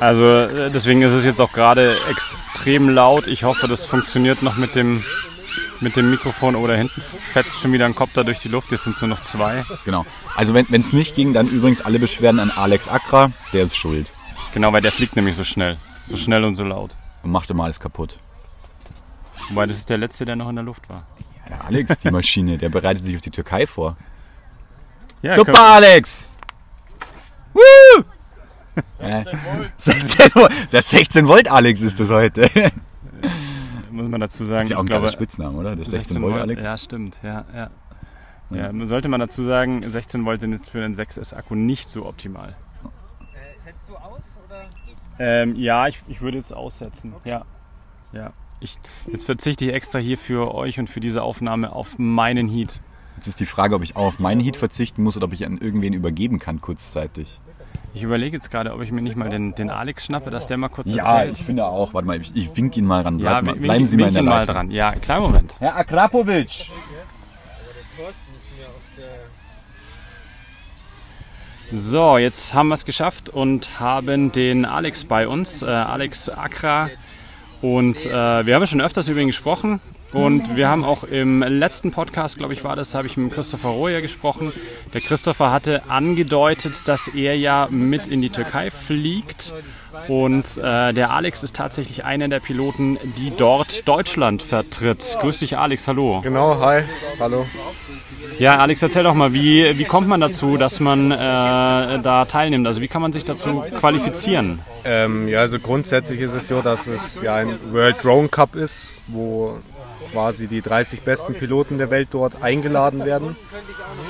Also 0.00 0.24
äh, 0.24 0.70
deswegen 0.70 1.02
ist 1.02 1.12
es 1.12 1.24
jetzt 1.24 1.40
auch 1.40 1.52
gerade 1.52 1.94
extrem 2.10 2.88
laut. 2.88 3.26
Ich 3.26 3.44
hoffe, 3.44 3.68
das 3.68 3.84
funktioniert 3.84 4.42
noch 4.42 4.56
mit 4.56 4.74
dem, 4.74 5.04
mit 5.80 5.94
dem 5.96 6.10
Mikrofon 6.10 6.56
oder 6.56 6.74
hinten 6.76 7.00
fetzt 7.00 7.60
schon 7.60 7.72
wieder 7.72 7.84
ein 7.84 7.94
Kopter 7.94 8.24
durch 8.24 8.38
die 8.38 8.48
Luft. 8.48 8.72
Jetzt 8.72 8.84
sind 8.84 8.96
es 8.96 9.02
nur 9.02 9.08
noch 9.08 9.22
zwei. 9.22 9.64
Genau. 9.84 10.06
Also 10.36 10.54
wenn 10.54 10.66
es 10.72 10.92
nicht 10.92 11.14
ging, 11.14 11.34
dann 11.34 11.48
übrigens 11.48 11.82
alle 11.82 11.98
Beschwerden 11.98 12.40
an 12.40 12.50
Alex 12.50 12.88
Akra, 12.88 13.30
der 13.52 13.64
ist 13.64 13.76
schuld. 13.76 14.10
Genau, 14.54 14.72
weil 14.72 14.80
der 14.80 14.90
fliegt 14.90 15.16
nämlich 15.16 15.36
so 15.36 15.44
schnell. 15.44 15.76
So 16.04 16.16
schnell 16.16 16.44
und 16.44 16.54
so 16.54 16.64
laut. 16.64 16.96
Und 17.22 17.30
macht 17.30 17.50
immer 17.50 17.64
alles 17.64 17.78
kaputt. 17.78 18.18
Wobei 19.50 19.66
das 19.66 19.76
ist 19.76 19.90
der 19.90 19.98
letzte, 19.98 20.24
der 20.24 20.36
noch 20.36 20.48
in 20.48 20.56
der 20.56 20.64
Luft 20.64 20.88
war. 20.88 21.06
Ja, 21.44 21.56
der 21.56 21.64
Alex, 21.66 21.98
die 21.98 22.10
Maschine, 22.10 22.56
der 22.56 22.68
bereitet 22.68 23.04
sich 23.04 23.16
auf 23.16 23.22
die 23.22 23.30
Türkei 23.30 23.66
vor. 23.66 23.96
Ja, 25.22 25.34
Super, 25.34 25.60
Alex! 25.60 26.32
Woo! 27.52 28.04
16 28.98 29.38
Volt. 29.44 29.72
16 29.76 30.34
Volt. 30.34 30.52
Der 30.72 30.82
16 30.82 31.28
Volt 31.28 31.50
Alex 31.50 31.82
ist 31.82 32.00
das 32.00 32.10
heute. 32.10 32.42
Das 32.42 32.52
muss 33.90 34.08
man 34.08 34.20
dazu 34.20 34.44
sagen. 34.44 34.62
ist 34.62 34.70
ja 34.70 34.76
auch 34.76 34.80
ein 34.80 34.86
glaube, 34.86 35.08
Spitzname, 35.08 35.58
oder? 35.58 35.76
Der 35.76 35.84
16 35.84 36.20
Volt 36.22 36.38
Alex. 36.38 36.62
Ja, 36.62 36.78
stimmt. 36.78 37.18
Ja, 37.22 37.44
ja. 37.54 37.70
Ja, 38.52 38.72
sollte 38.86 39.08
man 39.08 39.20
dazu 39.20 39.44
sagen, 39.44 39.82
16 39.82 40.24
Volt 40.24 40.40
sind 40.40 40.52
jetzt 40.52 40.70
für 40.70 40.80
den 40.80 40.94
6S-Akku 40.94 41.54
nicht 41.54 41.88
so 41.88 42.04
optimal. 42.04 42.56
Setzt 43.64 43.88
du 43.88 43.96
aus 43.96 44.22
oder? 44.46 44.68
Ähm, 45.18 45.54
ja, 45.54 45.86
ich, 45.86 46.02
ich 46.08 46.20
würde 46.20 46.38
jetzt 46.38 46.52
aussetzen. 46.52 47.14
Ja. 47.24 47.44
ja. 48.12 48.32
Ich, 48.58 48.78
jetzt 49.06 49.24
verzichte 49.24 49.66
ich 49.66 49.74
extra 49.74 49.98
hier 49.98 50.18
für 50.18 50.54
euch 50.54 50.80
und 50.80 50.90
für 50.90 51.00
diese 51.00 51.22
Aufnahme 51.22 51.72
auf 51.72 51.98
meinen 51.98 52.48
Heat. 52.48 52.80
Jetzt 53.16 53.26
ist 53.26 53.40
die 53.40 53.46
Frage, 53.46 53.74
ob 53.74 53.82
ich 53.82 53.96
auch 53.96 54.06
auf 54.06 54.18
meinen 54.18 54.40
Heat 54.40 54.56
verzichten 54.56 55.02
muss 55.02 55.16
oder 55.16 55.26
ob 55.26 55.32
ich 55.32 55.46
an 55.46 55.58
irgendwen 55.58 55.92
übergeben 55.92 56.38
kann 56.38 56.60
kurzzeitig. 56.60 57.40
Ich 57.92 58.02
überlege 58.04 58.36
jetzt 58.36 58.50
gerade, 58.50 58.72
ob 58.72 58.82
ich 58.82 58.92
mir 58.92 59.02
nicht 59.02 59.16
mal 59.16 59.28
den, 59.28 59.54
den 59.54 59.68
Alex 59.68 60.04
schnappe, 60.06 60.30
dass 60.30 60.46
der 60.46 60.56
mal 60.56 60.68
kurz 60.68 60.92
Ja, 60.92 61.04
erzählt. 61.18 61.38
ich 61.38 61.44
finde 61.44 61.64
auch. 61.66 61.92
Warte 61.92 62.06
mal, 62.06 62.20
ich, 62.20 62.30
ich 62.36 62.56
wink 62.56 62.76
ihn 62.76 62.84
mal 62.84 63.02
ran. 63.02 63.18
Bleib 63.18 63.34
ja, 63.34 63.42
mal, 63.42 63.52
wink- 63.54 63.62
bleiben 63.62 63.86
Sie 63.86 63.96
mal 63.96 64.02
in 64.02 64.06
wink 64.08 64.14
der 64.14 64.22
ihn 64.22 64.28
mal 64.28 64.46
dran. 64.46 64.70
Ja, 64.70 64.92
kleinen 64.92 65.22
Moment. 65.22 65.54
Herr 65.58 65.76
Akrapovic! 65.76 66.70
So, 71.72 72.18
jetzt 72.18 72.52
haben 72.54 72.68
wir 72.68 72.74
es 72.74 72.84
geschafft 72.84 73.28
und 73.28 73.78
haben 73.78 74.32
den 74.32 74.64
Alex 74.64 75.04
bei 75.04 75.28
uns, 75.28 75.62
äh, 75.62 75.66
Alex 75.66 76.28
Akra. 76.28 76.90
Und 77.62 78.06
äh, 78.06 78.10
wir 78.46 78.54
haben 78.54 78.62
ja 78.62 78.66
schon 78.66 78.80
öfters 78.80 79.06
über 79.08 79.20
ihn 79.20 79.28
gesprochen. 79.28 79.80
Und 80.12 80.56
wir 80.56 80.68
haben 80.68 80.84
auch 80.84 81.04
im 81.04 81.42
letzten 81.42 81.92
Podcast, 81.92 82.38
glaube 82.38 82.52
ich, 82.52 82.64
war 82.64 82.74
das, 82.74 82.94
habe 82.94 83.06
ich 83.06 83.16
mit 83.16 83.32
Christopher 83.32 83.68
Royer 83.68 84.00
gesprochen. 84.00 84.52
Der 84.92 85.00
Christopher 85.00 85.52
hatte 85.52 85.82
angedeutet, 85.88 86.82
dass 86.86 87.08
er 87.08 87.36
ja 87.36 87.68
mit 87.70 88.08
in 88.08 88.20
die 88.20 88.30
Türkei 88.30 88.70
fliegt. 88.70 89.54
Und 90.08 90.56
äh, 90.56 90.92
der 90.92 91.10
Alex 91.10 91.42
ist 91.42 91.54
tatsächlich 91.56 92.04
einer 92.04 92.28
der 92.28 92.40
Piloten, 92.40 92.98
die 93.18 93.32
dort 93.36 93.86
Deutschland 93.86 94.42
vertritt. 94.42 95.16
Grüß 95.20 95.40
dich, 95.40 95.58
Alex, 95.58 95.86
hallo. 95.86 96.20
Genau, 96.22 96.58
hi, 96.60 96.82
hallo. 97.20 97.46
Ja, 98.38 98.56
Alex, 98.56 98.82
erzähl 98.82 99.02
doch 99.02 99.14
mal, 99.14 99.32
wie, 99.34 99.78
wie 99.78 99.84
kommt 99.84 100.08
man 100.08 100.20
dazu, 100.20 100.56
dass 100.56 100.80
man 100.80 101.10
äh, 101.10 101.16
da 101.16 102.24
teilnimmt? 102.24 102.66
Also 102.66 102.80
wie 102.80 102.88
kann 102.88 103.02
man 103.02 103.12
sich 103.12 103.24
dazu 103.24 103.62
qualifizieren? 103.78 104.60
Ähm, 104.84 105.28
ja, 105.28 105.40
also 105.40 105.58
grundsätzlich 105.58 106.20
ist 106.20 106.32
es 106.32 106.48
so, 106.48 106.62
dass 106.62 106.86
es 106.86 107.20
ja 107.22 107.34
ein 107.34 107.58
World 107.70 108.02
Drone 108.02 108.28
Cup 108.28 108.54
ist, 108.54 108.92
wo 109.08 109.58
quasi 110.12 110.46
die 110.46 110.60
30 110.60 111.02
besten 111.02 111.34
Piloten 111.34 111.78
der 111.78 111.90
Welt 111.90 112.08
dort 112.12 112.42
eingeladen 112.42 113.04
werden. 113.04 113.36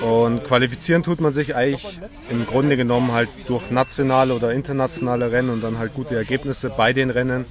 Und 0.02 0.44
qualifizieren 0.44 1.02
tut 1.02 1.20
man 1.20 1.32
sich 1.34 1.54
eigentlich 1.54 2.00
im 2.30 2.46
Grunde 2.46 2.76
genommen 2.76 3.12
halt 3.12 3.28
durch 3.46 3.70
nationale 3.70 4.34
oder 4.34 4.52
internationale 4.52 5.32
Rennen 5.32 5.50
und 5.50 5.62
dann 5.62 5.78
halt 5.78 5.94
gute 5.94 6.16
Ergebnisse 6.16 6.70
bei 6.70 6.92
den 6.92 7.10
Rennen. 7.10 7.44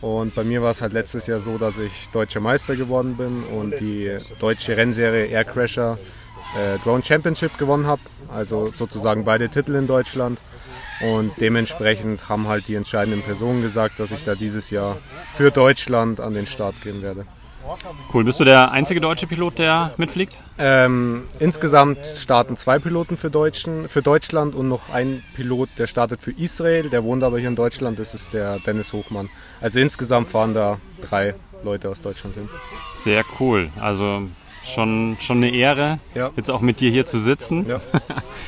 Und 0.00 0.34
bei 0.34 0.44
mir 0.44 0.62
war 0.62 0.70
es 0.70 0.80
halt 0.80 0.92
letztes 0.92 1.26
Jahr 1.26 1.40
so, 1.40 1.58
dass 1.58 1.78
ich 1.78 2.08
deutscher 2.12 2.40
Meister 2.40 2.74
geworden 2.74 3.16
bin 3.16 3.42
und 3.44 3.78
die 3.80 4.16
deutsche 4.40 4.76
Rennserie 4.76 5.26
Air 5.26 5.44
Crasher 5.44 5.98
äh, 6.56 6.78
Drone 6.78 7.04
Championship 7.04 7.58
gewonnen 7.58 7.86
habe. 7.86 8.00
Also 8.32 8.72
sozusagen 8.76 9.24
beide 9.24 9.48
Titel 9.48 9.74
in 9.74 9.86
Deutschland. 9.86 10.38
Und 11.00 11.32
dementsprechend 11.40 12.28
haben 12.28 12.46
halt 12.48 12.68
die 12.68 12.74
entscheidenden 12.74 13.22
Personen 13.22 13.62
gesagt, 13.62 13.98
dass 13.98 14.10
ich 14.10 14.24
da 14.24 14.34
dieses 14.34 14.70
Jahr 14.70 14.96
für 15.36 15.50
Deutschland 15.50 16.20
an 16.20 16.34
den 16.34 16.46
Start 16.46 16.80
gehen 16.82 17.02
werde. 17.02 17.24
Cool. 18.12 18.24
Bist 18.24 18.40
du 18.40 18.44
der 18.44 18.72
einzige 18.72 19.00
deutsche 19.00 19.26
Pilot, 19.26 19.58
der 19.58 19.92
mitfliegt? 19.96 20.42
Ähm, 20.58 21.24
insgesamt 21.38 21.98
starten 22.18 22.56
zwei 22.56 22.78
Piloten 22.78 23.16
für, 23.16 23.30
Deutschen, 23.30 23.88
für 23.88 24.02
Deutschland 24.02 24.54
und 24.54 24.68
noch 24.68 24.92
ein 24.92 25.22
Pilot, 25.34 25.68
der 25.78 25.86
startet 25.86 26.22
für 26.22 26.32
Israel. 26.32 26.90
Der 26.90 27.04
wohnt 27.04 27.22
aber 27.22 27.38
hier 27.38 27.48
in 27.48 27.56
Deutschland, 27.56 27.98
das 27.98 28.14
ist 28.14 28.32
der 28.32 28.58
Dennis 28.60 28.92
Hochmann. 28.92 29.28
Also 29.60 29.78
insgesamt 29.80 30.28
fahren 30.28 30.54
da 30.54 30.78
drei 31.08 31.34
Leute 31.62 31.88
aus 31.90 32.00
Deutschland 32.02 32.34
hin. 32.34 32.48
Sehr 32.96 33.22
cool. 33.38 33.68
Also 33.80 34.22
schon, 34.66 35.16
schon 35.20 35.38
eine 35.38 35.50
Ehre, 35.50 35.98
Ja. 36.14 36.30
jetzt 36.36 36.50
auch 36.50 36.60
mit 36.60 36.80
dir 36.80 36.90
hier 36.90 37.06
zu 37.06 37.18
sitzen. 37.18 37.66
Ja. 37.68 37.80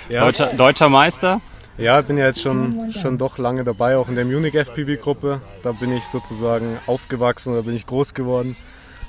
Ja. 0.09 0.25
Deutscher, 0.25 0.47
deutscher 0.57 0.89
Meister. 0.89 1.41
Ja, 1.79 2.01
ich 2.01 2.07
bin 2.07 2.19
ja 2.19 2.27
jetzt 2.27 2.43
schon, 2.43 2.93
schon 2.93 3.17
doch 3.17 3.39
lange 3.39 3.65
dabei, 3.65 3.97
auch 3.97 4.09
in 4.09 4.17
der 4.17 4.25
Munich 4.27 4.55
FPV-Gruppe. 4.55 5.41
Da 5.63 5.73
bin 5.73 5.97
ich 5.97 6.05
sozusagen 6.05 6.77
aufgewachsen 6.87 7.53
oder 7.55 7.63
bin 7.63 7.77
ich 7.77 7.87
groß 7.87 8.13
geworden. 8.13 8.57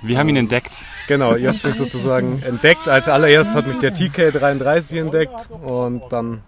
Wir 0.04 0.18
haben 0.18 0.28
ihn 0.28 0.36
entdeckt. 0.36 0.82
Genau, 1.08 1.36
ihr 1.36 1.50
habt 1.50 1.64
mich 1.64 1.76
sozusagen 1.76 2.42
entdeckt. 2.44 2.90
Als 2.90 3.08
allererstes 3.08 3.56
hat 3.56 3.68
mich 3.68 3.80
der 3.80 3.96
TK33 3.96 5.00
entdeckt 5.00 5.50
und 5.64 6.04
dann 6.12 6.42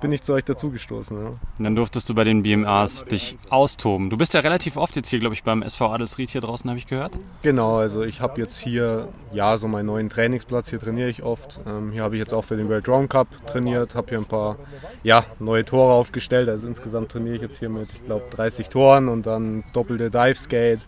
bin 0.00 0.12
ich 0.12 0.22
zu 0.22 0.32
euch 0.32 0.44
dazugestoßen. 0.44 1.16
Ja. 1.16 1.28
Und 1.28 1.64
dann 1.64 1.74
durftest 1.76 2.08
du 2.08 2.14
bei 2.14 2.24
den 2.24 2.42
BMAs 2.42 3.04
dich 3.06 3.36
austoben. 3.48 4.10
Du 4.10 4.16
bist 4.16 4.34
ja 4.34 4.40
relativ 4.40 4.76
oft 4.76 4.96
jetzt 4.96 5.08
hier, 5.08 5.18
glaube 5.18 5.34
ich, 5.34 5.42
beim 5.42 5.62
SV 5.62 5.92
Adelsried 5.92 6.30
hier 6.30 6.40
draußen, 6.40 6.68
habe 6.68 6.78
ich 6.78 6.86
gehört. 6.86 7.18
Genau, 7.42 7.76
also 7.76 8.02
ich 8.02 8.20
habe 8.20 8.40
jetzt 8.40 8.58
hier, 8.58 9.08
ja, 9.32 9.56
so 9.56 9.68
meinen 9.68 9.86
neuen 9.86 10.08
Trainingsplatz, 10.08 10.70
hier 10.70 10.80
trainiere 10.80 11.08
ich 11.08 11.22
oft. 11.22 11.60
Ähm, 11.66 11.92
hier 11.92 12.02
habe 12.02 12.16
ich 12.16 12.20
jetzt 12.20 12.34
auch 12.34 12.44
für 12.44 12.56
den 12.56 12.68
World 12.68 12.86
Drone 12.86 13.08
Cup 13.08 13.28
trainiert, 13.46 13.94
habe 13.94 14.08
hier 14.10 14.18
ein 14.18 14.26
paar, 14.26 14.56
ja, 15.02 15.24
neue 15.38 15.64
Tore 15.64 15.92
aufgestellt. 15.92 16.48
Also 16.48 16.66
insgesamt 16.66 17.12
trainiere 17.12 17.36
ich 17.36 17.42
jetzt 17.42 17.58
hier 17.58 17.68
mit, 17.68 17.88
ich 17.92 18.04
glaube, 18.04 18.24
30 18.30 18.68
Toren 18.68 19.08
und 19.08 19.26
dann 19.26 19.64
doppelte 19.72 20.10
Dive 20.10 20.36
Skate. 20.36 20.80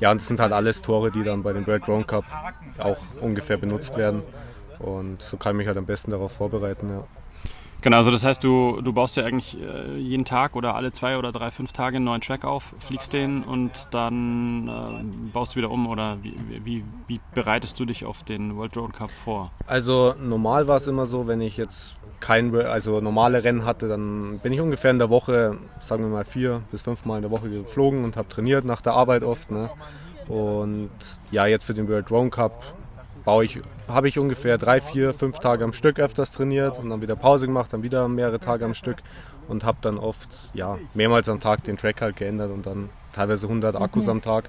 Ja, 0.00 0.10
und 0.12 0.18
das 0.20 0.28
sind 0.28 0.40
halt 0.40 0.52
alles 0.52 0.80
Tore, 0.82 1.10
die 1.10 1.24
dann 1.24 1.42
bei 1.42 1.52
dem 1.52 1.66
World 1.66 1.86
Drone 1.86 2.04
Cup 2.04 2.26
auch 2.76 3.16
ungefähr 3.20 3.58
benutzt 3.58 3.96
werden. 3.96 4.24
Und 4.78 5.22
so 5.22 5.36
kann 5.38 5.52
ich 5.54 5.58
mich 5.58 5.66
halt 5.68 5.78
am 5.78 5.86
besten 5.86 6.12
darauf 6.12 6.32
vorbereiten, 6.32 6.88
ja. 6.90 7.08
Genau, 7.80 7.98
also 7.98 8.10
das 8.10 8.24
heißt, 8.24 8.42
du, 8.42 8.80
du 8.82 8.92
baust 8.92 9.16
ja 9.16 9.24
eigentlich 9.24 9.56
äh, 9.60 9.96
jeden 9.96 10.24
Tag 10.24 10.56
oder 10.56 10.74
alle 10.74 10.90
zwei 10.90 11.16
oder 11.16 11.30
drei, 11.30 11.52
fünf 11.52 11.72
Tage 11.72 11.96
einen 11.96 12.06
neuen 12.06 12.20
Track 12.20 12.44
auf, 12.44 12.74
fliegst 12.80 13.12
den 13.12 13.44
und 13.44 13.88
dann 13.92 14.66
äh, 14.68 15.28
baust 15.32 15.54
du 15.54 15.58
wieder 15.58 15.70
um 15.70 15.86
oder 15.86 16.18
wie, 16.22 16.34
wie, 16.64 16.84
wie 17.06 17.20
bereitest 17.34 17.78
du 17.78 17.84
dich 17.84 18.04
auf 18.04 18.24
den 18.24 18.56
World 18.56 18.74
Drone 18.74 18.92
Cup 18.92 19.10
vor? 19.10 19.52
Also 19.66 20.14
normal 20.20 20.66
war 20.66 20.78
es 20.78 20.88
immer 20.88 21.06
so, 21.06 21.28
wenn 21.28 21.40
ich 21.40 21.56
jetzt 21.56 21.96
kein, 22.18 22.52
also 22.54 23.00
normale 23.00 23.44
Rennen 23.44 23.64
hatte, 23.64 23.86
dann 23.86 24.40
bin 24.42 24.52
ich 24.52 24.60
ungefähr 24.60 24.90
in 24.90 24.98
der 24.98 25.10
Woche, 25.10 25.56
sagen 25.80 26.02
wir 26.02 26.10
mal 26.10 26.24
vier 26.24 26.62
bis 26.72 26.82
fünf 26.82 27.04
Mal 27.04 27.16
in 27.16 27.22
der 27.22 27.30
Woche 27.30 27.48
geflogen 27.48 28.02
und 28.02 28.16
habe 28.16 28.28
trainiert 28.28 28.64
nach 28.64 28.80
der 28.80 28.94
Arbeit 28.94 29.22
oft. 29.22 29.52
Ne? 29.52 29.70
Und 30.26 30.90
ja, 31.30 31.46
jetzt 31.46 31.64
für 31.64 31.74
den 31.74 31.88
World 31.88 32.10
Drone 32.10 32.30
Cup 32.30 32.60
baue 33.28 33.44
ich, 33.44 33.60
habe 33.88 34.08
ich 34.08 34.18
ungefähr 34.18 34.56
drei, 34.56 34.80
vier, 34.80 35.12
fünf 35.12 35.38
Tage 35.38 35.62
am 35.62 35.74
Stück 35.74 36.00
öfters 36.00 36.32
trainiert 36.32 36.78
und 36.78 36.88
dann 36.88 37.02
wieder 37.02 37.14
Pause 37.14 37.44
gemacht, 37.44 37.70
dann 37.74 37.82
wieder 37.82 38.08
mehrere 38.08 38.40
Tage 38.40 38.64
am 38.64 38.72
Stück 38.72 38.96
und 39.48 39.64
habe 39.64 39.76
dann 39.82 39.98
oft 39.98 40.30
ja, 40.54 40.78
mehrmals 40.94 41.28
am 41.28 41.38
Tag 41.38 41.62
den 41.64 41.76
Track 41.76 42.00
halt 42.00 42.16
geändert 42.16 42.50
und 42.50 42.64
dann 42.64 42.88
teilweise 43.12 43.46
100 43.46 43.76
Akkus 43.76 44.08
am 44.08 44.22
Tag. 44.22 44.48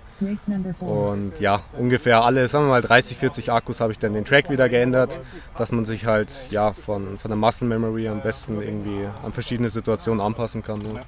Und 0.80 1.42
ja, 1.42 1.60
ungefähr 1.78 2.24
alle, 2.24 2.48
sagen 2.48 2.68
wir 2.68 2.70
mal 2.70 2.82
30, 2.82 3.18
40 3.18 3.52
Akkus 3.52 3.82
habe 3.82 3.92
ich 3.92 4.00
dann 4.00 4.14
den 4.14 4.24
Track 4.24 4.50
wieder 4.50 4.70
geändert, 4.70 5.20
dass 5.58 5.74
man 5.74 5.84
sich 5.84 6.06
halt 6.06 6.30
ja 6.50 6.72
von, 6.72 7.18
von 7.18 7.28
der 7.28 7.38
Massenmemory 7.38 8.08
am 8.08 8.22
besten 8.22 8.62
irgendwie 8.62 9.10
an 9.26 9.34
verschiedene 9.34 9.70
Situationen 9.70 10.22
anpassen 10.22 10.64
kann. 10.64 10.80
Ne? 10.80 11.02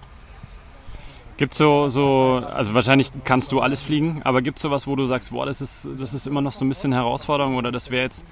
Gibt 1.41 1.55
so, 1.55 1.89
so, 1.89 2.43
also 2.53 2.75
wahrscheinlich 2.75 3.11
kannst 3.23 3.51
du 3.51 3.61
alles 3.61 3.81
fliegen, 3.81 4.21
aber 4.23 4.43
gibt 4.43 4.59
es 4.59 4.61
sowas, 4.61 4.85
wo 4.85 4.95
du 4.95 5.07
sagst, 5.07 5.31
boah, 5.31 5.43
das 5.43 5.59
ist, 5.59 5.87
das 5.97 6.13
ist 6.13 6.27
immer 6.27 6.39
noch 6.39 6.53
so 6.53 6.63
ein 6.63 6.69
bisschen 6.69 6.93
Herausforderung 6.93 7.55
oder 7.55 7.71
das 7.71 7.89
wäre 7.89 8.03
jetzt 8.03 8.23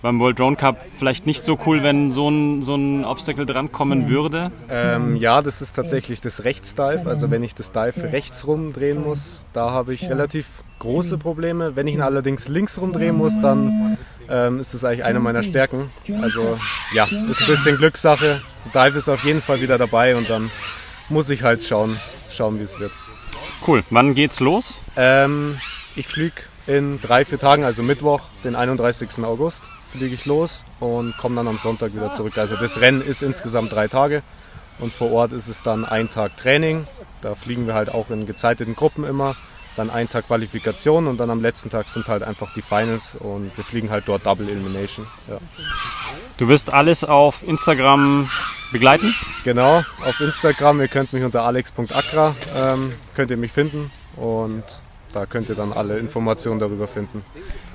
beim 0.00 0.20
World 0.20 0.38
Drone 0.38 0.54
Cup 0.54 0.84
vielleicht 0.96 1.26
nicht 1.26 1.42
so 1.42 1.58
cool, 1.66 1.82
wenn 1.82 2.12
so 2.12 2.28
ein, 2.28 2.62
so 2.62 2.76
ein 2.76 3.04
Obstacle 3.04 3.46
drankommen 3.46 4.08
würde? 4.08 4.52
Ähm, 4.68 5.16
ja, 5.16 5.42
das 5.42 5.60
ist 5.60 5.74
tatsächlich 5.74 6.20
das 6.20 6.44
Rechtsdive. 6.44 7.08
Also 7.08 7.32
wenn 7.32 7.42
ich 7.42 7.56
das 7.56 7.72
Dive 7.72 8.12
rechts 8.12 8.46
rumdrehen 8.46 9.02
muss, 9.02 9.44
da 9.52 9.72
habe 9.72 9.92
ich 9.92 10.08
relativ 10.08 10.46
große 10.78 11.18
Probleme. 11.18 11.74
Wenn 11.74 11.88
ich 11.88 11.94
ihn 11.94 12.00
allerdings 12.00 12.46
links 12.46 12.80
rumdrehen 12.80 13.16
muss, 13.16 13.40
dann 13.40 13.98
ähm, 14.30 14.60
ist 14.60 14.72
das 14.72 14.84
eigentlich 14.84 15.02
eine 15.02 15.18
meiner 15.18 15.42
Stärken. 15.42 15.90
Also 16.22 16.56
ja, 16.94 17.06
ist 17.06 17.40
ein 17.40 17.46
bisschen 17.48 17.76
Glückssache. 17.76 18.40
Dive 18.72 18.98
ist 18.98 19.08
auf 19.08 19.24
jeden 19.24 19.42
Fall 19.42 19.60
wieder 19.60 19.78
dabei 19.78 20.14
und 20.14 20.30
dann 20.30 20.48
muss 21.08 21.28
ich 21.30 21.42
halt 21.42 21.64
schauen, 21.64 21.96
schauen, 22.36 22.58
wie 22.58 22.64
es 22.64 22.78
wird. 22.78 22.92
Cool. 23.66 23.82
Wann 23.90 24.14
geht's 24.14 24.40
los? 24.40 24.80
Ähm, 24.96 25.58
ich 25.96 26.06
fliege 26.06 26.42
in 26.66 27.00
drei, 27.00 27.24
vier 27.24 27.38
Tagen, 27.38 27.64
also 27.64 27.82
Mittwoch, 27.82 28.22
den 28.44 28.54
31. 28.54 29.24
August, 29.24 29.60
fliege 29.90 30.14
ich 30.14 30.26
los 30.26 30.64
und 30.80 31.16
komme 31.16 31.36
dann 31.36 31.48
am 31.48 31.58
Sonntag 31.62 31.94
wieder 31.94 32.12
zurück. 32.12 32.36
Also 32.38 32.56
das 32.56 32.80
Rennen 32.80 33.02
ist 33.02 33.22
insgesamt 33.22 33.72
drei 33.72 33.88
Tage 33.88 34.22
und 34.78 34.92
vor 34.92 35.12
Ort 35.12 35.32
ist 35.32 35.48
es 35.48 35.62
dann 35.62 35.84
ein 35.84 36.10
Tag 36.10 36.36
Training. 36.36 36.86
Da 37.22 37.34
fliegen 37.34 37.66
wir 37.66 37.74
halt 37.74 37.92
auch 37.92 38.10
in 38.10 38.26
gezeiteten 38.26 38.76
Gruppen 38.76 39.04
immer. 39.04 39.36
Dann 39.76 39.90
ein 39.90 40.08
Tag 40.08 40.26
Qualifikation 40.26 41.06
und 41.06 41.18
dann 41.18 41.30
am 41.30 41.42
letzten 41.42 41.70
Tag 41.70 41.86
sind 41.86 42.08
halt 42.08 42.22
einfach 42.22 42.52
die 42.54 42.62
Finals 42.62 43.14
und 43.18 43.56
wir 43.56 43.64
fliegen 43.64 43.90
halt 43.90 44.04
dort 44.06 44.24
Double 44.24 44.48
Elimination. 44.48 45.06
Ja. 45.28 45.38
Du 46.38 46.48
wirst 46.48 46.72
alles 46.72 47.04
auf 47.04 47.46
Instagram 47.46 48.28
begleiten? 48.72 49.14
Genau, 49.44 49.78
auf 49.78 50.20
Instagram. 50.20 50.80
Ihr 50.80 50.88
könnt 50.88 51.12
mich 51.12 51.24
unter 51.24 51.42
alex.akra 51.42 52.34
ähm, 52.56 52.94
könnt 53.14 53.30
ihr 53.30 53.36
mich 53.36 53.52
finden 53.52 53.90
und 54.16 54.64
da 55.12 55.26
könnt 55.26 55.48
ihr 55.48 55.54
dann 55.54 55.72
alle 55.72 55.98
Informationen 55.98 56.60
darüber 56.60 56.86
finden. 56.86 57.24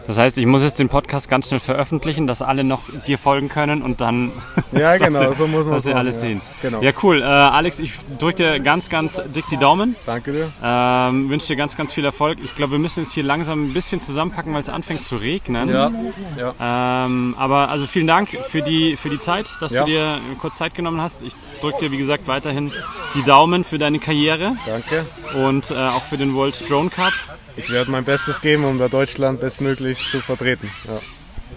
Das 0.08 0.18
heißt, 0.18 0.38
ich 0.38 0.46
muss 0.46 0.62
jetzt 0.64 0.80
den 0.80 0.90
Podcast 0.90 1.30
ganz 1.30 1.48
schnell 1.48 1.60
veröffentlichen, 1.60 2.28
dass 2.28 2.42
alle 2.42 2.64
noch 2.64 2.82
dir 3.08 3.18
folgen 3.18 3.50
können 3.50 3.82
und 3.82 4.02
dann 4.02 4.32
ja, 4.72 4.98
genau, 4.98 5.34
so 5.34 5.48
muss 5.48 5.66
man 5.66 5.76
dass 5.76 5.84
sie 5.84 5.94
alles 5.94 6.16
ja. 6.16 6.22
sehen. 6.22 6.42
Genau. 6.62 6.82
Ja, 6.82 6.92
cool. 7.04 7.22
Äh, 7.22 7.26
Alex, 7.26 7.80
ich 7.80 7.94
drücke 8.20 8.36
dir 8.38 8.60
ganz, 8.60 8.90
ganz 8.90 9.22
dick 9.36 9.46
die 9.52 9.58
Daumen. 9.58 9.96
Danke 10.06 10.32
dir. 10.32 10.52
Ähm, 10.64 11.30
wünsche 11.30 11.48
dir 11.48 11.56
ganz, 11.56 11.78
ganz 11.78 11.94
viel 11.94 12.06
Erfolg. 12.06 12.40
Ich 12.44 12.56
glaube, 12.56 12.74
wir 12.74 12.80
müssen 12.80 13.02
jetzt 13.02 13.14
hier 13.14 13.24
langsam 13.24 13.68
ein 13.68 13.74
bisschen 13.74 14.02
zusammenpacken, 14.02 14.54
weil 14.54 14.62
es 14.62 14.70
anfängt 14.70 15.04
zu 15.04 15.16
regnen. 15.18 15.70
Ja. 15.70 15.92
ja. 16.38 17.06
Ähm, 17.06 17.36
aber 17.38 17.70
also 17.70 17.88
vielen 17.88 18.08
Dank 18.08 18.30
für 18.30 18.62
die, 18.62 18.96
für 18.96 19.10
die 19.10 19.20
Zeit, 19.20 19.48
dass 19.60 19.72
Ja. 19.72 19.82
du 19.82 19.88
dir 19.92 20.18
kurz 20.40 20.58
Zeit 20.58 20.74
genommen 20.74 21.02
hast. 21.02 21.22
Ich 21.22 21.34
drücke 21.62 21.80
dir, 21.80 21.92
wie 21.92 21.98
gesagt, 21.98 22.28
weiterhin 22.28 22.72
die 23.16 23.24
Daumen 23.24 23.64
für 23.64 23.78
deine 23.78 24.00
Karriere 24.00 24.56
Danke. 24.66 25.06
und 25.46 25.72
äh, 25.72 25.76
auch 25.76 26.04
für 26.04 26.18
den 26.18 26.34
World 26.34 26.70
Drone 26.70 26.90
Cup. 26.90 27.14
Ich 27.64 27.72
werde 27.72 27.92
mein 27.92 28.04
Bestes 28.04 28.42
geben, 28.42 28.66
um 28.66 28.80
da 28.80 28.88
Deutschland 28.88 29.40
bestmöglich 29.40 30.10
zu 30.12 30.20
vertreten. 30.20 30.70
Ja. 30.88 31.00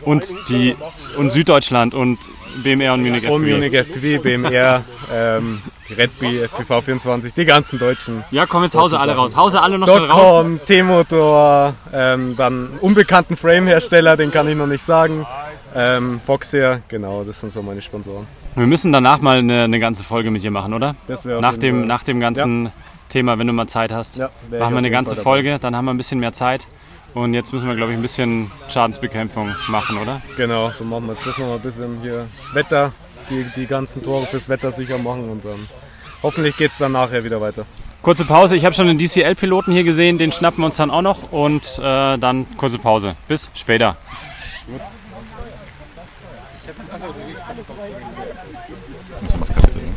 Und, 0.03 0.27
die, 0.49 0.77
und 1.17 1.33
Süddeutschland 1.33 1.95
und 1.95 2.19
BMR 2.63 2.95
und 2.95 3.03
Munich 3.03 3.27
Und 3.29 3.43
FPV. 3.43 3.55
Munich 3.57 3.75
FPV, 3.75 4.23
BMR, 4.23 4.83
ähm, 5.13 5.63
Redby, 5.97 6.39
FPV 6.41 6.81
24, 6.83 7.33
die 7.33 7.45
ganzen 7.45 7.79
deutschen. 7.79 8.23
Ja, 8.31 8.45
komm 8.47 8.65
jetzt 8.65 8.75
Hause 8.75 9.01
alle 9.01 9.15
raus. 9.15 9.35
Hause 9.35 9.63
alle 9.63 9.79
noch 9.79 9.89
schnell 9.89 10.11
raus. 10.11 10.47
T-Motor, 10.67 11.75
ähm, 11.93 12.37
dann 12.37 12.71
unbekannten 12.81 13.37
Frame-Hersteller, 13.37 14.17
den 14.17 14.31
kann 14.31 14.49
ich 14.49 14.57
noch 14.57 14.67
nicht 14.67 14.83
sagen. 14.83 15.27
Ähm, 15.75 16.21
Foxair, 16.25 16.83
genau, 16.89 17.25
das 17.25 17.41
sind 17.41 17.53
so 17.53 17.63
meine 17.63 17.83
Sponsoren. 17.83 18.27
Wir 18.55 18.67
müssen 18.67 18.93
danach 18.93 19.21
mal 19.21 19.39
eine, 19.39 19.65
eine 19.65 19.81
ganze 19.81 20.05
Folge 20.05 20.31
mit 20.31 20.45
dir 20.45 20.53
machen, 20.53 20.73
oder? 20.75 20.95
Das 21.09 21.25
wäre 21.25 21.41
Nach 21.41 21.57
dem, 21.57 21.87
nach 21.87 22.05
dem 22.05 22.21
ganzen 22.21 22.71
Thema, 23.15 23.39
wenn 23.39 23.47
du 23.47 23.53
mal 23.53 23.69
Zeit 23.69 23.93
hast. 23.93 24.17
Ja, 24.17 24.31
machen 24.51 24.73
wir 24.73 24.79
eine 24.79 24.91
ganze. 24.91 25.15
Folge, 25.15 25.61
dann 25.61 25.77
haben 25.77 25.85
wir 25.85 25.95
ein 25.95 25.97
bisschen 25.97 26.19
mehr 26.19 26.33
Zeit. 26.33 26.67
Und 27.15 27.33
jetzt 27.33 27.53
müssen 27.53 27.69
wir, 27.69 27.77
glaube 27.77 27.93
ich, 27.93 27.99
ein 27.99 28.03
bisschen 28.03 28.51
Schadensbekämpfung 28.69 29.55
machen, 29.69 29.99
oder? 29.99 30.21
Genau, 30.37 30.71
so 30.71 30.83
machen 30.83 31.07
wir 31.07 31.13
jetzt 31.13 31.25
das 31.25 31.39
noch 31.39 31.47
mal 31.47 31.55
ein 31.55 31.61
bisschen 31.61 32.01
hier 32.03 32.27
das 32.37 32.55
Wetter, 32.57 32.93
die, 33.31 33.47
die 33.55 33.67
ganzen 33.67 34.03
Tore 34.03 34.27
fürs 34.27 34.49
Wetter 34.49 34.73
sicher 34.73 34.99
machen 34.99 35.31
und 35.31 35.45
dann 35.45 35.69
hoffentlich 36.25 36.57
geht 36.57 36.73
es 36.73 36.79
dann 36.79 36.91
nachher 36.91 37.23
wieder 37.23 37.41
weiter. 37.41 37.65
Kurze 38.03 38.25
Pause. 38.25 38.57
Ich 38.57 38.65
habe 38.65 38.75
schon 38.75 38.89
den 38.89 38.99
DCL-Piloten 38.99 39.73
hier 39.73 39.85
gesehen, 39.85 40.19
den 40.19 40.33
schnappen 40.33 40.59
wir 40.63 40.67
uns 40.67 40.77
dann 40.77 40.91
auch 40.91 41.03
noch. 41.03 41.31
Und 41.31 41.79
äh, 41.79 42.19
dann 42.19 42.47
kurze 42.57 42.81
Pause. 42.81 43.15
Bis 43.29 43.49
später. 43.55 43.97
Das 49.23 49.37
macht 49.37 49.55
keinen 49.55 49.73
Sinn. 49.73 49.95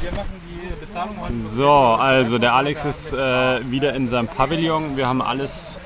Wir 0.00 0.12
machen 0.12 0.40
die 0.46 0.56
Bezahlung 0.68 0.85
heute. 0.85 0.85
So, 1.40 1.70
also 1.70 2.38
der 2.38 2.54
Alex 2.54 2.84
ist 2.84 3.12
äh, 3.12 3.70
wieder 3.70 3.94
in 3.94 4.08
seinem 4.08 4.28
Pavillon. 4.28 4.96
Wir 4.96 5.06
haben 5.06 5.22
alles 5.22 5.78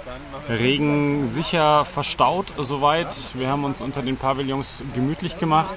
regensicher 0.48 1.84
verstaut 1.84 2.46
soweit. 2.58 3.08
Wir 3.34 3.48
haben 3.48 3.64
uns 3.64 3.80
unter 3.80 4.02
den 4.02 4.16
Pavillons 4.16 4.82
gemütlich 4.94 5.38
gemacht. 5.38 5.74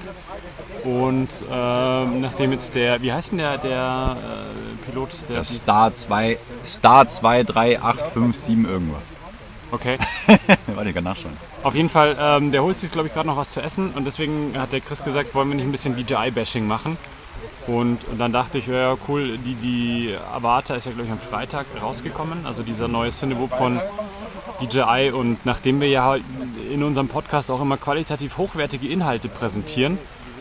Und 0.84 1.28
ähm, 1.50 2.20
nachdem 2.20 2.52
jetzt 2.52 2.74
der, 2.74 3.00
wie 3.00 3.12
heißt 3.12 3.32
denn 3.32 3.38
der, 3.38 3.58
der 3.58 4.16
äh, 4.18 4.90
Pilot? 4.90 5.10
Der 5.28 5.38
Das 5.38 5.48
Star 5.48 5.92
2, 5.92 6.38
Star 6.66 7.08
23857 7.08 8.68
irgendwas. 8.68 9.04
okay. 9.72 9.96
Warte, 10.66 10.88
ich 10.90 10.94
kann 10.94 11.04
nachschauen. 11.04 11.32
Auf 11.62 11.74
jeden 11.74 11.88
Fall, 11.88 12.16
ähm, 12.20 12.52
der 12.52 12.62
holt 12.62 12.78
sich, 12.78 12.92
glaube 12.92 13.08
ich, 13.08 13.14
gerade 13.14 13.26
noch 13.26 13.38
was 13.38 13.50
zu 13.50 13.62
essen. 13.62 13.92
Und 13.94 14.04
deswegen 14.04 14.52
hat 14.58 14.72
der 14.72 14.80
Chris 14.80 15.02
gesagt, 15.02 15.34
wollen 15.34 15.48
wir 15.48 15.54
nicht 15.56 15.64
ein 15.64 15.72
bisschen 15.72 15.96
DJI-Bashing 15.96 16.66
machen. 16.66 16.98
Und, 17.66 18.04
und 18.10 18.18
dann 18.18 18.32
dachte 18.32 18.58
ich, 18.58 18.66
ja 18.66 18.96
cool, 19.08 19.38
die, 19.38 19.54
die 19.54 20.16
Avata 20.32 20.74
ist 20.74 20.86
ja, 20.86 20.92
glaube 20.92 21.06
ich, 21.06 21.12
am 21.12 21.18
Freitag 21.18 21.66
rausgekommen. 21.80 22.46
Also 22.46 22.62
dieser 22.62 22.88
neue 22.88 23.10
Cinewoop 23.10 23.52
von 23.52 23.80
DJI. 24.60 25.12
Und 25.12 25.44
nachdem 25.46 25.80
wir 25.80 25.88
ja 25.88 26.04
halt 26.04 26.24
in 26.72 26.82
unserem 26.82 27.08
Podcast 27.08 27.50
auch 27.50 27.60
immer 27.60 27.76
qualitativ 27.76 28.38
hochwertige 28.38 28.88
Inhalte 28.88 29.28
präsentieren, 29.28 29.98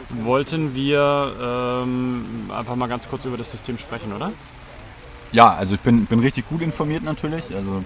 wollten 0.09 0.75
wir 0.75 1.33
ähm, 1.41 2.51
einfach 2.55 2.75
mal 2.75 2.87
ganz 2.87 3.09
kurz 3.09 3.25
über 3.25 3.37
das 3.37 3.51
System 3.51 3.77
sprechen, 3.77 4.13
oder? 4.13 4.31
Ja, 5.31 5.53
also 5.53 5.75
ich 5.75 5.81
bin, 5.81 6.05
bin 6.05 6.19
richtig 6.19 6.47
gut 6.47 6.61
informiert 6.61 7.03
natürlich. 7.03 7.43
Also 7.55 7.83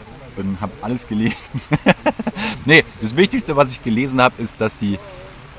habe 0.62 0.72
alles 0.82 1.08
gelesen. 1.08 1.62
nee, 2.66 2.84
das 3.02 3.16
Wichtigste, 3.16 3.56
was 3.56 3.72
ich 3.72 3.84
gelesen 3.84 4.22
habe, 4.22 4.42
ist, 4.42 4.60
dass 4.62 4.76
die. 4.76 5.00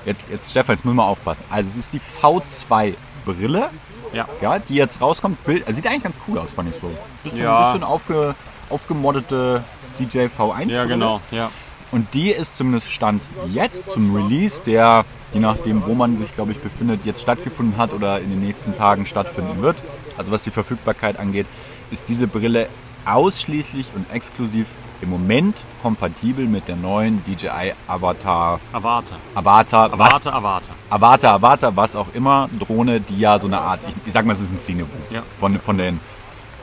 Jetzt, 0.04 0.24
jetzt 0.30 0.50
Stefan, 0.50 0.76
jetzt 0.76 0.84
müssen 0.84 0.96
wir 0.96 1.04
aufpassen. 1.04 1.44
Also 1.50 1.68
es 1.70 1.76
ist 1.76 1.92
die 1.92 2.00
V2 2.00 2.94
Brille, 3.24 3.70
Ja. 4.12 4.26
ja, 4.40 4.58
die 4.58 4.74
jetzt 4.74 5.00
rauskommt. 5.00 5.44
Bild, 5.44 5.66
also 5.66 5.76
sieht 5.76 5.86
eigentlich 5.86 6.04
ganz 6.04 6.16
cool 6.26 6.38
aus, 6.38 6.52
fand 6.52 6.74
ich 6.74 6.80
so. 6.80 6.90
Bisschen, 7.22 7.40
Ja. 7.42 7.72
bisschen 7.72 7.84
aufge, 7.84 8.34
aufgemoddete 8.70 9.62
DJ 9.98 10.26
V1 10.26 10.72
Ja, 10.72 10.84
genau. 10.84 11.20
Ja. 11.30 11.50
Und 11.90 12.12
die 12.14 12.30
ist 12.30 12.56
zumindest 12.56 12.90
Stand 12.92 13.22
jetzt 13.50 13.90
zum 13.90 14.14
Release, 14.14 14.60
der 14.64 15.04
je 15.32 15.40
nachdem, 15.40 15.84
wo 15.86 15.94
man 15.94 16.16
sich, 16.16 16.32
glaube 16.32 16.52
ich, 16.52 16.58
befindet, 16.58 17.00
jetzt 17.04 17.20
stattgefunden 17.22 17.76
hat 17.76 17.92
oder 17.92 18.20
in 18.20 18.30
den 18.30 18.40
nächsten 18.40 18.74
Tagen 18.74 19.04
stattfinden 19.06 19.60
wird. 19.62 19.76
Also 20.16 20.32
was 20.32 20.42
die 20.42 20.50
Verfügbarkeit 20.50 21.18
angeht, 21.18 21.46
ist 21.90 22.08
diese 22.08 22.26
Brille 22.26 22.68
ausschließlich 23.04 23.90
und 23.94 24.10
exklusiv 24.12 24.66
im 25.00 25.10
Moment 25.10 25.56
kompatibel 25.82 26.46
mit 26.46 26.66
der 26.68 26.76
neuen 26.76 27.22
DJI 27.24 27.72
Avatar. 27.86 28.58
Avatar. 28.72 29.18
Avatar. 29.34 29.92
Avatar, 29.92 30.34
Avatar. 30.34 30.74
Avatar, 30.90 31.34
Avatar, 31.34 31.76
was 31.76 31.94
auch 31.96 32.08
immer, 32.14 32.48
Drohne, 32.58 33.00
die 33.00 33.18
ja 33.20 33.38
so 33.38 33.46
eine 33.46 33.60
Art, 33.60 33.80
ich, 33.88 33.94
ich 34.06 34.12
sag 34.12 34.24
mal, 34.26 34.32
es 34.32 34.40
ist 34.40 34.50
ein 34.52 34.58
Cinebuch. 34.58 34.88
Ja. 35.10 35.22
Von, 35.38 35.60
von, 35.60 35.78
den, 35.78 36.00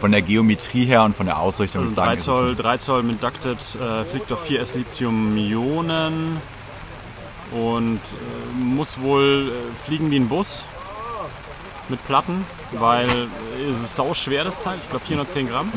von 0.02 0.12
der 0.12 0.22
Geometrie 0.22 0.86
her 0.86 1.04
und 1.04 1.16
von 1.16 1.26
der 1.28 1.40
Ausrichtung. 1.40 1.82
würde 1.82 1.90
ich 1.92 1.96
sagen, 1.96 2.10
3 2.10 2.14
ist 2.16 2.20
es 2.22 2.26
Zoll, 2.26 2.50
ein- 2.52 2.58
3 2.58 2.78
Zoll 2.78 3.04
mit 3.04 3.24
Ducted, 3.24 3.58
äh, 3.76 4.04
fliegt 4.06 4.32
auf 4.34 4.46
4S 4.50 4.76
Lithium-Ionen 4.76 6.42
und 7.52 8.00
äh, 8.00 8.58
muss 8.58 9.00
wohl 9.00 9.52
äh, 9.52 9.86
fliegen 9.88 10.12
wie 10.12 10.18
ein 10.18 10.28
Bus 10.28 10.66
mit 11.88 12.06
Platten, 12.06 12.46
weil 12.74 13.08
äh, 13.10 13.70
es 13.72 13.80
ist 13.82 13.96
sau 13.96 14.14
schwer 14.14 14.44
das 14.44 14.62
Teil, 14.62 14.78
ich 14.84 14.90
glaube 14.90 15.06
410 15.06 15.48
Gramm. 15.48 15.72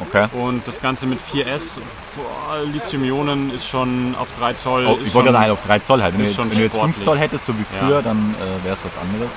Okay. 0.00 0.26
Und 0.32 0.66
das 0.66 0.80
Ganze 0.80 1.06
mit 1.06 1.18
4S, 1.20 1.78
boah, 2.16 2.62
Lithium-Ionen 2.72 3.52
ist 3.54 3.66
schon 3.68 4.14
auf 4.18 4.28
3 4.38 4.54
Zoll. 4.54 4.86
Oh, 4.86 4.98
ich 5.04 5.12
wollte 5.14 5.28
gerade 5.30 5.40
halt 5.42 5.50
auf 5.52 5.62
3 5.62 5.78
Zoll 5.80 6.02
halt. 6.02 6.14
Wenn 6.16 6.24
jetzt, 6.24 6.38
wenn 6.38 6.50
du 6.50 6.56
jetzt 6.56 6.72
5 6.72 6.76
sportlich. 6.76 7.04
Zoll 7.04 7.18
hättest, 7.18 7.46
so 7.46 7.52
wie 7.58 7.64
früher, 7.78 7.96
Ja. 7.96 8.02
dann 8.02 8.34
äh, 8.40 8.64
wäre 8.64 8.74
es 8.74 8.84
was 8.84 8.96
anderes. 8.98 9.30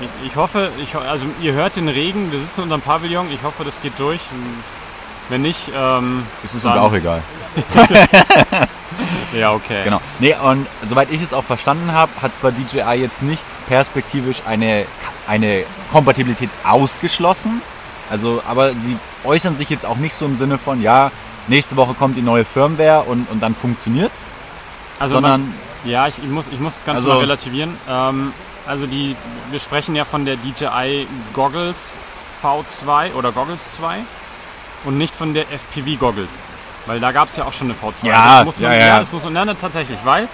Ich- 0.00 0.26
Ich 0.28 0.36
hoffe, 0.36 0.70
ich, 0.82 0.94
also 0.94 1.24
ihr 1.40 1.52
hört 1.54 1.74
den 1.76 1.88
Regen, 1.88 2.30
wir 2.30 2.38
sitzen 2.38 2.62
unterm 2.62 2.82
Pavillon, 2.82 3.26
ich 3.32 3.42
hoffe, 3.42 3.64
das 3.64 3.80
geht 3.80 3.98
durch. 3.98 4.20
Wenn 5.28 5.42
nicht, 5.42 5.58
ähm, 5.76 6.22
ist 6.44 6.54
dann- 6.64 6.72
uns 6.72 6.80
auch 6.80 6.92
egal. 6.92 7.22
Ja, 9.34 9.52
okay. 9.52 9.82
Genau. 9.84 10.00
Nee, 10.20 10.34
und 10.42 10.66
soweit 10.86 11.10
ich 11.10 11.20
es 11.20 11.34
auch 11.34 11.44
verstanden 11.44 11.92
habe, 11.92 12.10
hat 12.22 12.36
zwar 12.38 12.52
DJI 12.52 12.94
jetzt 13.02 13.22
nicht 13.22 13.42
perspektivisch 13.68 14.42
eine, 14.46 14.86
eine 15.26 15.64
Kompatibilität 15.92 16.48
ausgeschlossen, 16.64 17.60
also, 18.08 18.42
aber 18.48 18.70
sie 18.70 18.96
äußern 19.26 19.56
sich 19.56 19.68
jetzt 19.70 19.84
auch 19.84 19.96
nicht 19.96 20.14
so 20.14 20.24
im 20.24 20.36
Sinne 20.36 20.58
von, 20.58 20.80
ja, 20.80 21.10
nächste 21.48 21.76
Woche 21.76 21.94
kommt 21.94 22.16
die 22.16 22.22
neue 22.22 22.44
Firmware 22.44 23.02
und, 23.02 23.28
und 23.30 23.40
dann 23.42 23.54
funktioniert's, 23.54 24.26
Also 24.98 25.14
sondern 25.14 25.42
man, 25.42 25.54
ja, 25.84 26.06
ich, 26.08 26.18
ich 26.18 26.28
muss, 26.28 26.48
ich 26.48 26.58
muss 26.60 26.74
das 26.78 26.84
Ganze 26.84 27.04
Also- 27.04 27.14
mal 27.14 27.20
relativieren. 27.20 27.76
Ähm, 27.88 28.32
also 28.66 28.86
die, 28.86 29.14
wir 29.50 29.60
sprechen 29.60 29.94
ja 29.94 30.04
von 30.04 30.24
der 30.24 30.36
DJI 30.36 31.06
Goggles 31.32 31.98
V2 32.42 33.14
oder 33.14 33.30
Goggles 33.30 33.70
2 33.72 33.98
und 34.84 34.98
nicht 34.98 35.14
von 35.14 35.34
der 35.34 35.44
FPV 35.52 35.98
Goggles. 36.00 36.42
Weil 36.86 37.00
da 37.00 37.12
gab 37.12 37.28
es 37.28 37.36
ja 37.36 37.44
auch 37.44 37.52
schon 37.52 37.68
eine 37.70 37.78
V2. 37.78 38.06
Ja, 38.06 38.36
das 38.38 38.44
muss 38.44 38.60
man, 38.60 38.72
ja, 38.72 38.78
ja. 38.78 38.98
das 38.98 39.12
muss 39.12 39.24
man, 39.24 39.32
nein, 39.32 39.56
tatsächlich, 39.60 39.98
weil, 40.04 40.28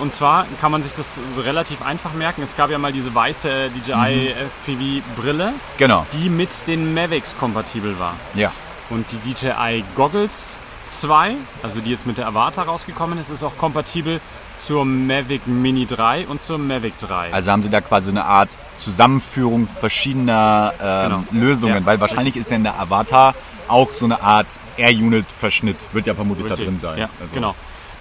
und 0.00 0.12
zwar 0.14 0.46
kann 0.60 0.72
man 0.72 0.82
sich 0.82 0.92
das 0.94 1.18
so 1.34 1.40
relativ 1.42 1.82
einfach 1.82 2.12
merken. 2.14 2.42
Es 2.42 2.56
gab 2.56 2.70
ja 2.70 2.78
mal 2.78 2.92
diese 2.92 3.14
weiße 3.14 3.70
DJI 3.70 4.34
FPV-Brille, 4.64 5.52
genau, 5.78 6.06
die 6.12 6.28
mit 6.30 6.66
den 6.68 6.94
Mavics 6.94 7.34
kompatibel 7.38 7.98
war. 7.98 8.14
ja. 8.34 8.52
Und 8.88 9.04
die 9.10 9.16
DJI 9.34 9.82
Goggles 9.96 10.58
2, 10.88 11.34
also 11.64 11.80
die 11.80 11.90
jetzt 11.90 12.06
mit 12.06 12.18
der 12.18 12.28
Avatar 12.28 12.66
rausgekommen 12.66 13.18
ist, 13.18 13.30
ist 13.30 13.42
auch 13.42 13.56
kompatibel 13.58 14.20
zur 14.58 14.84
Mavic 14.84 15.48
Mini 15.48 15.86
3 15.86 16.28
und 16.28 16.40
zur 16.40 16.58
Mavic 16.58 16.96
3. 17.00 17.32
Also 17.32 17.50
haben 17.50 17.64
sie 17.64 17.68
da 17.68 17.80
quasi 17.80 18.10
eine 18.10 18.24
Art 18.24 18.48
Zusammenführung 18.78 19.66
verschiedener 19.66 20.72
ähm, 20.80 21.24
Genau. 21.32 21.44
Lösungen, 21.46 21.74
Ja. 21.80 21.84
weil 21.86 22.00
wahrscheinlich 22.00 22.36
ist 22.36 22.48
ja 22.50 22.56
in 22.56 22.62
der 22.62 22.78
Avatar 22.78 23.34
auch 23.66 23.90
so 23.92 24.04
eine 24.04 24.22
Art 24.22 24.46
Air-Unit-Verschnitt, 24.76 25.76
wird 25.92 26.06
ja 26.06 26.14
vermutlich 26.14 26.46
da 26.46 26.54
drin 26.54 26.78
sein. 26.80 26.98
Ja, 27.00 27.08
Also- 27.20 27.34
genau. 27.34 27.54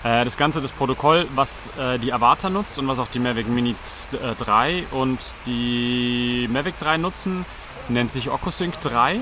Äh, 0.05 0.23
Das 0.23 0.37
Ganze, 0.37 0.61
das 0.61 0.71
Protokoll, 0.71 1.25
was 1.35 1.69
äh, 1.79 1.97
die 1.99 2.13
Avatar 2.13 2.49
nutzt 2.51 2.77
und 2.79 2.87
was 2.87 2.99
auch 2.99 3.07
die 3.07 3.19
Mavic 3.19 3.47
Mini 3.49 3.75
z- 3.83 4.13
äh, 4.21 4.35
3 4.35 4.83
und 4.91 5.19
die 5.45 6.47
Mavic 6.53 6.79
3 6.79 6.97
nutzen, 6.97 7.45
nennt 7.89 8.11
sich 8.11 8.29
OcuSync 8.29 8.79
3. 8.81 9.17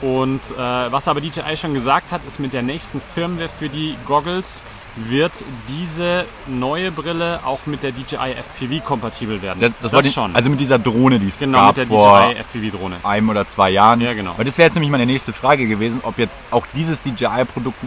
Und 0.00 0.40
was 0.56 1.08
aber 1.08 1.20
DJI 1.20 1.56
schon 1.56 1.74
gesagt 1.74 2.12
hat, 2.12 2.20
ist 2.24 2.38
mit 2.38 2.52
der 2.54 2.62
nächsten 2.62 3.00
Firmware 3.00 3.48
für 3.48 3.68
die 3.68 3.96
Goggles 4.06 4.62
wird 4.94 5.32
diese 5.68 6.24
neue 6.46 6.92
Brille 6.92 7.40
auch 7.44 7.58
mit 7.66 7.82
der 7.82 7.90
DJI 7.90 8.34
FPV 8.36 8.84
kompatibel 8.84 9.42
werden. 9.42 9.58
Das, 9.60 9.72
das, 9.82 9.92
wollte 9.92 10.06
ich, 10.06 10.14
schon. 10.14 10.36
Also 10.36 10.50
mit 10.50 10.60
dieser 10.60 10.78
Drohne, 10.78 11.18
die 11.18 11.26
es 11.26 11.40
genau, 11.40 11.58
gab 11.58 11.76
mit 11.76 11.76
der 11.78 11.86
vor 11.98 12.20
DJI 12.30 12.36
FPV-Drohne. 12.38 12.96
einem 13.02 13.28
oder 13.28 13.44
zwei 13.44 13.70
Jahren. 13.70 14.00
Ja, 14.00 14.12
genau. 14.14 14.34
Weil 14.36 14.44
das 14.44 14.56
wäre 14.56 14.68
jetzt 14.68 14.74
nämlich 14.76 14.92
meine 14.92 15.04
nächste 15.04 15.32
Frage 15.32 15.66
gewesen, 15.66 15.98
ob 16.04 16.16
jetzt 16.18 16.44
auch 16.52 16.64
dieses 16.76 17.00
DJI-Produkt 17.00 17.78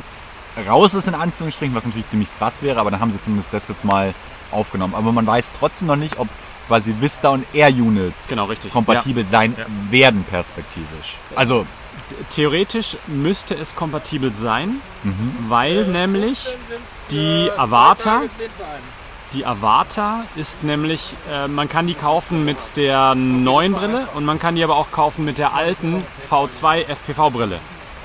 raus 0.68 0.94
ist, 0.94 1.08
in 1.08 1.16
Anführungsstrichen, 1.16 1.74
was 1.76 1.86
natürlich 1.86 2.08
ziemlich 2.08 2.30
krass 2.38 2.62
wäre, 2.62 2.80
aber 2.80 2.92
dann 2.92 3.00
haben 3.00 3.12
sie 3.12 3.22
zumindest 3.22 3.54
das 3.54 3.68
jetzt 3.68 3.86
mal 3.86 4.14
aufgenommen. 4.52 4.94
Aber 4.96 5.12
man 5.12 5.26
weiß 5.26 5.54
trotzdem 5.58 5.88
noch 5.88 5.96
nicht, 5.96 6.20
ob 6.20 6.28
quasi 6.68 6.94
Vista 7.00 7.30
und 7.30 7.46
Air 7.54 7.70
Unit 7.70 8.14
Genau, 8.30 8.46
richtig. 8.46 8.72
kompatibel 8.72 9.26
sein 9.26 9.56
Ja. 9.58 9.66
werden 9.92 10.24
perspektivisch. 10.30 11.16
Also, 11.36 11.66
Theoretisch 12.34 12.98
müsste 13.08 13.56
es 13.56 13.76
kompatibel 13.76 14.34
sein, 14.34 14.82
Mhm. 15.04 15.36
weil 15.50 15.86
nämlich 15.88 16.46
die 17.10 17.50
Avatar, 17.58 18.22
die 19.34 19.46
Avatar 19.46 20.26
ist 20.36 20.64
nämlich, 20.64 21.14
äh, 21.32 21.48
man 21.48 21.70
kann 21.70 21.88
die 21.88 21.94
kaufen 21.94 22.44
mit 22.46 22.58
der 22.76 23.16
neuen 23.16 23.74
Brille 23.74 24.08
und 24.14 24.26
man 24.26 24.40
kann 24.40 24.56
die 24.56 24.64
aber 24.64 24.76
auch 24.76 24.92
kaufen 24.92 25.24
mit 25.26 25.38
der 25.38 25.54
alten 25.54 26.00
V2 26.30 26.84
FPV-Brille. 26.88 27.60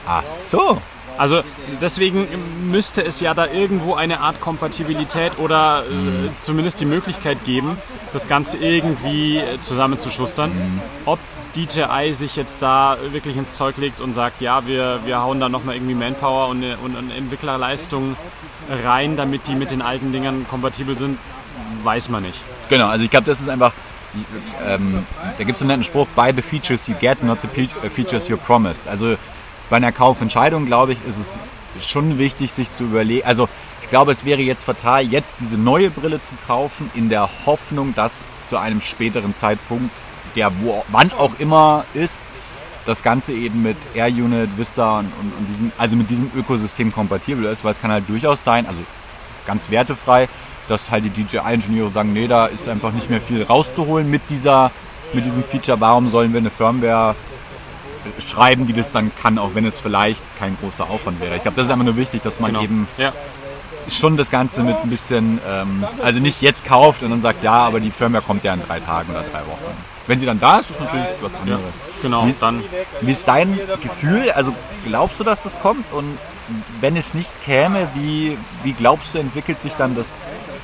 ach 0.09 0.25
so. 0.25 0.81
Also 1.19 1.43
deswegen 1.81 2.27
müsste 2.71 3.03
es 3.03 3.21
ja 3.21 3.35
da 3.35 3.47
irgendwo 3.47 3.95
eine 3.95 4.21
Art 4.21 4.41
Kompatibilität 4.41 5.39
oder 5.39 5.83
äh, 5.83 6.31
zumindest 6.41 6.81
die 6.81 6.85
Möglichkeit 6.85 7.45
geben, 7.45 7.79
das 8.13 8.29
Ganze 8.29 8.59
irgendwie 8.59 9.39
äh, 9.39 9.61
zusammenzuschustern. 9.61 10.53
Ob 11.07 11.19
DJI 11.57 12.13
sich 12.13 12.37
jetzt 12.37 12.61
da 12.61 12.99
wirklich 13.13 13.37
ins 13.37 13.57
Zeug 13.57 13.79
legt 13.79 14.01
und 14.01 14.13
sagt, 14.13 14.43
ja, 14.43 14.67
wir, 14.67 15.01
wir 15.07 15.23
hauen 15.23 15.41
da 15.41 15.49
nochmal 15.49 15.77
irgendwie 15.77 15.95
Manpower 15.95 16.49
und 16.49 16.63
und 16.85 16.97
eine 16.97 17.15
Entwicklerleistung 17.15 18.17
rein, 18.85 19.17
damit 19.17 19.47
die 19.47 19.55
mit 19.55 19.71
den 19.71 19.81
alten 19.81 20.13
Dingern 20.13 20.47
kompatibel 20.49 20.97
sind, 20.99 21.19
weiß 21.83 22.09
man 22.11 22.23
nicht. 22.25 22.41
Genau, 22.69 22.89
also 22.89 23.05
ich 23.05 23.11
glaube, 23.11 23.27
das 23.27 23.41
ist 23.41 23.49
einfach, 23.49 23.73
ähm, 24.67 25.07
da 25.39 25.45
gibt 25.45 25.53
es 25.53 25.59
so 25.61 25.65
einen 25.65 25.69
netten 25.69 25.85
Spruch, 25.85 26.07
buy 26.15 26.33
the 26.35 26.43
features 26.43 26.87
you 26.89 26.95
get, 27.01 27.23
not 27.23 27.39
the 27.43 27.69
features 27.89 28.29
you're 28.29 28.37
promised. 28.37 28.87
Also 28.89 29.17
bei 29.71 29.77
einer 29.77 29.93
Kaufentscheidung, 29.93 30.67
glaube 30.67 30.93
ich, 30.93 30.99
ist 31.09 31.19
es 31.19 31.87
schon 31.87 32.19
wichtig, 32.19 32.53
sich 32.53 32.73
zu 32.73 32.85
überlegen, 32.85 33.27
also 33.27 33.49
ich 33.83 33.89
glaube, 33.89 34.11
es 34.11 34.25
wäre 34.25 34.41
jetzt 34.41 34.65
fatal, 34.65 35.05
jetzt 35.05 35.37
diese 35.41 35.57
neue 35.57 35.91
Brille 35.91 36.21
zu 36.21 36.35
kaufen, 36.47 36.91
in 36.95 37.09
der 37.09 37.29
Hoffnung, 37.47 37.95
dass 37.95 38.25
zu 38.47 38.57
einem 38.57 38.81
späteren 38.81 39.35
Zeitpunkt, 39.35 39.91
der 40.35 40.51
wo, 40.61 40.85
wann 40.89 41.13
auch 41.13 41.33
immer 41.39 41.85
ist, 41.95 42.27
das 42.85 43.03
Ganze 43.03 43.33
eben 43.33 43.63
mit 43.63 43.77
Air 43.95 44.09
Unit, 44.09 44.57
Vista 44.57 45.01
und, 45.01 45.13
und, 45.21 45.33
und 45.39 45.47
diesen, 45.49 45.73
also 45.79 45.97
mit 45.97 46.11
diesem 46.11 46.31
Ökosystem 46.37 46.93
kompatibel 46.93 47.45
ist, 47.45 47.65
weil 47.65 47.73
es 47.73 47.81
kann 47.81 47.91
halt 47.91 48.09
durchaus 48.09 48.43
sein, 48.43 48.67
also 48.67 48.83
ganz 49.47 49.71
wertefrei, 49.71 50.29
dass 50.69 50.91
halt 50.91 51.05
die 51.05 51.11
DJI-Ingenieure 51.11 51.91
sagen, 51.91 52.13
nee, 52.13 52.27
da 52.27 52.47
ist 52.47 52.69
einfach 52.69 52.93
nicht 52.93 53.11
mehr 53.11 53.21
viel 53.21 53.43
rauszuholen 53.43 54.11
mit 54.11 54.23
dieser, 54.31 54.71
mit 55.13 55.25
diesem 55.25 55.45
Feature. 55.45 55.81
Warum 55.81 56.09
sollen 56.09 56.33
wir 56.33 56.41
eine 56.41 56.51
Firmware 56.51 57.15
schreiben, 58.27 58.67
die 58.67 58.73
das 58.73 58.93
dann 58.93 59.11
kann, 59.23 59.39
auch 59.39 59.51
wenn 59.55 59.65
es 59.67 59.79
vielleicht 59.79 60.21
kein 60.39 60.57
großer 60.61 60.89
Aufwand 60.91 61.21
wäre. 61.21 61.37
Ich 61.37 61.43
glaube, 61.43 61.57
das 61.57 61.67
ist 61.67 61.73
einfach 61.73 61.85
nur 61.85 61.97
wichtig, 61.97 62.23
dass 62.23 62.41
man 62.41 62.53
Genau. 62.53 62.63
eben 62.65 62.89
Ja, 62.99 63.13
schon 63.89 64.17
das 64.17 64.31
Ganze 64.31 64.63
mit 64.63 64.77
ein 64.83 64.91
bisschen, 64.91 65.39
ähm, 65.49 65.85
also 66.03 66.19
nicht 66.21 66.43
jetzt 66.43 66.65
kauft 66.65 67.03
und 67.03 67.11
dann 67.11 67.21
sagt, 67.23 67.43
ja, 67.43 67.53
aber 67.53 67.79
die 67.81 67.91
Firmware 67.91 68.23
kommt 68.23 68.43
ja 68.45 68.55
in 68.55 68.63
drei 68.67 68.81
Tagen 68.81 69.11
oder 69.13 69.23
drei 69.23 69.41
Wochen. 69.41 69.77
Wenn 70.09 70.19
sie 70.21 70.27
dann 70.27 70.39
da 70.41 70.59
ist, 70.59 70.71
ist 70.71 70.81
natürlich 70.81 71.07
was 71.21 71.35
anderes. 71.35 71.61
genau. 72.03 72.27
Wie- 72.27 72.35
Dann 72.41 72.63
Wie 73.01 73.11
ist 73.13 73.27
dein 73.27 73.59
Gefühl? 73.83 74.31
Also 74.33 74.55
glaubst 74.85 75.19
du, 75.21 75.25
dass 75.25 75.43
das 75.43 75.59
kommt? 75.61 75.93
Und 75.93 76.17
wenn 76.81 76.97
es 76.97 77.13
nicht 77.15 77.33
käme, 77.45 77.89
wie, 77.95 78.39
wie 78.63 78.73
glaubst 78.73 79.15
du, 79.15 79.19
entwickelt 79.19 79.59
sich 79.61 79.73
dann 79.75 79.97
das 79.97 80.15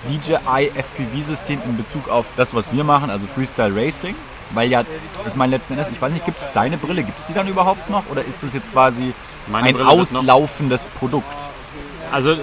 DJI 0.09 0.71
FPV-System 0.75 1.61
in 1.65 1.77
Bezug 1.77 2.09
auf 2.09 2.25
das, 2.37 2.55
was 2.55 2.73
wir 2.73 2.85
machen, 2.85 3.11
also 3.11 3.27
Freestyle 3.35 3.75
Racing? 3.75 4.15
Weil 4.55 4.69
ja, 4.71 4.83
ich 5.27 5.35
meine 5.35 5.53
letzten 5.57 5.75
Endes, 5.75 5.91
ich 5.91 6.01
weiß 6.01 6.13
nicht, 6.13 6.25
gibt 6.27 6.39
es 6.39 6.49
deine 6.53 6.77
Brille, 6.77 7.03
gibt 7.03 7.19
es 7.19 7.27
die 7.27 7.35
dann 7.35 7.49
überhaupt 7.49 7.89
noch? 7.91 8.05
Oder 8.11 8.25
ist 8.25 8.43
das 8.43 8.53
jetzt 8.53 8.73
quasi 8.73 9.15
Meine 9.49 9.69
ein 9.69 9.75
Brille 9.75 9.89
wird 9.99 10.13
noch- 10.13 10.21
auslaufendes 10.21 10.89
Produkt? 10.99 11.37
Also 12.11 12.33
äh, 12.33 12.37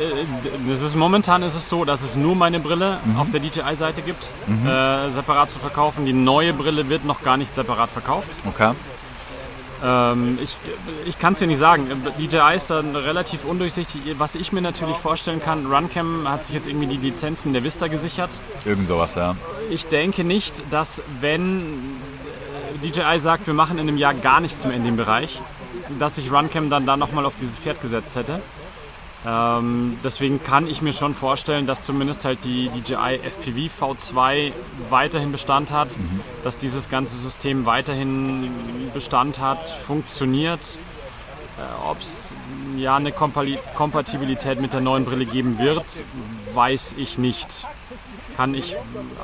das 0.68 0.82
ist, 0.82 0.96
momentan 0.96 1.44
ist 1.44 1.54
es 1.56 1.70
so, 1.70 1.86
dass 1.86 2.02
es 2.02 2.16
nur 2.16 2.36
meine 2.36 2.60
Brille 2.60 2.98
Mhm. 3.06 3.18
auf 3.20 3.30
der 3.30 3.40
DJI-Seite 3.40 4.02
gibt, 4.02 4.30
äh, 4.66 5.10
separat 5.12 5.52
zu 5.52 5.60
verkaufen. 5.60 6.06
Die 6.08 6.14
neue 6.14 6.54
Brille 6.54 6.90
wird 6.90 7.06
noch 7.06 7.22
gar 7.22 7.38
nicht 7.38 7.54
separat 7.54 7.90
verkauft. 7.92 8.30
Okay. 8.48 8.72
Ähm, 9.84 10.38
ich 10.42 10.58
ich 11.06 11.18
kann 11.18 11.34
es 11.34 11.40
dir 11.40 11.48
nicht 11.48 11.60
sagen. 11.60 11.88
DJI 12.20 12.56
ist 12.56 12.70
dann 12.70 12.96
relativ 12.96 13.46
undurchsichtig. 13.46 14.02
Was 14.18 14.36
ich 14.36 14.52
mir 14.52 14.62
natürlich 14.62 14.98
vorstellen 14.98 15.40
kann, 15.40 15.66
Runcam 15.66 16.28
hat 16.28 16.46
sich 16.46 16.56
jetzt 16.56 16.68
irgendwie 16.68 16.88
die 16.88 16.98
Lizenzen 16.98 17.54
der 17.54 17.64
Vista 17.64 17.88
gesichert. 17.88 18.30
Irgend 18.66 18.88
sowas, 18.88 19.16
ja. 19.16 19.36
Ich 19.70 19.88
denke 19.88 20.24
nicht, 20.24 20.62
dass 20.70 21.02
wenn 21.20 21.98
äh, 22.84 22.88
DJI 22.88 23.20
sagt, 23.20 23.48
wir 23.48 23.54
machen 23.54 23.78
in 23.78 23.88
einem 23.88 23.98
Jahr 23.98 24.14
gar 24.14 24.42
nichts 24.42 24.66
mehr 24.66 24.76
in 24.76 24.84
dem 24.84 24.98
Bereich, 24.98 25.42
dass 26.00 26.16
sich 26.16 26.32
Runcam 26.32 26.70
dann 26.70 26.86
da 26.86 26.98
nochmal 26.98 27.26
auf 27.26 27.34
dieses 27.40 27.56
Pferd 27.56 27.82
gesetzt 27.82 28.16
hätte. 28.16 28.42
Ähm, 29.26 29.98
deswegen 30.04 30.42
kann 30.42 30.66
ich 30.68 30.82
mir 30.82 30.94
schon 30.94 31.14
vorstellen, 31.14 31.68
dass 31.68 31.84
zumindest 31.84 32.24
halt 32.24 32.46
die 32.46 32.70
DJI 32.70 33.20
FPV 33.22 33.86
V2 33.94 34.54
weiterhin 34.90 35.32
Bestand 35.34 35.72
hat, 35.72 35.98
Mhm. 35.98 36.22
dass 36.44 36.58
dieses 36.58 36.88
ganze 36.90 37.18
System 37.18 37.66
weiterhin 37.66 38.50
Bestand 38.94 39.40
hat, 39.40 39.68
funktioniert. 39.70 40.78
Äh, 41.58 41.90
Ob 41.90 42.00
es 42.00 42.34
ja 42.78 42.96
eine 42.96 43.12
Kompatibilität 43.12 44.62
mit 44.62 44.74
der 44.74 44.80
neuen 44.82 45.04
Brille 45.04 45.26
geben 45.26 45.60
wird, 45.60 45.84
weiß 46.54 46.96
ich 46.98 47.18
nicht. 47.18 47.68
Kann 48.38 48.54
ich 48.54 48.78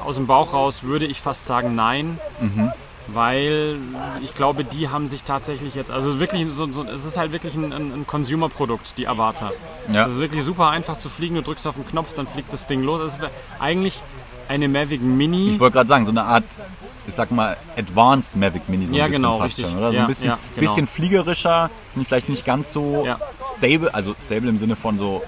aus 0.06 0.18
dem 0.18 0.28
Bauch 0.28 0.52
raus 0.54 0.84
würde 0.84 1.06
ich 1.06 1.22
fast 1.22 1.46
sagen 1.46 1.74
nein, 1.74 2.20
Mhm. 2.42 2.72
Weil 3.08 3.78
ich 4.24 4.36
glaube, 4.36 4.64
die 4.64 4.90
haben 4.90 5.08
sich 5.08 5.24
tatsächlich 5.24 5.76
jetzt, 5.76 5.92
also 5.92 6.20
wirklich, 6.20 6.48
so, 6.52 6.72
so, 6.72 6.84
es 6.84 7.06
ist 7.06 7.18
halt 7.18 7.32
wirklich 7.32 7.56
ein, 7.56 7.72
ein, 7.72 7.94
ein 7.94 8.08
Consumer-Produkt, 8.08 8.98
die 8.98 9.08
Avatar. 9.08 9.52
Ja. 9.92 10.06
Das 10.06 10.16
ist 10.16 10.20
wirklich 10.20 10.44
super 10.44 10.70
einfach 10.70 10.98
zu 10.98 11.10
fliegen. 11.10 11.36
Du 11.36 11.42
drückst 11.42 11.68
auf 11.68 11.76
den 11.76 11.86
Knopf, 11.88 12.14
dann 12.16 12.28
fliegt 12.28 12.52
das 12.52 12.66
Ding 12.68 12.82
los. 12.84 13.00
Das 13.02 13.18
ist 13.18 13.32
eigentlich 13.60 14.02
eine 14.48 14.68
Mavic 14.68 15.02
Mini. 15.02 15.52
Ich 15.52 15.60
wollte 15.60 15.76
gerade 15.76 15.88
sagen, 15.88 16.06
so 16.06 16.12
eine 16.12 16.24
Art, 16.24 16.44
ich 17.08 17.14
sag 17.14 17.32
mal, 17.32 17.58
Advanced 17.78 18.36
Mavic 18.36 18.68
Mini, 18.70 18.88
so 18.88 18.96
Ja, 18.96 19.06
ein 19.06 19.12
bisschen 19.12 19.22
genau, 19.24 19.38
fast 19.38 19.58
richtig. 19.58 19.70
schon, 19.70 19.78
oder? 19.80 19.90
So 19.90 19.96
Ja, 19.96 20.02
ein 20.02 20.08
bisschen, 20.08 20.28
ja, 20.30 20.40
genau. 20.56 20.68
bisschen 20.68 20.88
fliegerischer, 20.88 21.70
vielleicht 22.08 22.30
nicht 22.30 22.46
ganz 22.46 22.74
so 22.74 23.04
Ja. 23.06 23.20
stable, 23.44 23.94
also 23.94 24.16
stable 24.22 24.50
im 24.50 24.58
Sinne 24.58 24.76
von 24.76 24.98
so 24.98 25.24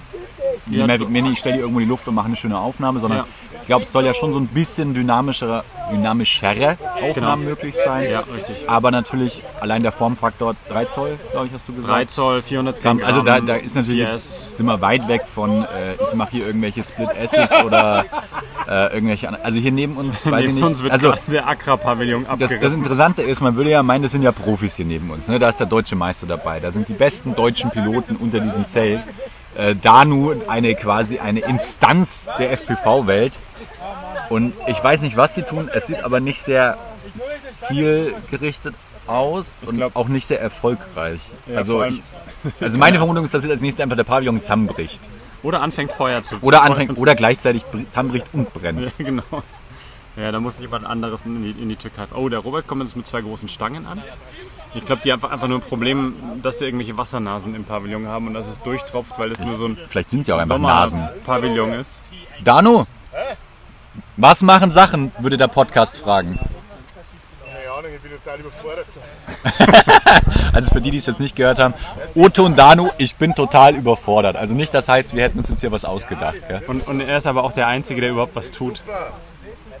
die 0.66 0.76
Ja, 0.76 0.86
Mavic 0.86 1.08
Mini, 1.08 1.30
ich 1.32 1.38
stelle 1.38 1.56
die 1.56 1.60
irgendwo 1.60 1.80
in 1.80 1.86
die 1.86 1.90
Luft 1.90 2.06
und 2.08 2.14
mache 2.14 2.26
eine 2.26 2.36
schöne 2.36 2.58
Aufnahme, 2.58 3.00
sondern 3.00 3.20
Ja. 3.20 3.26
ich 3.60 3.66
glaube, 3.66 3.84
es 3.84 3.92
soll 3.92 4.04
ja 4.04 4.14
schon 4.14 4.32
so 4.32 4.38
ein 4.38 4.46
bisschen 4.46 4.94
dynamischere, 4.94 5.64
dynamischere 5.92 6.76
Aufnahmen 7.02 7.44
möglich 7.44 7.74
sein. 7.84 8.04
Genau. 8.04 8.12
Ja, 8.20 8.24
richtig. 8.34 8.68
Aber 8.68 8.90
natürlich 8.90 9.42
allein 9.60 9.82
der 9.82 9.92
Formfaktor 9.92 10.54
3 10.68 10.84
Zoll, 10.86 11.18
glaube 11.32 11.46
ich, 11.46 11.52
hast 11.52 11.68
du 11.68 11.74
gesagt. 11.74 11.92
3 11.94 12.04
Zoll, 12.06 12.42
410 12.42 12.98
Gramm. 12.98 13.06
Also 13.08 13.22
da, 13.22 13.40
da 13.40 13.56
ist 13.56 13.74
natürlich 13.76 14.00
Yes. 14.00 14.12
jetzt 14.12 14.56
sind 14.56 14.66
wir 14.66 14.80
weit 14.80 15.08
weg 15.08 15.22
von 15.32 15.62
äh, 15.64 15.94
ich 16.06 16.14
mache 16.14 16.30
hier 16.32 16.46
irgendwelche 16.46 16.82
Split 16.82 17.10
S's 17.16 17.52
oder 17.64 18.04
äh, 18.68 18.94
irgendwelche 18.94 19.28
anderen. 19.28 19.44
Also 19.44 19.58
hier 19.58 19.72
neben 19.72 19.96
uns, 19.96 20.24
weiß 20.26 20.40
ich 20.40 20.46
Neben 20.48 20.54
nicht. 20.56 20.64
uns 20.64 20.82
wird 20.82 20.92
also 20.92 21.14
der 21.26 21.46
Accra-Pavillon 21.48 22.26
das, 22.38 22.52
das 22.60 22.72
Interessante 22.72 23.22
ist, 23.22 23.40
man 23.40 23.56
würde 23.56 23.70
ja 23.70 23.82
meinen, 23.82 24.02
das 24.02 24.12
sind 24.12 24.22
ja 24.22 24.32
Profis 24.32 24.76
hier 24.76 24.84
neben 24.86 25.10
uns. 25.10 25.28
Ne? 25.28 25.38
Da 25.38 25.48
ist 25.48 25.58
der 25.60 25.66
deutsche 25.66 25.96
Meister 25.96 26.26
dabei. 26.26 26.60
Da 26.60 26.70
sind 26.70 26.88
die 26.88 26.92
besten 26.94 27.34
deutschen 27.34 27.70
Piloten 27.70 28.16
unter 28.16 28.40
diesem 28.40 28.68
Zelt. 28.68 29.00
Äh, 29.58 29.74
Danu, 29.76 30.34
eine 30.48 30.74
quasi 30.74 31.18
eine 31.18 31.40
Instanz 31.40 32.30
der 32.38 32.52
FPV-Welt. 32.52 33.38
Und 34.30 34.54
ich 34.68 34.82
weiß 34.82 35.02
nicht, 35.02 35.16
was 35.16 35.34
sie 35.34 35.42
tun. 35.42 35.68
Es 35.74 35.86
sieht 35.88 36.02
aber 36.04 36.20
nicht 36.20 36.42
sehr 36.42 36.78
zielgerichtet 37.66 38.74
aus 39.06 39.60
und 39.66 39.76
glaub- 39.76 39.96
auch 39.96 40.08
nicht 40.08 40.26
sehr 40.26 40.40
erfolgreich. 40.40 41.20
also, 41.54 41.74
vor 41.74 41.82
allem- 41.84 42.02
ich, 42.44 42.52
also 42.62 42.78
meine 42.78 42.98
Vermutung 42.98 43.24
ist, 43.24 43.34
dass 43.34 43.42
jetzt 43.42 43.52
als 43.52 43.60
nächstes 43.60 43.82
einfach 43.82 43.96
der 43.96 44.04
Pavillon 44.04 44.40
zusammenbricht. 44.42 45.00
Oder 45.42 45.60
anfängt 45.62 45.92
Feuer 45.92 46.22
zu 46.24 46.36
Oder 46.40 46.62
anfängt 46.62 46.98
oder 46.98 47.14
gleichzeitig 47.14 47.64
br- 47.64 47.88
zusammenbricht 47.88 48.26
und 48.32 48.52
brennt. 48.52 48.86
Ja, 48.98 49.04
genau. 49.04 49.22
Ja, 50.20 50.32
da 50.32 50.40
muss 50.40 50.58
jemand 50.58 50.84
anderes 50.84 51.22
in 51.24 51.42
die, 51.42 51.50
in 51.50 51.68
die 51.68 51.76
Türkei. 51.76 52.06
Oh, 52.14 52.28
der 52.28 52.40
Robert 52.40 52.66
kommt 52.66 52.82
jetzt 52.82 52.96
mit 52.96 53.06
zwei 53.06 53.20
großen 53.20 53.48
Stangen 53.48 53.86
an. 53.86 54.02
Ich 54.74 54.84
glaube, 54.84 55.00
die 55.04 55.12
haben 55.12 55.24
einfach 55.24 55.46
nur 55.46 55.58
ein 55.58 55.62
Problem, 55.62 56.14
dass 56.42 56.58
sie 56.58 56.64
irgendwelche 56.64 56.96
Wassernasen 56.96 57.54
im 57.54 57.64
Pavillon 57.64 58.06
haben 58.08 58.26
und 58.26 58.34
dass 58.34 58.48
es 58.48 58.60
durchtropft, 58.60 59.18
weil 59.18 59.30
es 59.30 59.40
nur 59.40 59.56
so 59.56 59.66
ein 59.66 59.78
Vielleicht 59.86 60.10
sind 60.10 60.26
sie 60.26 60.32
auch 60.32 60.38
einfach 60.38 60.58
Nasen. 60.58 61.00
Sommerpavillon 61.00 61.72
ist. 61.74 62.02
Danu, 62.42 62.84
was 64.16 64.42
machen 64.42 64.70
Sachen, 64.72 65.12
würde 65.20 65.36
der 65.38 65.48
Podcast 65.48 65.96
fragen. 65.96 66.38
Ich. 66.42 66.48
Also 70.52 70.70
für 70.70 70.80
die, 70.80 70.90
die 70.90 70.96
es 70.96 71.06
jetzt 71.06 71.20
nicht 71.20 71.36
gehört 71.36 71.60
haben, 71.60 71.74
Otto 72.16 72.44
und 72.44 72.58
Danu, 72.58 72.88
ich 72.98 73.14
bin 73.14 73.34
total 73.34 73.76
überfordert. 73.76 74.34
Also 74.34 74.54
nicht, 74.54 74.74
das 74.74 74.88
heißt, 74.88 75.14
wir 75.14 75.22
hätten 75.22 75.38
uns 75.38 75.48
jetzt 75.48 75.60
hier 75.60 75.70
was 75.70 75.84
ausgedacht. 75.84 76.36
Gell? 76.48 76.62
Und, 76.66 76.86
und 76.88 77.00
er 77.00 77.18
ist 77.18 77.26
aber 77.26 77.44
auch 77.44 77.52
der 77.52 77.68
Einzige, 77.68 78.00
der 78.00 78.10
überhaupt 78.10 78.34
was 78.34 78.50
tut. 78.50 78.80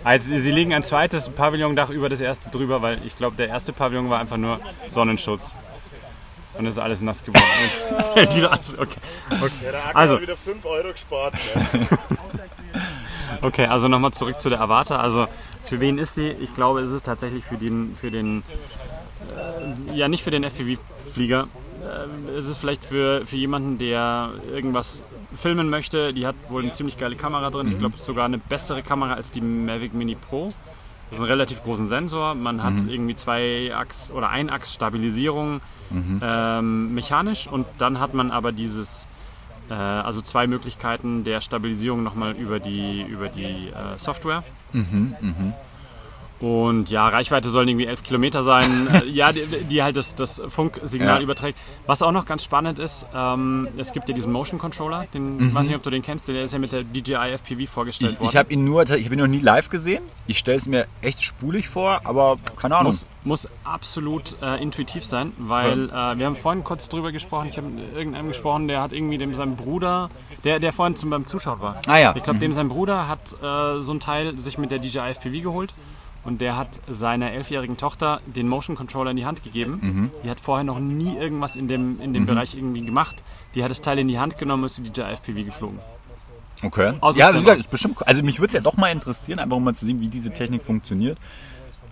Also, 0.04 0.36
sie 0.36 0.50
legen 0.50 0.72
ein 0.72 0.82
zweites 0.84 1.28
Pavillondach 1.28 1.90
über 1.90 2.08
das 2.08 2.20
erste 2.20 2.50
drüber, 2.50 2.82
weil 2.82 3.00
ich 3.04 3.16
glaube, 3.16 3.36
der 3.36 3.48
erste 3.48 3.72
Pavillon 3.72 4.08
war 4.10 4.20
einfach 4.20 4.36
nur 4.36 4.60
Sonnenschutz. 4.86 5.54
Und 6.54 6.66
es 6.66 6.74
ist 6.74 6.80
alles 6.80 7.00
nass 7.00 7.24
geworden. 7.24 7.44
Okay. 8.16 8.96
Okay. 9.30 9.52
Ja, 9.64 9.90
Also. 9.94 10.14
hat 10.14 10.22
wieder 10.22 10.36
5 10.36 10.64
Euro 10.64 10.92
gespart. 10.92 11.34
Ne? 11.54 11.86
Okay, 13.42 13.66
also 13.66 13.88
nochmal 13.88 14.12
zurück 14.12 14.40
zu 14.40 14.48
der 14.48 14.60
Avata. 14.60 14.98
Also 15.00 15.28
für 15.62 15.80
wen 15.80 15.98
ist 15.98 16.14
sie? 16.14 16.28
Ich 16.28 16.54
glaube, 16.54 16.80
es 16.80 16.90
ist 16.90 17.04
tatsächlich 17.06 17.44
für 17.44 17.56
den, 17.56 17.94
für 18.00 18.10
den 18.10 18.42
äh, 19.36 19.94
ja 19.96 20.08
nicht 20.08 20.24
für 20.24 20.30
den 20.30 20.42
FPV-Flieger. 20.44 21.46
Äh, 21.84 22.30
es 22.38 22.48
ist 22.48 22.56
vielleicht 22.58 22.84
für, 22.84 23.24
für 23.26 23.36
jemanden, 23.36 23.78
der 23.78 24.30
irgendwas 24.52 25.04
filmen 25.34 25.68
möchte. 25.70 26.12
Die 26.12 26.26
hat 26.26 26.34
wohl 26.48 26.62
eine 26.62 26.72
ziemlich 26.72 26.98
geile 26.98 27.16
Kamera 27.16 27.50
drin. 27.50 27.68
Ich 27.68 27.78
glaube, 27.78 27.94
es 27.94 28.00
ist 28.00 28.06
sogar 28.06 28.24
eine 28.24 28.38
bessere 28.38 28.82
Kamera 28.82 29.14
als 29.14 29.30
die 29.30 29.40
Mavic 29.40 29.94
Mini 29.94 30.14
Pro. 30.14 30.52
Das 31.10 31.18
ist 31.18 31.24
ein 31.24 31.28
relativ 31.28 31.62
großen 31.62 31.86
Sensor. 31.86 32.34
Man 32.34 32.62
hat 32.62 32.74
irgendwie 32.88 33.14
zwei 33.14 33.72
Achs 33.74 34.10
oder 34.10 34.28
ein 34.30 34.50
Achs 34.50 34.74
Stabilisierung 34.74 35.60
ähm, 36.22 36.94
mechanisch 36.94 37.46
und 37.46 37.66
dann 37.78 37.98
hat 37.98 38.12
man 38.12 38.30
aber 38.30 38.52
dieses 38.52 39.08
äh, 39.70 39.74
also 39.74 40.20
zwei 40.20 40.46
Möglichkeiten 40.46 41.24
der 41.24 41.40
Stabilisierung 41.40 42.02
nochmal 42.02 42.32
über 42.36 42.58
die, 42.60 43.02
über 43.02 43.28
die 43.28 43.68
äh, 43.68 43.98
Software. 43.98 44.44
Und 46.40 46.88
ja, 46.90 47.08
Reichweite 47.08 47.48
sollen 47.48 47.66
irgendwie 47.68 47.86
11 47.86 48.04
Kilometer 48.04 48.42
sein, 48.44 48.70
äh, 48.92 49.06
ja, 49.08 49.32
die, 49.32 49.40
die 49.68 49.82
halt 49.82 49.96
das, 49.96 50.14
das 50.14 50.40
Funksignal 50.48 51.16
Ja. 51.18 51.20
überträgt. 51.22 51.58
Was 51.86 52.00
auch 52.02 52.12
noch 52.12 52.26
ganz 52.26 52.44
spannend 52.44 52.78
ist, 52.78 53.06
ähm, 53.14 53.66
es 53.76 53.92
gibt 53.92 54.08
ja 54.08 54.14
diesen 54.14 54.30
Motion 54.32 54.58
Controller, 54.60 55.06
den, 55.12 55.48
ich 55.48 55.54
weiß 55.54 55.66
nicht, 55.66 55.74
ob 55.76 55.82
du 55.82 55.90
den 55.90 56.02
kennst, 56.02 56.28
der 56.28 56.44
ist 56.44 56.52
ja 56.52 56.58
mit 56.60 56.70
der 56.70 56.84
DJI 56.84 57.32
FPV 57.38 57.66
vorgestellt 57.70 58.12
Ich, 58.12 58.20
worden. 58.20 58.30
ich 58.30 58.36
habe 58.36 58.52
ihn 58.52 58.64
nur, 58.64 58.82
ich 58.84 59.04
habe 59.04 59.14
ihn 59.14 59.20
noch 59.20 59.26
nie 59.26 59.40
live 59.40 59.68
gesehen. 59.68 60.04
Ich 60.28 60.38
stelle 60.38 60.58
es 60.58 60.66
mir 60.66 60.86
echt 61.02 61.22
spulig 61.22 61.68
vor, 61.68 62.02
aber 62.04 62.38
keine 62.56 62.76
Ahnung. 62.76 62.86
muss, 62.90 63.06
muss 63.24 63.48
absolut 63.64 64.36
äh, 64.40 64.62
intuitiv 64.62 65.04
sein, 65.04 65.32
weil 65.38 65.88
äh, 65.90 65.92
wir 66.18 66.26
haben 66.26 66.36
vorhin 66.36 66.62
kurz 66.62 66.88
drüber 66.88 67.10
gesprochen. 67.10 67.48
Ich 67.50 67.56
habe 67.56 67.68
mit 67.68 67.94
irgendeinem 67.96 68.28
gesprochen, 68.28 68.68
der 68.68 68.80
hat 68.80 68.92
irgendwie 68.92 69.18
dem 69.18 69.34
seinem 69.34 69.56
Bruder, 69.56 70.08
der, 70.44 70.60
der 70.60 70.72
vorhin 70.72 70.94
zum, 70.94 71.10
beim 71.10 71.26
Zuschauen 71.26 71.60
war. 71.60 71.80
Ah 71.88 71.98
ja. 71.98 72.14
Ich 72.16 72.22
glaube, 72.22 72.38
dem 72.38 72.52
sein 72.52 72.68
Bruder 72.68 73.08
hat 73.08 73.20
äh, 73.42 73.82
so 73.82 73.92
ein 73.92 73.98
Teil 74.00 74.36
sich 74.38 74.56
mit 74.56 74.70
der 74.70 74.78
DJI 74.78 75.10
FPV 75.14 75.42
geholt 75.42 75.72
und 76.28 76.42
der 76.42 76.56
hat 76.58 76.78
seiner 76.86 77.32
elfjährigen 77.32 77.78
Tochter 77.78 78.20
den 78.26 78.48
Motion 78.48 78.76
Controller 78.76 79.10
in 79.10 79.16
die 79.16 79.24
Hand 79.24 79.42
gegeben. 79.42 79.78
Mhm. 79.80 80.10
Die 80.22 80.28
hat 80.30 80.38
vorher 80.38 80.62
noch 80.62 80.78
nie 80.78 81.16
irgendwas 81.16 81.56
in 81.56 81.68
dem, 81.68 82.00
in 82.00 82.12
dem 82.12 82.26
Bereich 82.26 82.54
irgendwie 82.54 82.84
gemacht. 82.84 83.24
Die 83.54 83.64
hat 83.64 83.70
das 83.70 83.80
Teil 83.80 83.98
in 83.98 84.08
die 84.08 84.18
Hand 84.18 84.36
genommen 84.36 84.62
und 84.62 84.66
ist 84.66 84.78
die 84.78 84.90
DJI 84.90 85.14
FPV 85.16 85.44
geflogen. 85.44 85.78
Okay. 86.62 86.92
Dem 86.92 87.16
ja, 87.16 87.32
das 87.32 87.44
ist 87.58 87.70
bestimmt. 87.70 88.06
Also 88.06 88.22
mich 88.22 88.40
würde 88.40 88.48
es 88.48 88.52
ja 88.54 88.60
doch 88.60 88.76
mal 88.76 88.88
interessieren, 88.92 89.38
einfach 89.38 89.56
um 89.56 89.64
mal 89.64 89.74
zu 89.74 89.86
sehen, 89.86 90.00
wie 90.00 90.08
diese 90.08 90.30
Technik 90.30 90.62
funktioniert. 90.62 91.18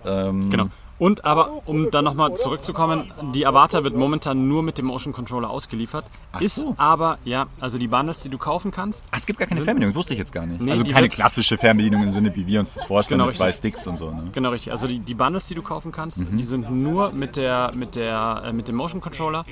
Ähm, 0.04 0.50
Genau. 0.50 0.66
Und 0.98 1.24
aber, 1.26 1.62
um 1.66 1.90
dann 1.90 2.04
nochmal 2.06 2.34
zurückzukommen, 2.34 3.12
die 3.34 3.46
Avata 3.46 3.84
wird 3.84 3.94
momentan 3.94 4.48
nur 4.48 4.62
mit 4.62 4.78
dem 4.78 4.86
Motion 4.86 5.12
Controller 5.12 5.50
ausgeliefert. 5.50 6.06
Ach 6.32 6.40
ist 6.40 6.56
so. 6.56 6.74
aber, 6.78 7.18
ja, 7.24 7.46
also 7.60 7.76
die 7.76 7.88
Bundles, 7.88 8.20
die 8.20 8.30
du 8.30 8.38
kaufen 8.38 8.70
kannst, 8.70 9.04
Ach, 9.10 9.18
es 9.18 9.26
gibt 9.26 9.38
gar 9.38 9.46
keine 9.46 9.60
Fernbedienung, 9.62 9.92
das 9.92 9.98
wusste 9.98 10.14
ich 10.14 10.18
jetzt 10.18 10.32
gar 10.32 10.46
nicht. 10.46 10.60
Nee, 10.62 10.70
also 10.70 10.84
keine 10.84 11.08
klassische 11.08 11.58
Fernbedienung 11.58 12.02
im 12.02 12.12
Sinne, 12.12 12.34
wie 12.34 12.46
wir 12.46 12.60
uns 12.60 12.72
das 12.74 12.84
vorstellen, 12.84 13.18
Genau, 13.18 13.26
mit 13.26 13.36
zwei 13.36 13.46
richtig. 13.48 13.74
Sticks 13.74 13.86
und 13.86 13.98
so. 13.98 14.10
Ne? 14.10 14.30
genau 14.32 14.50
richtig, 14.50 14.72
also 14.72 14.86
die, 14.88 15.00
die 15.00 15.14
Bundles, 15.14 15.46
die 15.48 15.54
du 15.54 15.62
kaufen 15.62 15.92
kannst, 15.92 16.18
Mhm. 16.18 16.36
die 16.38 16.44
sind 16.44 16.70
nur 16.70 17.12
mit, 17.12 17.36
der, 17.36 17.72
mit, 17.74 17.94
der, 17.94 18.42
äh, 18.46 18.52
mit 18.54 18.66
dem 18.68 18.76
Motion 18.76 19.00
Controller. 19.02 19.44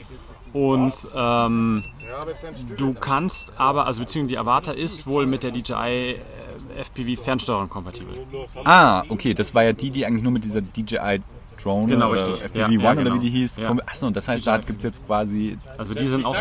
Und 0.55 0.95
ähm, 1.17 1.83
du 2.79 2.95
kannst 2.95 3.53
aber, 3.59 3.87
also 3.87 4.01
beziehungsweise 4.03 4.35
die 4.35 4.39
Avata 4.39 4.71
ist 4.73 5.05
wohl 5.07 5.27
mit 5.27 5.43
der 5.43 5.51
DJI 5.51 5.75
äh, 6.13 6.81
FPV 6.85 7.21
Fernsteuerung 7.21 7.69
kompatibel. 7.69 8.15
Ah, 8.65 9.03
okay, 9.09 9.35
das 9.35 9.53
war 9.55 9.65
ja 9.65 9.73
die, 9.73 9.91
die 9.91 10.07
eigentlich 10.07 10.23
nur 10.23 10.31
mit 10.33 10.45
dieser 10.45 10.61
DJI 10.63 11.21
Drone 11.65 11.87
Genau, 11.89 12.11
oder 12.11 12.21
richtig. 12.21 12.45
FPV 12.45 12.59
Ja, 12.59 12.67
One 12.67 12.83
ja, 12.83 12.93
oder 12.93 13.03
genau. 13.03 13.15
wie 13.17 13.19
die 13.21 13.31
hieß. 13.31 13.57
Ja. 13.57 13.75
Achso, 13.87 14.11
das 14.11 14.29
heißt, 14.29 14.47
da 14.47 14.59
gibt 14.59 14.79
es 14.79 14.85
jetzt 14.85 15.07
quasi. 15.07 15.59
Also 15.79 15.95
die 15.95 16.07
sind 16.07 16.25
auch 16.27 16.37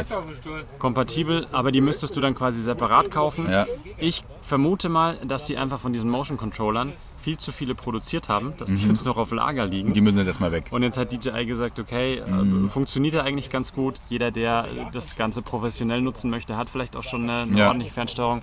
kompatibel, 0.79 1.47
aber 1.51 1.71
die 1.71 1.81
müsstest 1.81 2.15
du 2.15 2.21
dann 2.21 2.35
quasi 2.35 2.61
separat 2.61 3.09
kaufen. 3.09 3.49
Ja. 3.49 3.65
Ich 3.97 4.23
vermute 4.41 4.89
mal, 4.89 5.17
dass 5.25 5.45
die 5.45 5.57
einfach 5.57 5.79
von 5.79 5.93
diesen 5.93 6.09
Motion 6.09 6.37
Controllern 6.37 6.93
viel 7.21 7.37
zu 7.37 7.51
viele 7.53 7.73
produziert 7.75 8.27
haben, 8.27 8.53
dass 8.57 8.73
die 8.73 8.87
jetzt 8.87 9.05
noch 9.05 9.15
auf 9.17 9.31
Lager 9.31 9.65
liegen. 9.65 9.89
Mhm. 9.89 9.93
Die 9.93 10.01
müssen 10.01 10.17
jetzt 10.17 10.27
erstmal 10.27 10.51
weg. 10.51 10.65
Und 10.71 10.83
jetzt 10.83 10.97
hat 10.97 11.11
DJI 11.11 11.45
gesagt, 11.45 11.79
okay, 11.79 12.21
Mhm. 12.27 12.65
äh, 12.65 12.69
funktioniert 12.69 13.13
ja 13.13 13.21
eigentlich 13.21 13.49
ganz 13.49 13.73
gut. 13.73 13.95
Jeder, 14.09 14.31
der 14.31 14.67
das 14.91 15.15
Ganze 15.15 15.41
professionell 15.41 16.01
nutzen 16.01 16.29
möchte, 16.29 16.57
hat 16.57 16.69
vielleicht 16.69 16.97
auch 16.97 17.03
schon 17.03 17.23
eine, 17.29 17.43
eine 17.43 17.57
Ja. 17.59 17.67
ordentliche 17.67 17.93
Fernsteuerung. 17.93 18.41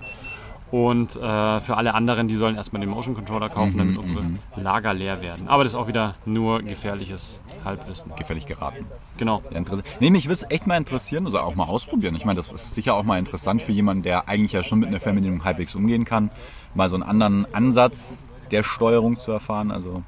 Und 0.71 1.17
äh, 1.17 1.59
für 1.59 1.75
alle 1.75 1.93
anderen, 1.93 2.29
die 2.29 2.35
sollen 2.35 2.55
erstmal 2.55 2.79
den 2.79 2.89
Motion 2.89 3.13
Controller 3.13 3.49
kaufen, 3.49 3.73
Mhm, 3.73 3.77
damit 3.77 3.97
unsere 3.97 4.23
Lager 4.55 4.93
leer 4.93 5.21
werden. 5.21 5.49
Aber 5.49 5.63
das 5.63 5.73
ist 5.73 5.77
auch 5.77 5.87
wieder 5.87 6.15
nur 6.25 6.61
gefährliches 6.61 7.41
Halbwissen. 7.65 8.13
Gefällig 8.15 8.45
geraten. 8.45 8.85
Genau. 9.17 9.43
Ja. 9.51 9.61
Nee, 9.99 10.09
mich 10.09 10.25
würde 10.25 10.35
es 10.35 10.49
echt 10.49 10.67
mal 10.67 10.77
interessieren, 10.77 11.25
also 11.25 11.39
auch 11.39 11.55
mal 11.55 11.65
ausprobieren. 11.65 12.15
Ich 12.15 12.23
meine, 12.25 12.37
das 12.37 12.51
ist 12.51 12.73
sicher 12.73 12.95
auch 12.95 13.03
mal 13.03 13.19
interessant 13.19 13.61
für 13.61 13.73
jemanden, 13.73 14.03
der 14.03 14.29
eigentlich 14.29 14.53
ja 14.53 14.63
schon 14.63 14.79
mit 14.79 14.87
einer 14.87 15.01
Fernbedienung 15.01 15.43
halbwegs 15.43 15.75
umgehen 15.75 16.05
kann, 16.05 16.31
mal 16.73 16.87
so 16.87 16.95
einen 16.95 17.03
anderen 17.03 17.53
Ansatz 17.53 18.23
der 18.51 18.63
Steuerung 18.63 19.19
zu 19.19 19.31
erfahren. 19.31 19.71
Also 19.71 20.03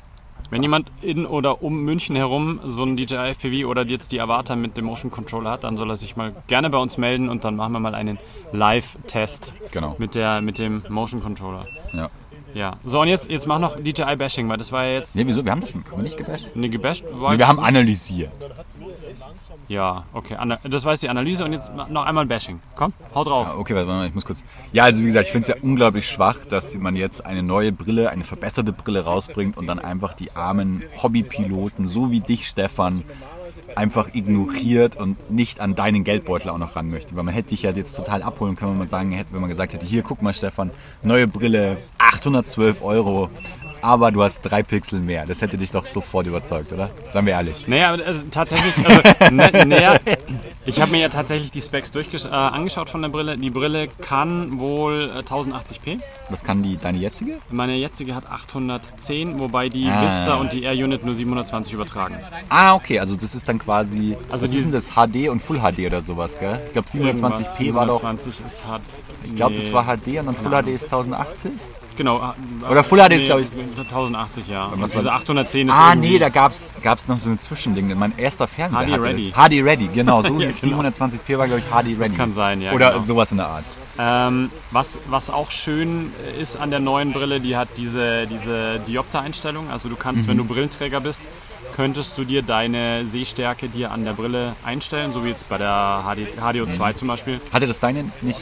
Wenn 0.53 0.61
jemand 0.61 0.91
in 1.01 1.25
oder 1.25 1.63
um 1.63 1.81
München 1.81 2.15
herum 2.15 2.59
so 2.67 2.83
einen 2.83 2.95
DJI 2.95 3.31
FPV 3.33 3.67
oder 3.67 3.87
jetzt 3.87 4.11
die 4.11 4.21
Avata 4.21 4.55
mit 4.55 4.77
dem 4.77 4.85
Motion 4.85 5.09
Controller 5.09 5.49
hat, 5.49 5.63
dann 5.63 5.77
soll 5.77 5.89
er 5.89 5.95
sich 5.95 6.15
mal 6.15 6.35
gerne 6.45 6.69
bei 6.69 6.77
uns 6.77 6.99
melden 6.99 7.27
und 7.27 7.43
dann 7.43 7.55
machen 7.55 7.73
wir 7.73 7.79
mal 7.79 7.95
einen 7.95 8.19
Live-Test 8.51 9.55
Genau. 9.71 9.95
mit, 9.97 10.13
der, 10.13 10.41
mit 10.41 10.59
dem 10.59 10.83
Motion 10.89 11.23
Controller. 11.23 11.65
Ja. 11.91 12.11
Ja. 12.53 12.77
So, 12.85 13.01
und 13.01 13.07
jetzt, 13.07 13.31
jetzt 13.31 13.47
mach 13.47 13.57
noch 13.57 13.77
DJI-Bashing, 13.77 14.47
weil 14.47 14.57
das 14.57 14.71
war 14.71 14.85
ja 14.85 14.91
jetzt 14.91 15.15
Nee, 15.15 15.23
wieso? 15.25 15.43
Wir 15.43 15.51
haben 15.51 15.61
das 15.61 15.71
schon. 15.71 15.83
Haben 15.85 15.97
wir 15.97 16.03
nicht 16.03 16.17
gebasht? 16.17 16.47
eine 16.55 16.69
gebasht. 16.69 17.03
War 17.11 17.31
Nee, 17.31 17.39
wir 17.39 17.47
haben 17.47 17.59
analysiert. 17.59 18.31
Ja, 19.67 20.03
okay. 20.13 20.35
Ana- 20.35 20.59
Das 20.63 20.85
war 20.85 20.93
jetzt 20.93 21.03
die 21.03 21.09
Analyse 21.09 21.45
und 21.45 21.53
jetzt 21.53 21.71
noch 21.89 22.05
einmal 22.05 22.25
Bashing. 22.25 22.59
Komm, 22.75 22.93
hau 23.13 23.23
drauf. 23.23 23.47
Ah, 23.51 23.57
Okay, 23.57 23.75
warte 23.75 23.87
mal, 23.87 24.07
ich 24.07 24.13
muss 24.13 24.25
kurz. 24.25 24.43
Ja, 24.71 24.83
also 24.83 25.01
wie 25.01 25.05
gesagt, 25.05 25.25
ich 25.27 25.31
finde 25.31 25.49
es 25.51 25.55
ja 25.55 25.61
unglaublich 25.63 26.07
schwach, 26.07 26.37
dass 26.49 26.75
man 26.75 26.95
jetzt 26.95 27.25
eine 27.25 27.43
neue 27.43 27.71
Brille, 27.71 28.09
eine 28.09 28.23
verbesserte 28.23 28.73
Brille 28.73 29.03
rausbringt 29.05 29.57
und 29.57 29.67
dann 29.67 29.79
einfach 29.79 30.13
die 30.13 30.35
armen 30.35 30.83
Hobbypiloten, 31.01 31.85
so 31.85 32.11
wie 32.11 32.19
dich, 32.19 32.47
Stefan, 32.47 33.03
einfach 33.75 34.09
ignoriert 34.13 34.95
und 34.97 35.31
nicht 35.31 35.59
an 35.59 35.73
deinen 35.75 36.03
Geldbeutel 36.03 36.49
auch 36.51 36.57
noch 36.57 36.75
ran 36.75 36.89
möchte. 36.89 37.15
Weil 37.15 37.23
man 37.23 37.33
hätte 37.33 37.49
dich 37.49 37.63
ja 37.63 37.71
jetzt 37.71 37.95
total 37.95 38.21
abholen 38.21 38.55
können, 38.55 38.71
wenn 38.71 38.79
man 38.79 38.87
sagen 38.87 39.11
hätte, 39.11 39.33
wenn 39.33 39.41
man 39.41 39.49
gesagt 39.49 39.73
hätte, 39.73 39.85
hier 39.85 40.03
guck 40.03 40.21
mal 40.21 40.33
Stefan, 40.33 40.71
neue 41.01 41.27
Brille, 41.27 41.77
812 41.97 42.83
Euro, 42.83 43.29
aber 43.83 44.11
du 44.11 44.23
hast 44.23 44.41
drei 44.41 44.63
Pixel 44.63 44.99
mehr. 44.99 45.25
Das 45.25 45.41
hätte 45.41 45.57
dich 45.57 45.69
doch 45.71 45.85
sofort 45.85 46.25
überzeugt, 46.25 46.71
oder? 46.71 46.89
Seien 47.09 47.25
wir 47.25 47.33
ehrlich. 47.33 47.67
Naja, 47.67 47.91
also, 47.91 48.23
tatsächlich, 48.31 48.73
also, 48.87 49.01
ne, 49.35 49.65
naja, 49.67 49.97
ich 50.65 50.79
habe 50.81 50.91
mir 50.91 51.01
ja 51.01 51.09
tatsächlich 51.09 51.51
die 51.51 51.61
Specs 51.61 51.91
äh, 52.25 52.29
angeschaut 52.29 52.89
von 52.89 53.01
der 53.01 53.09
Brille. 53.09 53.37
Die 53.37 53.49
Brille 53.49 53.89
kann 53.89 54.57
wohl 54.59 55.11
äh, 55.13 55.19
1080p. 55.19 55.99
Was 56.29 56.43
kann 56.43 56.63
die 56.63 56.77
deine 56.77 56.97
jetzige? 56.97 57.33
Meine 57.51 57.75
jetzige 57.75 58.15
hat 58.15 58.25
810, 58.29 59.37
wobei 59.39 59.67
die 59.69 59.87
Ah. 59.89 60.05
Vista 60.05 60.35
und 60.35 60.53
die 60.53 60.63
Air 60.63 60.73
Unit 60.85 61.03
nur 61.05 61.13
720 61.15 61.73
übertragen. 61.73 62.15
Ah, 62.49 62.75
okay, 62.75 62.99
also 62.99 63.15
das 63.17 63.35
ist 63.35 63.47
dann 63.49 63.59
quasi, 63.59 64.15
Also 64.29 64.43
was 64.45 64.51
die- 64.51 64.57
ist 64.57 64.73
das, 64.73 64.91
HD 64.95 65.29
und 65.29 65.41
Full 65.41 65.59
HD 65.59 65.85
oder 65.87 66.01
sowas, 66.01 66.37
gell? 66.39 66.61
Ich 66.67 66.73
glaube 66.73 66.87
720p 66.89 67.73
war 67.73 67.85
doch, 67.85 67.99
720 68.01 68.33
ist 68.47 68.65
hart. 68.65 68.81
ich 69.25 69.35
glaube 69.35 69.55
das 69.55 69.71
war 69.73 69.83
HD 69.85 70.19
und 70.19 70.27
dann 70.27 70.35
Full 70.35 70.51
HD 70.63 70.67
ist 70.69 70.85
1080? 70.85 71.51
Genau. 71.95 72.17
äh, 72.19 72.71
Oder 72.71 72.83
Full 72.83 72.99
HD 72.99 73.13
ist, 73.13 73.25
glaub 73.25 73.39
ich- 73.39 73.49
1080, 73.77 74.47
ja. 74.47 74.65
Und 74.65 74.81
diese 74.83 75.05
war- 75.05 75.13
810 75.15 75.67
ist 75.69 75.73
Ah, 75.75 75.93
nee, 75.95 76.17
da 76.19 76.29
gab's, 76.29 76.73
gab's 76.81 77.07
noch 77.07 77.19
so 77.19 77.29
ein 77.29 77.39
Zwischending. 77.39 77.97
Mein 77.97 78.17
erster 78.17 78.47
Fernseher 78.47 78.97
HD 78.97 79.01
Ready. 79.01 79.31
HD 79.33 79.61
Ready, 79.63 79.87
genau, 79.93 80.21
so 80.21 80.33
Ja, 80.39 80.47
hieß 80.47 80.61
genau. 80.61 80.79
720p 80.81 81.37
war, 81.37 81.47
glaube 81.47 81.61
ich, 81.61 81.65
HD 81.71 81.99
Ready. 81.99 82.15
kann 82.15 82.33
sein, 82.33 82.61
ja, 82.61 82.71
Oder 82.73 82.91
genau. 82.93 83.03
sowas 83.03 83.31
in 83.31 83.37
der 83.37 83.47
Art. 83.47 83.65
Ähm, 83.99 84.49
was, 84.71 84.97
was 85.07 85.29
auch 85.29 85.51
schön 85.51 86.11
ist 86.41 86.57
an 86.57 86.71
der 86.71 86.79
neuen 86.79 87.13
Brille, 87.13 87.39
die 87.39 87.55
hat 87.55 87.67
diese, 87.77 88.25
diese 88.25 88.79
Diopter-Einstellung. 88.87 89.69
Also 89.69 89.87
du 89.87 89.95
kannst, 89.95 90.23
Mhm. 90.23 90.27
wenn 90.29 90.37
du 90.37 90.45
Brillenträger 90.45 90.99
bist, 90.99 91.29
könntest 91.75 92.17
du 92.17 92.23
dir 92.23 92.41
deine 92.41 93.05
Sehstärke 93.05 93.69
dir 93.69 93.91
an 93.91 94.03
der 94.03 94.13
Brille 94.13 94.55
einstellen, 94.65 95.11
so 95.11 95.23
wie 95.23 95.29
jetzt 95.29 95.47
bei 95.47 95.59
der 95.59 96.03
HD, 96.05 96.27
HDO2 96.41 96.91
Mhm. 96.93 96.95
zum 96.95 97.07
Beispiel. 97.07 97.41
Hatte 97.51 97.67
das 97.67 97.79
deine 97.79 98.05
nicht? 98.21 98.39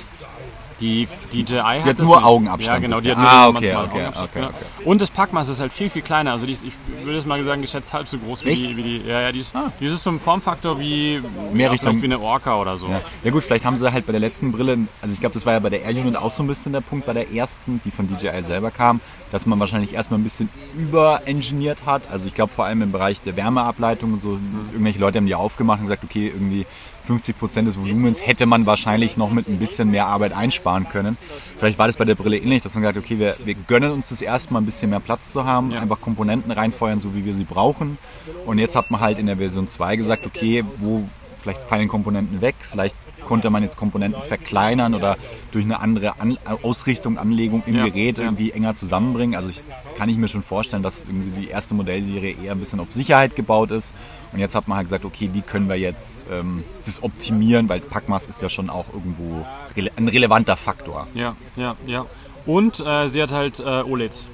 Die 0.81 1.07
DJI 1.31 1.57
hat, 1.59 1.83
hat 1.85 1.99
das 1.99 2.07
nur 2.07 2.17
nicht. 2.17 2.25
Augenabstand 2.25 2.73
Ja, 2.73 2.79
genau, 2.87 2.99
die 2.99 3.11
hat 3.11 3.17
nur 3.19 3.29
Ah, 3.29 3.47
okay, 3.49 3.75
okay, 3.75 4.07
okay, 4.07 4.27
genau. 4.33 4.49
Und 4.83 4.99
das 4.99 5.11
Packmaß 5.11 5.47
ist 5.49 5.59
halt 5.59 5.71
viel, 5.71 5.89
viel 5.89 6.01
kleiner. 6.01 6.31
Also 6.33 6.45
die 6.47 6.53
ist, 6.53 6.63
ich 6.63 6.73
würde 7.03 7.17
jetzt 7.17 7.27
mal 7.27 7.41
sagen, 7.43 7.61
geschätzt 7.61 7.93
halb 7.93 8.07
so 8.07 8.17
groß 8.17 8.43
wie 8.45 8.49
Echt? 8.49 8.63
die, 8.63 8.75
wie 8.75 8.83
die. 8.83 8.97
Ja, 9.07 9.21
ja, 9.21 9.31
die 9.31 9.39
ist, 9.39 9.53
die 9.79 9.85
ist 9.85 10.03
so 10.03 10.09
ein 10.09 10.19
Formfaktor 10.19 10.79
wie, 10.79 11.21
Mehr 11.53 11.65
ja, 11.67 11.71
Richtung- 11.71 12.01
wie 12.01 12.05
eine 12.05 12.19
Orca 12.19 12.57
oder 12.59 12.77
so. 12.77 12.87
Ja. 12.87 13.01
ja 13.23 13.31
gut, 13.31 13.43
vielleicht 13.43 13.63
haben 13.63 13.77
sie 13.77 13.91
halt 13.93 14.05
bei 14.07 14.11
der 14.11 14.19
letzten 14.21 14.51
Brille, 14.51 14.79
also 15.01 15.13
ich 15.13 15.19
glaube, 15.19 15.33
das 15.35 15.45
war 15.45 15.53
ja 15.53 15.59
bei 15.59 15.69
der 15.69 15.83
Air 15.83 15.91
Unit 16.01 16.17
auch 16.17 16.31
so 16.31 16.41
ein 16.43 16.47
bisschen 16.47 16.73
der 16.73 16.81
Punkt 16.81 17.05
bei 17.05 17.13
der 17.13 17.31
ersten, 17.31 17.79
die 17.85 17.91
von 17.91 18.07
DJI 18.07 18.41
selber 18.41 18.71
kam, 18.71 18.99
dass 19.31 19.45
man 19.45 19.59
wahrscheinlich 19.59 19.93
erstmal 19.93 20.19
ein 20.19 20.23
bisschen 20.23 20.49
überengineert 20.75 21.85
hat. 21.85 22.09
Also 22.11 22.27
ich 22.27 22.33
glaube 22.33 22.51
vor 22.51 22.65
allem 22.65 22.81
im 22.81 22.91
Bereich 22.91 23.21
der 23.21 23.35
Wärmeableitung 23.35 24.13
und 24.13 24.21
so, 24.21 24.39
irgendwelche 24.71 24.99
Leute 24.99 25.17
haben 25.19 25.25
die 25.27 25.35
aufgemacht 25.35 25.79
und 25.79 25.85
gesagt, 25.85 26.03
okay, 26.03 26.27
irgendwie 26.27 26.65
50% 27.07 27.63
des 27.65 27.77
Volumens 27.79 28.25
hätte 28.25 28.45
man 28.45 28.65
wahrscheinlich 28.65 29.17
noch 29.17 29.31
mit 29.31 29.47
ein 29.47 29.57
bisschen 29.59 29.91
mehr 29.91 30.07
Arbeit 30.07 30.33
einsparen 30.33 30.87
können. 30.89 31.17
Vielleicht 31.57 31.77
war 31.79 31.87
das 31.87 31.97
bei 31.97 32.05
der 32.05 32.15
Brille 32.15 32.37
ähnlich, 32.37 32.63
dass 32.63 32.73
man 32.75 32.83
gesagt 32.83 32.97
hat, 32.97 33.03
okay, 33.03 33.19
wir, 33.19 33.35
wir 33.43 33.55
gönnen 33.55 33.91
uns 33.91 34.09
das 34.09 34.21
erstmal 34.21 34.61
ein 34.61 34.65
bisschen 34.65 34.89
mehr 34.89 34.99
Platz 34.99 35.31
zu 35.31 35.45
haben, 35.45 35.71
Ja. 35.71 35.81
einfach 35.81 36.01
Komponenten 36.01 36.51
reinfeuern, 36.51 36.99
so 36.99 37.13
wie 37.15 37.25
wir 37.25 37.33
sie 37.33 37.43
brauchen. 37.43 37.97
Und 38.45 38.57
jetzt 38.57 38.75
hat 38.75 38.91
man 38.91 39.01
halt 39.01 39.19
in 39.19 39.25
der 39.25 39.37
Version 39.37 39.67
2 39.67 39.95
gesagt, 39.95 40.25
okay, 40.25 40.63
wo 40.77 41.03
vielleicht 41.41 41.63
fallen 41.63 41.87
Komponenten 41.87 42.41
weg, 42.41 42.55
vielleicht 42.61 42.95
konnte 43.25 43.49
man 43.49 43.63
jetzt 43.63 43.77
Komponenten 43.77 44.21
verkleinern 44.21 44.93
oder 44.93 45.15
durch 45.51 45.65
eine 45.65 45.79
andere 45.79 46.19
An 46.19 46.37
Ausrichtung, 46.63 47.17
Anlegung 47.17 47.63
im 47.65 47.75
Ja, 47.75 47.85
Gerät 47.87 48.19
irgendwie 48.19 48.51
enger 48.51 48.73
zusammenbringen. 48.73 49.35
Also 49.35 49.49
ich, 49.49 49.63
das 49.83 49.95
kann 49.95 50.09
ich 50.09 50.17
mir 50.17 50.27
schon 50.27 50.43
vorstellen, 50.43 50.83
dass 50.83 50.99
irgendwie 51.01 51.41
die 51.41 51.47
erste 51.49 51.73
Modellserie 51.75 52.35
eher 52.43 52.51
ein 52.51 52.59
bisschen 52.59 52.79
auf 52.79 52.91
Sicherheit 52.91 53.35
gebaut 53.35 53.71
ist. 53.71 53.93
Und 54.33 54.39
jetzt 54.39 54.55
hat 54.55 54.67
man 54.67 54.77
halt 54.77 54.87
gesagt, 54.87 55.03
okay, 55.05 55.29
wie 55.33 55.41
können 55.41 55.67
wir 55.67 55.75
jetzt 55.75 56.25
ähm, 56.31 56.63
das 56.85 57.03
optimieren, 57.03 57.67
weil 57.69 57.79
Packmaß 57.81 58.27
ist 58.27 58.41
ja 58.41 58.49
schon 58.49 58.69
auch 58.69 58.85
irgendwo 58.93 59.45
rele 59.75 59.91
ein 59.97 60.07
relevanter 60.07 60.55
Faktor. 60.55 61.07
Ja, 61.13 61.35
ja, 61.55 61.75
ja. 61.85 62.05
Und 62.45 62.79
äh, 62.79 63.07
sie 63.07 63.21
hat 63.21 63.31
halt 63.31 63.59
äh, 63.59 63.63
OLEDs. 63.83 64.27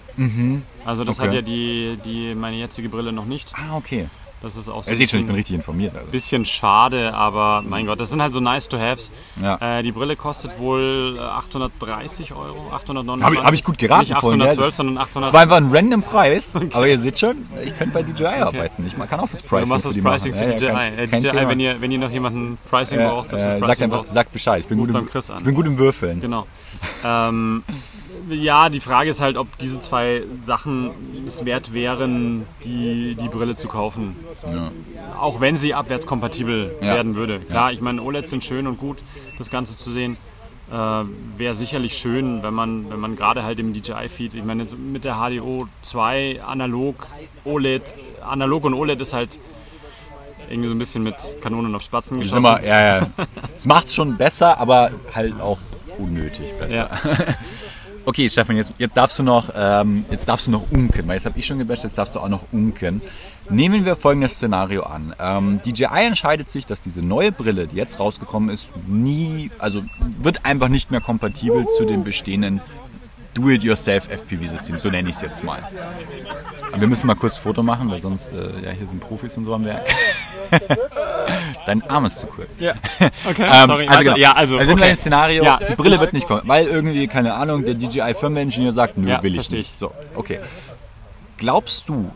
Also 0.86 1.04
das 1.04 1.18
Mhm. 1.18 1.24
Okay. 1.24 1.28
hat 1.28 1.34
ja 1.36 1.42
die, 1.42 1.98
die 2.06 2.34
meine 2.36 2.58
jetzige 2.58 2.90
Brille 2.90 3.12
noch 3.12 3.26
nicht. 3.26 3.54
Ah, 3.56 3.76
okay. 3.76 4.08
Das 4.42 4.56
ist 4.56 4.70
auch 4.70 4.84
so 4.84 4.90
Ihr 4.90 4.94
ein 4.94 4.98
seht 4.98 5.10
schon, 5.10 5.22
ich 5.22 5.26
bin 5.26 5.36
richtig 5.36 5.56
informiert. 5.56 5.96
Also. 5.96 6.12
bisschen 6.12 6.46
schade, 6.46 7.14
aber 7.14 7.64
mein 7.68 7.88
Gott, 7.88 8.00
das 8.00 8.12
sind 8.12 8.22
halt 8.22 8.34
so 8.34 8.40
nice 8.40 8.68
to 8.70 8.78
haves. 8.78 9.10
Ja. 9.42 9.80
Äh, 9.80 9.84
die 9.84 9.92
Brille 9.92 10.16
kostet 10.16 10.60
wohl 10.60 11.18
äh, 11.18 11.22
830 11.22 12.34
Euro, 12.34 12.72
829. 12.72 13.26
Habe 13.26 13.36
ich, 13.36 13.44
hab 13.44 13.54
ich 13.54 13.64
gut 13.64 13.78
geraten 13.80 14.10
Nicht 14.10 14.20
vorhin. 14.20 14.42
812, 14.42 14.66
ja. 14.66 14.72
sondern 14.72 14.98
800. 15.00 15.28
Das 15.28 15.34
war 15.34 15.42
einfach 15.42 15.58
ein 15.58 15.70
random 15.72 16.04
Preis, 16.04 16.56
aber 16.56 16.88
ihr 16.88 17.00
seht 17.00 17.18
schon, 17.18 17.48
ich 17.64 17.76
könnte 17.78 17.94
bei 17.94 18.04
DJI 18.04 18.26
arbeiten. 18.26 18.86
Ich 18.86 18.96
kann 18.96 19.20
auch 19.20 19.30
das 19.30 19.42
Pricing 19.42 19.66
Du 19.66 19.70
machst 19.70 19.82
für 19.84 19.90
das 19.90 19.96
die 19.96 20.02
Pricing 20.02 20.36
machen. 20.36 20.48
für 20.50 20.56
DJI. 20.56 20.66
ja, 20.66 20.84
äh, 20.84 21.08
DJI, 21.08 21.48
wenn 21.48 21.60
ihr, 21.60 21.82
wenn 21.82 21.92
ihr 21.92 22.00
noch 22.00 22.12
jemanden 22.12 22.58
Pricing 22.70 23.00
braucht, 23.00 23.34
äh, 23.34 23.38
Pricing 23.38 23.66
sagt 23.66 23.82
einfach, 23.82 23.98
braucht, 24.04 24.14
sagt 24.14 24.34
Bescheid. 24.34 24.60
Ich 24.62 24.68
bin, 24.68 24.78
gut 24.78 24.90
im, 24.90 25.06
Chris 25.08 25.32
an. 25.32 25.40
ich 25.40 25.46
bin 25.46 25.56
gut 25.56 25.66
im 25.66 25.78
Würfeln. 25.80 26.20
Genau. 26.20 26.46
Ähm, 27.04 27.64
ja, 28.30 28.70
die 28.70 28.80
Frage 28.80 29.10
ist 29.10 29.22
halt, 29.22 29.38
ob 29.38 29.58
diese 29.60 29.80
zwei 29.80 30.24
Sachen 30.42 30.92
es 31.28 31.46
wert 31.46 31.74
wären, 31.74 32.46
die, 32.64 33.16
die 33.16 33.28
Brille 33.30 33.56
zu 33.56 33.68
kaufen. 33.68 34.16
Auch 35.20 35.42
wenn 35.42 35.56
sie 35.58 35.74
abwärtskompatibel 35.74 36.76
Ja. 36.82 36.96
werden 36.96 37.16
würde. 37.16 37.40
Klar, 37.40 37.72
ich 37.74 37.82
meine, 37.82 38.02
OLEDs 38.02 38.30
sind 38.30 38.44
schön 38.44 38.68
und 38.68 38.78
gut, 38.78 38.98
das 39.38 39.50
Ganze 39.50 39.78
zu 39.78 39.90
sehen. 39.90 40.18
Äh, 40.72 40.76
Wäre 41.38 41.56
sicherlich 41.56 41.98
schön, 41.98 42.44
wenn 42.44 42.54
man, 42.54 42.90
wenn 42.92 43.00
man 43.00 43.16
gerade 43.16 43.44
halt 43.44 43.58
im 43.60 43.74
DJI-Feed, 43.74 44.36
ich 44.36 44.44
meine, 44.44 44.66
mit 44.66 45.06
der 45.06 45.16
HDO 45.16 45.68
2 45.82 46.42
analog, 46.44 47.08
OLED, 47.46 47.84
analog 48.28 48.66
und 48.66 48.74
OLED 48.74 49.00
ist 49.00 49.14
halt 49.14 49.40
irgendwie 50.50 50.68
so 50.70 50.76
ein 50.76 50.80
bisschen 50.80 51.04
mit 51.04 51.16
Kanonen 51.42 51.74
auf 51.76 51.84
Spatzen 51.84 52.20
geschossen. 52.20 52.38
immer, 52.40 52.62
ja, 52.64 53.00
ja. 53.00 53.08
Es 53.56 53.66
macht 53.66 53.92
schon 53.94 54.18
besser, 54.18 54.58
aber 54.60 54.92
halt 55.16 55.40
auch 55.42 55.60
unnötig 55.98 56.54
besser. 56.60 56.76
ja. 56.76 56.90
Okay, 58.08 58.30
Stefan, 58.30 58.56
jetzt, 58.56 58.72
jetzt 58.78 58.96
darfst 58.96 59.20
du 59.20 59.24
noch, 59.24 59.50
ähm, 59.54 60.06
jetzt 60.10 60.30
darfst 60.30 60.48
du 60.48 60.52
noch 60.52 60.72
unken, 60.72 61.06
weil 61.10 61.16
jetzt 61.16 61.26
habe 61.26 61.38
ich 61.38 61.46
schon 61.46 61.60
gebasht, 61.60 61.84
jetzt 61.84 61.98
darfst 61.98 62.16
du 62.16 62.22
auch 62.22 62.30
noch 62.30 62.44
unken. 62.54 63.02
Nehmen 63.50 63.84
wir 63.84 63.98
folgendes 63.98 64.36
Szenario 64.36 64.84
an. 64.84 65.14
Ähm, 65.20 65.60
DJI 65.66 66.06
entscheidet 66.06 66.50
sich, 66.50 66.66
dass 66.66 66.80
diese 66.80 67.02
neue 67.02 67.34
Brille, 67.34 67.68
die 67.68 67.76
jetzt 67.76 68.00
rausgekommen 68.00 68.48
ist, 68.48 68.70
nie, 68.88 69.52
also 69.60 69.84
wird 70.22 70.46
einfach 70.46 70.70
nicht 70.70 70.90
mehr 70.90 71.02
kompatibel 71.02 71.68
zu 71.76 71.84
dem 71.84 72.06
bestehenden 72.06 72.62
Do-it-yourself 73.38 74.08
FPV-System, 74.10 74.78
so 74.78 74.90
nenne 74.90 75.10
ich 75.10 75.16
es 75.16 75.22
jetzt 75.22 75.44
mal. 75.44 75.62
Aber 76.72 76.82
wir 76.82 76.88
müssen 76.88 77.06
mal 77.08 77.16
kurz 77.16 77.38
Foto 77.38 77.62
machen, 77.62 77.90
weil 77.92 78.00
sonst, 78.00 78.34
äh, 78.34 78.50
ja, 78.66 78.72
hier 78.72 78.88
sind 78.88 79.00
Profis 79.00 79.38
und 79.38 79.46
so 79.46 79.54
am 79.54 79.64
Werk. 79.66 79.86
Dein 81.66 81.88
Arm 81.90 82.06
ist 82.06 82.20
zu 82.20 82.28
kurz. 82.28 82.56
Ja. 82.60 82.74
Okay, 83.30 83.44
Ähm, 83.44 83.68
sorry. 83.68 83.88
also, 83.88 84.04
genau. 84.04 84.18
ja, 84.18 84.32
also, 84.32 84.58
wir 84.60 84.70
okay. 84.70 84.90
im 84.90 84.96
Szenario, 84.96 85.44
Ja. 85.44 85.60
die 85.70 85.76
Brille 85.76 86.00
wird 86.00 86.14
nicht 86.14 86.28
kommen, 86.28 86.42
weil 86.46 86.66
irgendwie, 86.66 87.08
keine 87.08 87.34
Ahnung, 87.34 87.66
der 87.66 87.76
DJI-Firmeningenieur 87.76 88.72
sagt, 88.72 88.98
nö, 88.98 89.10
Ja, 89.10 89.22
will 89.22 89.32
ich 89.32 89.36
versteh 89.38 89.58
nicht. 89.58 89.72
ich. 89.74 89.78
So, 89.78 89.92
okay. 90.16 90.40
Glaubst 91.38 91.90
du, 91.90 92.10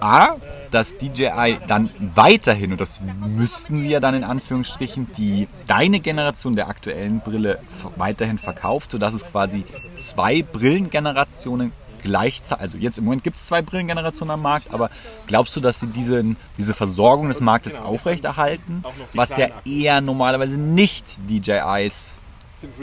A, 0.00 0.36
dass 0.70 0.96
DJI 0.96 1.58
dann 1.66 1.90
weiterhin, 2.14 2.72
und 2.72 2.80
das 2.80 3.00
müssten 3.26 3.82
sie 3.82 3.90
ja 3.90 4.00
dann 4.00 4.14
in 4.14 4.24
Anführungsstrichen, 4.24 5.12
die 5.16 5.48
deine 5.66 6.00
Generation 6.00 6.56
der 6.56 6.68
aktuellen 6.68 7.20
Brille 7.20 7.58
weiterhin 7.96 8.38
verkauft, 8.38 8.92
sodass 8.92 9.14
es 9.14 9.24
quasi 9.24 9.64
zwei 9.96 10.42
Brillengenerationen 10.42 11.72
gleichzeitig, 12.02 12.62
also 12.62 12.78
jetzt 12.78 12.98
im 12.98 13.04
Moment 13.04 13.24
gibt 13.24 13.36
es 13.36 13.46
zwei 13.46 13.62
Brillengenerationen 13.62 14.32
am 14.32 14.42
Markt, 14.42 14.72
aber 14.72 14.90
glaubst 15.26 15.54
du, 15.56 15.60
dass 15.60 15.80
sie 15.80 15.86
diesen, 15.86 16.36
diese 16.56 16.74
Versorgung 16.74 17.28
des 17.28 17.40
Marktes 17.40 17.76
aufrechterhalten, 17.78 18.82
was 19.14 19.36
ja 19.36 19.48
eher 19.64 20.00
normalerweise 20.00 20.56
nicht 20.56 21.16
DJIs 21.28 22.18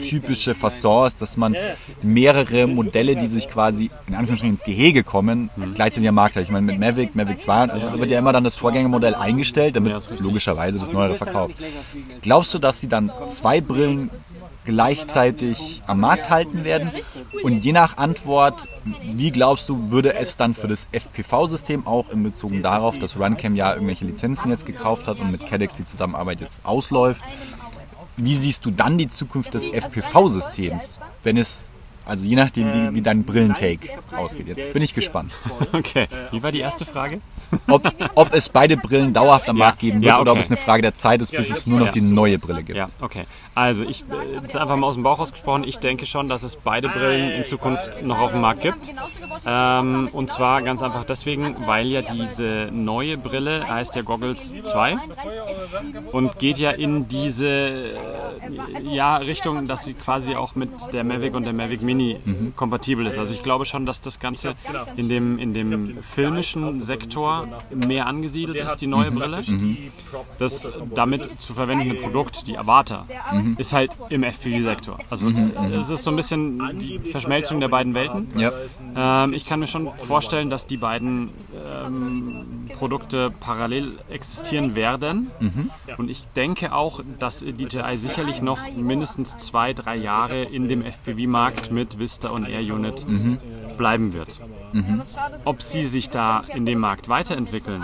typische 0.00 0.54
Fasson 0.54 1.06
ist, 1.06 1.22
dass 1.22 1.36
man 1.36 1.56
mehrere 2.02 2.66
Modelle, 2.66 3.16
die 3.16 3.26
sich 3.26 3.48
quasi 3.48 3.90
in 4.06 4.14
Anführungsstrichen 4.14 4.54
ins 4.56 4.64
Gehege 4.64 5.04
kommen, 5.04 5.50
gleichzeitig 5.74 6.08
am 6.08 6.14
Markt 6.14 6.36
hat. 6.36 6.42
Ich 6.42 6.50
meine, 6.50 6.66
mit 6.66 6.78
Mavic, 6.78 7.14
Mavic 7.14 7.42
2, 7.42 7.54
also 7.70 7.98
wird 7.98 8.10
ja 8.10 8.18
immer 8.18 8.32
dann 8.32 8.44
das 8.44 8.56
Vorgängermodell 8.56 9.14
eingestellt, 9.14 9.76
damit 9.76 9.92
Ja, 9.92 9.98
logischerweise 10.20 10.78
das 10.78 10.92
neuere 10.92 11.14
verkauft. 11.14 11.54
Glaubst 12.22 12.54
du, 12.54 12.58
dass 12.58 12.80
sie 12.80 12.88
dann 12.88 13.10
zwei 13.28 13.60
Brillen 13.60 14.10
gleichzeitig 14.64 15.82
am 15.86 16.00
Markt 16.00 16.30
halten 16.30 16.64
werden? 16.64 16.92
Und 17.42 17.64
je 17.64 17.72
nach 17.72 17.96
Antwort, 17.96 18.68
wie 18.84 19.30
glaubst 19.30 19.68
du, 19.68 19.90
würde 19.90 20.14
es 20.14 20.36
dann 20.36 20.54
für 20.54 20.68
das 20.68 20.86
FPV-System 20.92 21.86
auch 21.86 22.10
in 22.10 22.22
Bezug 22.22 22.62
darauf, 22.62 22.98
dass 22.98 23.18
Runcam 23.18 23.56
ja 23.56 23.72
irgendwelche 23.72 24.04
Lizenzen 24.04 24.50
jetzt 24.50 24.66
gekauft 24.66 25.08
hat 25.08 25.18
und 25.20 25.32
mit 25.32 25.46
CADEX 25.46 25.76
die 25.76 25.84
Zusammenarbeit 25.86 26.40
jetzt 26.40 26.64
ausläuft, 26.64 27.22
wie 28.18 28.36
siehst 28.36 28.64
du 28.64 28.70
dann 28.70 28.98
die 28.98 29.08
Zukunft 29.08 29.54
des 29.54 29.66
FPV-Systems, 29.66 30.98
wenn 31.22 31.36
es 31.36 31.70
also 32.08 32.24
je 32.24 32.36
nachdem, 32.36 32.72
wie, 32.72 32.94
wie 32.96 33.02
dein 33.02 33.24
Brillentake 33.24 33.90
ausgeht. 34.16 34.48
Jetzt 34.48 34.72
bin 34.72 34.82
ich 34.82 34.94
gespannt. 34.94 35.32
Okay, 35.72 36.08
wie 36.30 36.42
war 36.42 36.50
die 36.50 36.60
erste 36.60 36.84
Frage? 36.84 37.20
Ob, 37.68 37.90
ob 38.14 38.32
es 38.32 38.48
beide 38.48 38.76
Brillen 38.76 39.12
dauerhaft 39.12 39.48
am 39.48 39.56
Ja. 39.56 39.66
Markt 39.66 39.80
geben 39.80 40.00
wird 40.00 40.08
Ja, 40.08 40.20
oder 40.20 40.32
ob 40.32 40.36
okay. 40.38 40.44
es 40.44 40.50
eine 40.50 40.56
Frage 40.56 40.82
der 40.82 40.94
Zeit 40.94 41.20
ist, 41.22 41.30
bis 41.32 41.50
es 41.50 41.66
nur 41.66 41.78
noch 41.78 41.90
die 41.90 42.00
neue 42.00 42.38
Brille 42.38 42.62
gibt. 42.62 42.76
Ja, 42.76 42.86
okay. 43.00 43.24
Also 43.54 43.84
ich 43.84 44.02
äh, 44.02 44.42
jetzt 44.42 44.56
einfach 44.56 44.76
mal 44.76 44.86
aus 44.86 44.94
dem 44.94 45.02
Bauch 45.02 45.18
ausgesprochen, 45.18 45.64
ich 45.64 45.78
denke 45.78 46.06
schon, 46.06 46.28
dass 46.28 46.42
es 46.42 46.56
beide 46.56 46.88
Brillen 46.88 47.30
in 47.30 47.44
Zukunft 47.44 48.02
noch 48.02 48.18
auf 48.18 48.32
dem 48.32 48.40
Markt 48.40 48.62
gibt. 48.62 48.92
Ähm, 49.46 50.08
und 50.12 50.30
zwar 50.30 50.62
ganz 50.62 50.82
einfach 50.82 51.04
deswegen, 51.04 51.56
weil 51.66 51.86
ja 51.86 52.02
diese 52.02 52.70
neue 52.72 53.16
Brille 53.18 53.68
heißt 53.68 53.96
ja 53.96 54.02
Goggles 54.02 54.52
2 54.62 54.96
und 56.12 56.38
geht 56.38 56.58
ja 56.58 56.70
in 56.70 57.08
diese 57.08 57.48
äh, 57.48 57.96
ja, 58.82 59.16
Richtung, 59.16 59.66
dass 59.66 59.84
sie 59.84 59.94
quasi 59.94 60.34
auch 60.34 60.54
mit 60.54 60.70
der 60.92 61.04
Mavic 61.04 61.34
und 61.34 61.44
der 61.44 61.54
Mavic 61.54 61.82
Mini 61.82 61.97
kompatibel 62.56 63.06
ist. 63.06 63.18
Also 63.18 63.34
ich 63.34 63.42
glaube 63.42 63.64
schon, 63.64 63.86
dass 63.86 64.00
das 64.00 64.18
Ganze 64.18 64.54
in 64.96 65.08
dem, 65.08 65.38
in 65.38 65.54
dem 65.54 65.98
filmischen 66.02 66.80
Sektor 66.80 67.46
mehr 67.86 68.06
angesiedelt 68.06 68.58
ist, 68.58 68.76
die 68.76 68.86
neue 68.86 69.10
Brille. 69.10 69.42
Das 70.38 70.70
damit 70.94 71.24
zu 71.40 71.54
verwendende 71.54 71.94
Produkt, 71.94 72.46
die 72.46 72.58
Avata, 72.58 73.06
ist 73.56 73.72
halt 73.72 73.92
im 74.08 74.22
FPV-Sektor. 74.22 74.98
Also 75.10 75.28
es 75.80 75.90
ist 75.90 76.04
so 76.04 76.10
ein 76.10 76.16
bisschen 76.16 76.78
die 76.78 76.98
Verschmelzung 77.10 77.60
der 77.60 77.68
beiden 77.68 77.94
Welten. 77.94 78.28
Ja. 78.38 78.52
Ähm, 78.96 79.32
ich 79.32 79.46
kann 79.46 79.60
mir 79.60 79.66
schon 79.66 79.90
vorstellen, 79.96 80.50
dass 80.50 80.66
die 80.66 80.76
beiden 80.76 81.30
ähm, 81.86 82.68
Produkte 82.78 83.30
parallel 83.40 83.98
existieren 84.10 84.74
werden. 84.74 85.30
Und 85.96 86.10
ich 86.10 86.24
denke 86.36 86.72
auch, 86.72 87.00
dass 87.18 87.40
DJI 87.40 87.96
sicherlich 87.96 88.42
noch 88.42 88.58
mindestens 88.76 89.36
zwei, 89.38 89.72
drei 89.72 89.96
Jahre 89.96 90.42
in 90.42 90.68
dem 90.68 90.82
FPV-Markt 90.82 91.70
mit 91.70 91.87
Vista 91.98 92.28
und 92.30 92.44
Air 92.44 92.60
Unit 92.74 93.06
bleiben 93.76 94.12
wird. 94.12 94.40
Ob 95.44 95.62
sie 95.62 95.84
sich 95.84 96.10
da 96.10 96.42
in 96.54 96.66
dem 96.66 96.78
Markt 96.80 97.08
weiterentwickeln, 97.08 97.82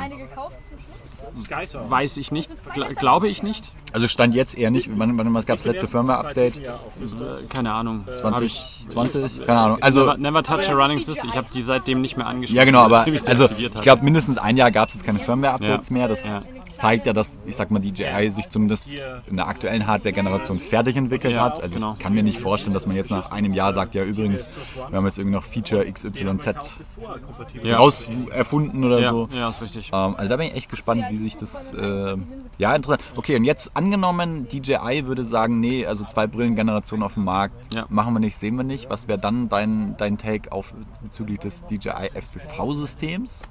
weiß 1.89 2.17
ich 2.19 2.31
nicht, 2.33 2.51
gl 2.75 2.95
glaube 2.95 3.29
ich 3.29 3.43
nicht. 3.43 3.73
Also 3.93 4.09
stand 4.09 4.35
jetzt 4.35 4.59
eher 4.59 4.71
nicht. 4.71 4.91
Wann, 4.99 5.17
wann 5.17 5.33
gab 5.47 5.59
es 5.59 5.65
letzte 5.65 5.87
Firmware-Update? 5.87 6.63
Keine 7.49 7.73
Ahnung. 7.73 8.05
Hab 8.23 8.43
ich 8.43 8.85
2020? 8.89 9.47
Keine 9.47 9.61
Ahnung. 9.61 9.79
Also 9.81 10.01
never, 10.01 10.17
never 10.19 10.43
touch 10.43 10.69
a 10.69 10.75
running 10.75 10.99
system. 10.99 11.31
Ich 11.31 11.37
habe 11.37 11.47
die 11.55 11.63
seitdem 11.63 12.01
nicht 12.01 12.17
mehr 12.17 12.27
angeschaut. 12.27 12.57
ja 12.57 12.65
genau, 12.65 12.81
aber 12.85 13.05
also 13.05 13.45
aktiviert 13.45 13.75
ich 13.77 13.81
glaube 13.81 14.05
mindestens 14.05 14.37
ein 14.37 14.57
Jahr 14.57 14.71
gab 14.73 14.89
es 14.89 14.95
jetzt 14.95 15.05
keine 15.05 15.21
Firmware-Updates 15.21 15.89
Ja. 15.91 15.93
mehr. 15.95 16.09
Das 16.09 16.25
Ja. 16.25 16.43
Zeigt 16.77 17.07
ja, 17.07 17.12
dass 17.12 17.43
ich 17.47 17.57
sag 17.57 17.70
mal 17.70 17.81
DJI 17.81 18.31
sich 18.31 18.49
zumindest 18.49 18.87
in 19.27 19.37
der 19.37 19.47
aktuellen 19.49 19.87
Hardware-Generation 19.87 20.59
fertig 20.61 20.97
entwickelt 20.97 21.39
hat. 21.39 21.62
Also 21.62 21.77
genau. 21.77 21.93
ich 21.93 21.99
kann 21.99 22.14
mir 22.14 22.22
nicht 22.22 22.41
vorstellen, 22.41 22.75
dass 22.75 22.87
man 22.87 22.97
jetzt 22.97 23.11
nach 23.11 23.31
einem 23.31 23.53
Jahr 23.53 23.72
sagt, 23.72 23.95
ja 23.95 24.03
übrigens, 24.05 24.59
wir 24.89 24.97
haben 24.97 25.05
jetzt 25.05 25.18
irgendwie 25.18 25.37
noch 25.37 25.45
Feature 25.45 25.91
XYZ 25.91 26.79
ja. 27.62 27.77
raus 27.77 28.11
erfunden 28.31 28.85
oder 28.85 29.01
ja, 29.01 29.11
so. 29.11 29.29
ja, 29.33 29.51
ist 29.51 29.62
richtig. 29.62 29.91
Ähm, 29.93 30.14
also 30.16 30.29
da 30.29 30.37
bin 30.37 30.49
ich 30.49 30.55
echt 30.55 30.70
gespannt, 30.70 31.05
wie 31.11 31.16
sich 31.16 31.37
das. 31.37 31.72
Äh, 31.72 32.16
ja, 32.59 32.75
interessant. 32.75 33.03
Okay, 33.16 33.37
und 33.37 33.45
jetzt 33.45 33.77
angenommen, 33.77 34.47
DJI 34.49 35.07
würde 35.07 35.25
sagen, 35.25 35.61
nee, 35.61 35.87
also 35.87 36.05
zwei 36.05 36.27
Brillengenerationen 36.27 37.03
auf 37.05 37.14
dem 37.14 37.25
Markt 37.25 37.75
Ja. 37.75 37.87
machen 37.89 38.14
wir 38.14 38.20
nicht, 38.20 38.37
sehen 38.37 38.57
wir 38.57 38.64
nicht. 38.64 38.91
Was 38.91 39.09
wäre 39.09 39.18
dann 39.18 39.49
dein, 39.49 39.97
dein 39.97 40.18
Take 40.18 40.53
auf 40.53 40.75
bezüglich 41.03 41.41
des 41.41 41.64
DJI 41.66 42.11
FPV-Systems? 42.14 43.43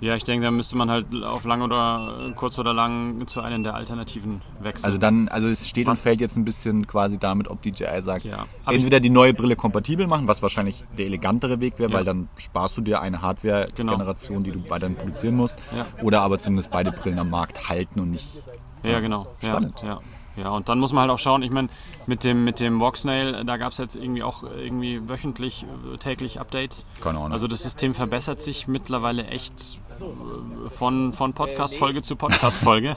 Ja, 0.00 0.14
ich 0.14 0.22
denke, 0.22 0.44
da 0.44 0.50
müsste 0.52 0.76
man 0.76 0.90
halt 0.90 1.06
auf 1.24 1.44
lang 1.44 1.60
oder 1.60 2.30
kurz 2.36 2.56
oder 2.58 2.72
lang 2.72 3.26
zu 3.26 3.40
einem 3.40 3.64
der 3.64 3.74
Alternativen 3.74 4.42
wechseln. 4.60 4.84
Also 4.84 4.96
dann, 4.98 5.28
also 5.28 5.48
es 5.48 5.68
steht 5.68 5.86
und 5.88 5.94
Was? 5.94 6.02
fällt 6.02 6.20
jetzt 6.20 6.36
ein 6.36 6.44
bisschen 6.44 6.86
quasi 6.86 7.18
damit, 7.18 7.48
ob 7.48 7.62
DJI 7.62 8.00
sagt, 8.00 8.24
Ja. 8.24 8.46
Entweder 8.66 9.00
die 9.00 9.10
neue 9.10 9.34
Brille 9.34 9.56
kompatibel 9.56 10.06
machen, 10.06 10.28
was 10.28 10.40
wahrscheinlich 10.40 10.84
der 10.96 11.06
elegantere 11.06 11.60
Weg 11.60 11.80
wäre, 11.80 11.90
Ja. 11.90 11.96
weil 11.96 12.04
dann 12.04 12.28
sparst 12.36 12.76
du 12.76 12.80
dir 12.80 13.00
eine 13.00 13.22
Hardware-Generation, 13.22 14.44
die 14.44 14.52
du 14.52 14.70
weiterhin 14.70 14.94
produzieren 14.96 15.34
musst, 15.34 15.56
Ja. 15.76 15.86
oder 16.02 16.22
aber 16.22 16.38
zumindest 16.38 16.70
beide 16.70 16.92
Brillen 16.92 17.18
am 17.18 17.30
Markt 17.30 17.68
halten 17.68 17.98
und 17.98 18.12
nicht 18.12 18.44
Ja, 18.84 19.00
genau. 19.00 19.26
Spannend. 19.42 19.82
ja. 19.82 19.98
Ja, 20.38 20.50
und 20.50 20.68
dann 20.68 20.78
muss 20.78 20.92
man 20.92 21.02
halt 21.02 21.10
auch 21.10 21.18
schauen, 21.18 21.42
ich 21.42 21.50
meine, 21.50 21.68
mit 22.06 22.24
dem, 22.24 22.44
mit 22.44 22.60
dem 22.60 22.80
Voxnail, 22.80 23.44
da 23.44 23.56
gab 23.56 23.72
es 23.72 23.78
jetzt 23.78 23.96
irgendwie 23.96 24.22
auch 24.22 24.42
irgendwie 24.42 25.08
wöchentlich, 25.08 25.64
äh, 25.92 25.96
täglich 25.98 26.40
Updates. 26.40 26.86
Keine 27.02 27.18
Ahnung. 27.18 27.32
Also 27.32 27.48
das 27.48 27.62
System 27.62 27.94
verbessert 27.94 28.40
sich 28.40 28.68
mittlerweile 28.68 29.26
echt 29.26 29.78
äh, 30.00 30.70
von, 30.70 31.12
von 31.12 31.32
Podcast-Folge 31.32 32.02
zu 32.02 32.16
Podcast-Folge. 32.16 32.96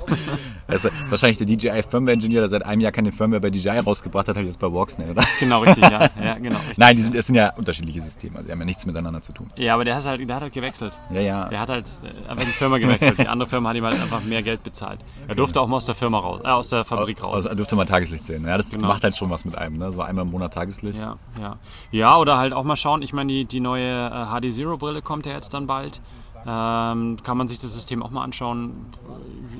Ist 0.68 0.89
wahrscheinlich 1.10 1.38
der 1.38 1.48
DJI 1.48 1.84
Firmware 1.84 2.14
Engineer, 2.14 2.42
der 2.42 2.50
seit 2.50 2.66
einem 2.66 2.82
Jahr 2.82 2.92
keine 2.92 3.12
Firmware 3.12 3.42
bei 3.42 3.50
DJI 3.50 3.80
rausgebracht 3.80 4.28
hat, 4.28 4.36
halt 4.36 4.46
jetzt 4.46 4.60
bei 4.60 4.72
Walksnail, 4.72 5.12
oder? 5.12 5.24
genau, 5.39 5.62
richtig, 5.62 5.84
ja. 5.84 6.10
ja 6.24 6.36
genau, 6.36 6.58
richtig. 6.58 6.78
Nein, 6.78 6.96
die 6.96 7.02
sind, 7.02 7.16
das 7.16 7.28
sind 7.28 7.36
ja 7.36 7.54
unterschiedliche 7.56 8.02
Systeme, 8.02 8.38
also 8.38 8.48
die 8.48 8.52
haben 8.52 8.60
ja 8.60 8.66
nichts 8.66 8.86
miteinander 8.86 9.22
zu 9.22 9.34
tun. 9.34 9.50
Ja, 9.56 9.74
aber 9.74 9.86
der 9.86 9.96
hat 9.96 10.06
halt, 10.06 10.28
der 10.28 10.36
hat 10.36 10.44
halt 10.44 10.54
gewechselt. 10.54 11.00
Ja, 11.12 11.22
ja. 11.22 11.46
Der 11.46 11.60
hat 11.60 11.70
halt 11.70 11.86
äh, 12.04 12.30
einfach 12.30 12.46
die 12.46 12.52
Firma 12.52 12.78
gewechselt. 12.78 13.18
Die 13.18 13.28
andere 13.28 13.50
Firma 13.50 13.70
hat 13.70 13.78
ihm 13.78 13.86
halt 13.86 14.00
einfach 14.00 14.24
mehr 14.24 14.44
Geld 14.44 14.64
bezahlt. 14.64 15.00
Er 15.28 15.36
durfte 15.36 15.60
auch 15.62 15.68
mal 15.68 15.78
aus 15.78 15.86
der 15.86 15.96
Firma 15.96 16.20
raus, 16.20 16.42
äh, 16.44 16.48
aus 16.48 16.70
der 16.70 16.84
Fabrik 16.84 17.24
raus. 17.24 17.31
Also 17.32 17.50
er 17.50 17.56
dürfte 17.56 17.76
mal 17.76 17.86
Tageslicht 17.86 18.26
sehen. 18.26 18.46
Ja, 18.46 18.58
das 18.58 18.72
Genau. 18.72 18.88
macht 18.88 19.04
halt 19.04 19.16
schon 19.16 19.30
was 19.30 19.46
mit 19.46 19.58
einem, 19.58 19.78
ne? 19.78 19.92
So 19.92 20.02
einmal 20.02 20.26
im 20.26 20.32
Monat 20.32 20.54
Tageslicht. 20.54 21.00
Ja, 21.00 21.18
ja. 21.40 21.58
Ja, 21.92 22.18
oder 22.18 22.38
halt 22.38 22.54
auch 22.54 22.64
mal 22.64 22.76
schauen, 22.76 23.02
ich 23.02 23.14
meine, 23.14 23.32
die, 23.32 23.46
die 23.46 23.60
neue 23.60 24.08
äh, 24.08 24.26
HD 24.42 24.54
Zero 24.54 24.78
Brille 24.78 25.02
kommt 25.02 25.26
ja 25.26 25.34
jetzt 25.34 25.54
dann 25.54 25.68
bald. 25.68 26.02
Ähm, 26.46 27.18
kann 27.24 27.38
man 27.38 27.48
sich 27.48 27.60
das 27.60 27.74
System 27.74 28.02
auch 28.02 28.10
mal 28.10 28.24
anschauen. 28.24 28.88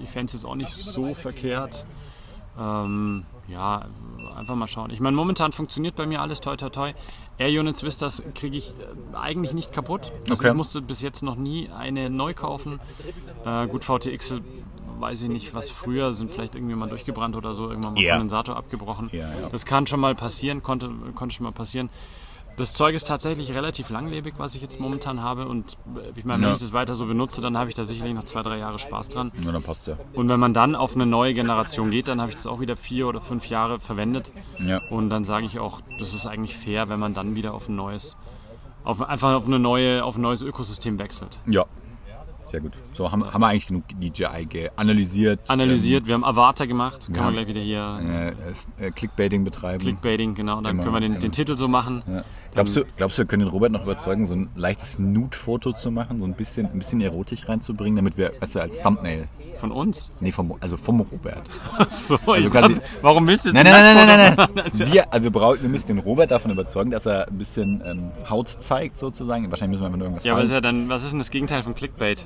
Ich 0.04 0.10
fände 0.10 0.28
es 0.28 0.34
jetzt 0.34 0.46
auch 0.46 0.56
nicht 0.56 0.74
so 0.74 1.14
verkehrt. 1.14 1.86
Ähm, 2.60 3.24
ja, 3.48 3.86
einfach 4.38 4.56
mal 4.56 4.68
schauen. 4.68 4.92
Ich 4.92 5.00
meine, 5.00 5.16
momentan 5.16 5.52
funktioniert 5.52 5.96
bei 5.96 6.06
mir 6.06 6.22
alles 6.22 6.42
toi 6.42 6.56
toi 6.56 6.70
toi. 6.70 6.94
Air 7.38 7.60
Units 7.60 7.82
Vistas 7.84 8.22
kriege 8.36 8.58
ich 8.58 8.70
äh, 8.72 9.16
eigentlich 9.18 9.54
nicht 9.54 9.72
kaputt. 9.72 10.12
Also 10.30 10.34
Okay. 10.34 10.50
Ich 10.50 10.54
musste 10.56 10.82
bis 10.82 11.02
jetzt 11.02 11.24
noch 11.24 11.36
nie 11.36 11.70
eine 11.70 12.10
neu 12.10 12.34
kaufen. 12.34 12.80
Äh, 13.46 13.68
gut, 13.68 13.84
VTX 13.86 14.42
weiß 15.00 15.24
ich 15.24 15.30
nicht, 15.30 15.54
was 15.54 15.70
früher 15.70 16.14
sind 16.14 16.32
vielleicht 16.32 16.56
irgendwie 16.56 16.76
mal 16.76 16.90
durchgebrannt 16.90 17.36
oder 17.36 17.54
so, 17.54 17.70
irgendwann 17.70 17.94
mal 17.94 18.02
Ja. 18.02 18.14
Kondensator 18.14 18.56
abgebrochen. 18.58 19.10
Ja, 19.12 19.30
ja. 19.42 19.50
Das 19.52 19.66
kann 19.66 19.88
schon 19.88 20.00
mal 20.00 20.16
passieren, 20.16 20.62
konnte, 20.64 20.90
konnte 21.16 21.36
schon 21.36 21.44
mal 21.46 21.52
passieren. 21.52 21.90
Das 22.58 22.74
Zeug 22.74 22.94
ist 22.96 23.08
tatsächlich 23.08 23.54
relativ 23.54 23.90
langlebig, 23.90 24.34
was 24.38 24.56
ich 24.56 24.62
jetzt 24.62 24.78
momentan 24.80 25.24
habe. 25.24 25.48
Und 25.48 25.78
äh, 25.96 26.20
ich 26.20 26.26
meine, 26.26 26.42
wenn 26.42 26.50
Ja. 26.50 26.56
ich 26.56 26.62
das 26.62 26.74
weiter 26.74 26.96
so 26.96 27.06
benutze, 27.06 27.40
dann 27.40 27.58
habe 27.58 27.70
ich 27.70 27.76
da 27.76 27.86
sicherlich 27.86 28.14
noch 28.14 28.26
zwei, 28.26 28.44
drei 28.44 28.58
Jahre 28.58 28.78
Spaß 28.78 29.08
dran. 29.08 29.32
Ja, 29.42 29.54
dann 29.54 29.64
passt 29.64 29.88
ja. 29.88 29.96
Und 30.14 30.28
wenn 30.28 30.40
man 30.40 30.54
dann 30.54 30.76
auf 30.76 30.94
eine 30.96 31.06
neue 31.06 31.34
Generation 31.34 31.92
geht, 31.92 32.10
dann 32.10 32.20
habe 32.20 32.30
ich 32.30 32.36
das 32.36 32.46
auch 32.48 32.60
wieder 32.60 32.76
vier 32.76 33.08
oder 33.08 33.22
fünf 33.22 33.48
Jahre 33.48 33.80
verwendet. 33.80 34.34
Ja. 34.60 34.82
Und 34.90 35.10
dann 35.10 35.24
sage 35.24 35.46
ich 35.46 35.60
auch, 35.60 35.80
das 35.98 36.14
ist 36.14 36.26
eigentlich 36.28 36.56
fair, 36.58 36.90
wenn 36.90 37.00
man 37.00 37.14
dann 37.14 37.36
wieder 37.36 37.54
auf 37.54 37.70
ein 37.70 37.76
neues, 37.78 38.18
auf, 38.84 39.02
einfach 39.02 39.34
auf, 39.34 39.46
eine 39.48 39.58
neue, 39.58 40.04
auf 40.04 40.18
ein 40.18 40.22
neues 40.22 40.42
Ökosystem 40.42 41.00
wechselt. 41.00 41.40
Ja. 41.46 41.66
Sehr 42.52 42.60
gut. 42.60 42.74
So, 42.92 43.10
haben, 43.10 43.24
haben 43.34 43.40
wir 43.42 43.48
eigentlich 43.48 43.68
genug 43.68 43.84
DJI 43.88 44.70
analysiert. 44.76 45.50
Analysiert, 45.50 46.06
wir 46.06 46.16
haben 46.16 46.26
Avatar 46.26 46.68
gemacht, 46.68 47.06
kann 47.08 47.16
Ja. 47.16 47.22
man 47.24 47.34
gleich 47.36 47.48
wieder 47.48 47.62
hier 47.62 47.98
Ähm, 48.02 48.34
äh, 48.80 48.88
äh, 48.88 48.92
Clickbaiting 48.92 49.46
betreiben. 49.46 49.80
Clickbaiting, 49.80 50.36
genau, 50.36 50.60
dann 50.60 50.74
Genau, 50.76 50.84
können 50.84 50.96
wir 50.96 51.00
den, 51.00 51.12
genau. 51.14 51.22
den 51.22 51.32
Titel 51.32 51.56
so 51.56 51.70
machen. 51.70 52.04
Ja. 52.06 52.26
Glaubst, 52.54 52.76
du, 52.76 52.84
glaubst 52.98 53.18
du, 53.18 53.22
wir 53.22 53.28
können 53.28 53.44
den 53.44 53.50
Robert 53.50 53.72
noch 53.72 53.84
überzeugen, 53.84 54.28
so 54.28 54.34
ein 54.34 54.50
leichtes 54.56 55.00
Nude-Foto 55.00 55.72
zu 55.72 55.90
machen, 55.90 56.20
so 56.20 56.26
ein 56.26 56.34
bisschen, 56.34 56.66
ein 56.66 56.80
bisschen 56.80 57.00
erotisch 57.00 57.48
reinzubringen, 57.48 57.96
damit 57.96 58.18
wir, 58.18 58.34
weißt 58.42 58.56
du, 58.56 58.60
als 58.60 58.82
Thumbnail, 58.82 59.30
Von 59.58 59.72
uns? 59.72 60.12
nee, 60.20 60.34
vom, 60.34 60.54
also 60.60 60.76
vom 60.76 61.00
Robert. 61.00 61.44
So, 61.90 62.16
ich 62.16 62.28
Also 62.28 62.50
quasi- 62.50 62.74
dachte, 62.76 62.82
warum 63.02 63.26
willst 63.28 63.46
du 63.46 63.50
jetzt 63.50 63.56
Nein, 63.56 63.68
ein 63.68 63.72
nein, 63.72 63.96
nein, 63.96 64.36
nein, 64.36 64.36
nein, 64.36 64.50
nein. 64.78 64.92
Wir, 64.94 65.14
also 65.14 65.24
wir, 65.24 65.32
brauchen, 65.32 65.62
wir 65.62 65.70
müssen 65.70 65.88
den 65.88 66.00
Robert 66.00 66.30
davon 66.32 66.52
überzeugen, 66.52 66.92
dass 66.92 67.06
er 67.06 67.28
ein 67.30 67.38
bisschen 67.38 67.82
ähm, 67.86 68.12
Haut 68.30 68.50
zeigt, 68.50 68.98
sozusagen. 68.98 69.50
Wahrscheinlich 69.50 69.80
müssen 69.80 69.82
wir 69.84 69.86
einfach 69.88 69.98
nur 70.00 70.08
irgendwas 70.08 70.26
Ja, 70.26 70.34
aber 70.34 70.44
ist 70.44 70.52
ja 70.52 70.60
dann, 70.60 70.90
was 70.90 71.04
ist 71.04 71.12
denn 71.12 71.20
das 71.20 71.30
Gegenteil 71.30 71.64
von 71.64 71.74
Clickbait? 71.74 72.26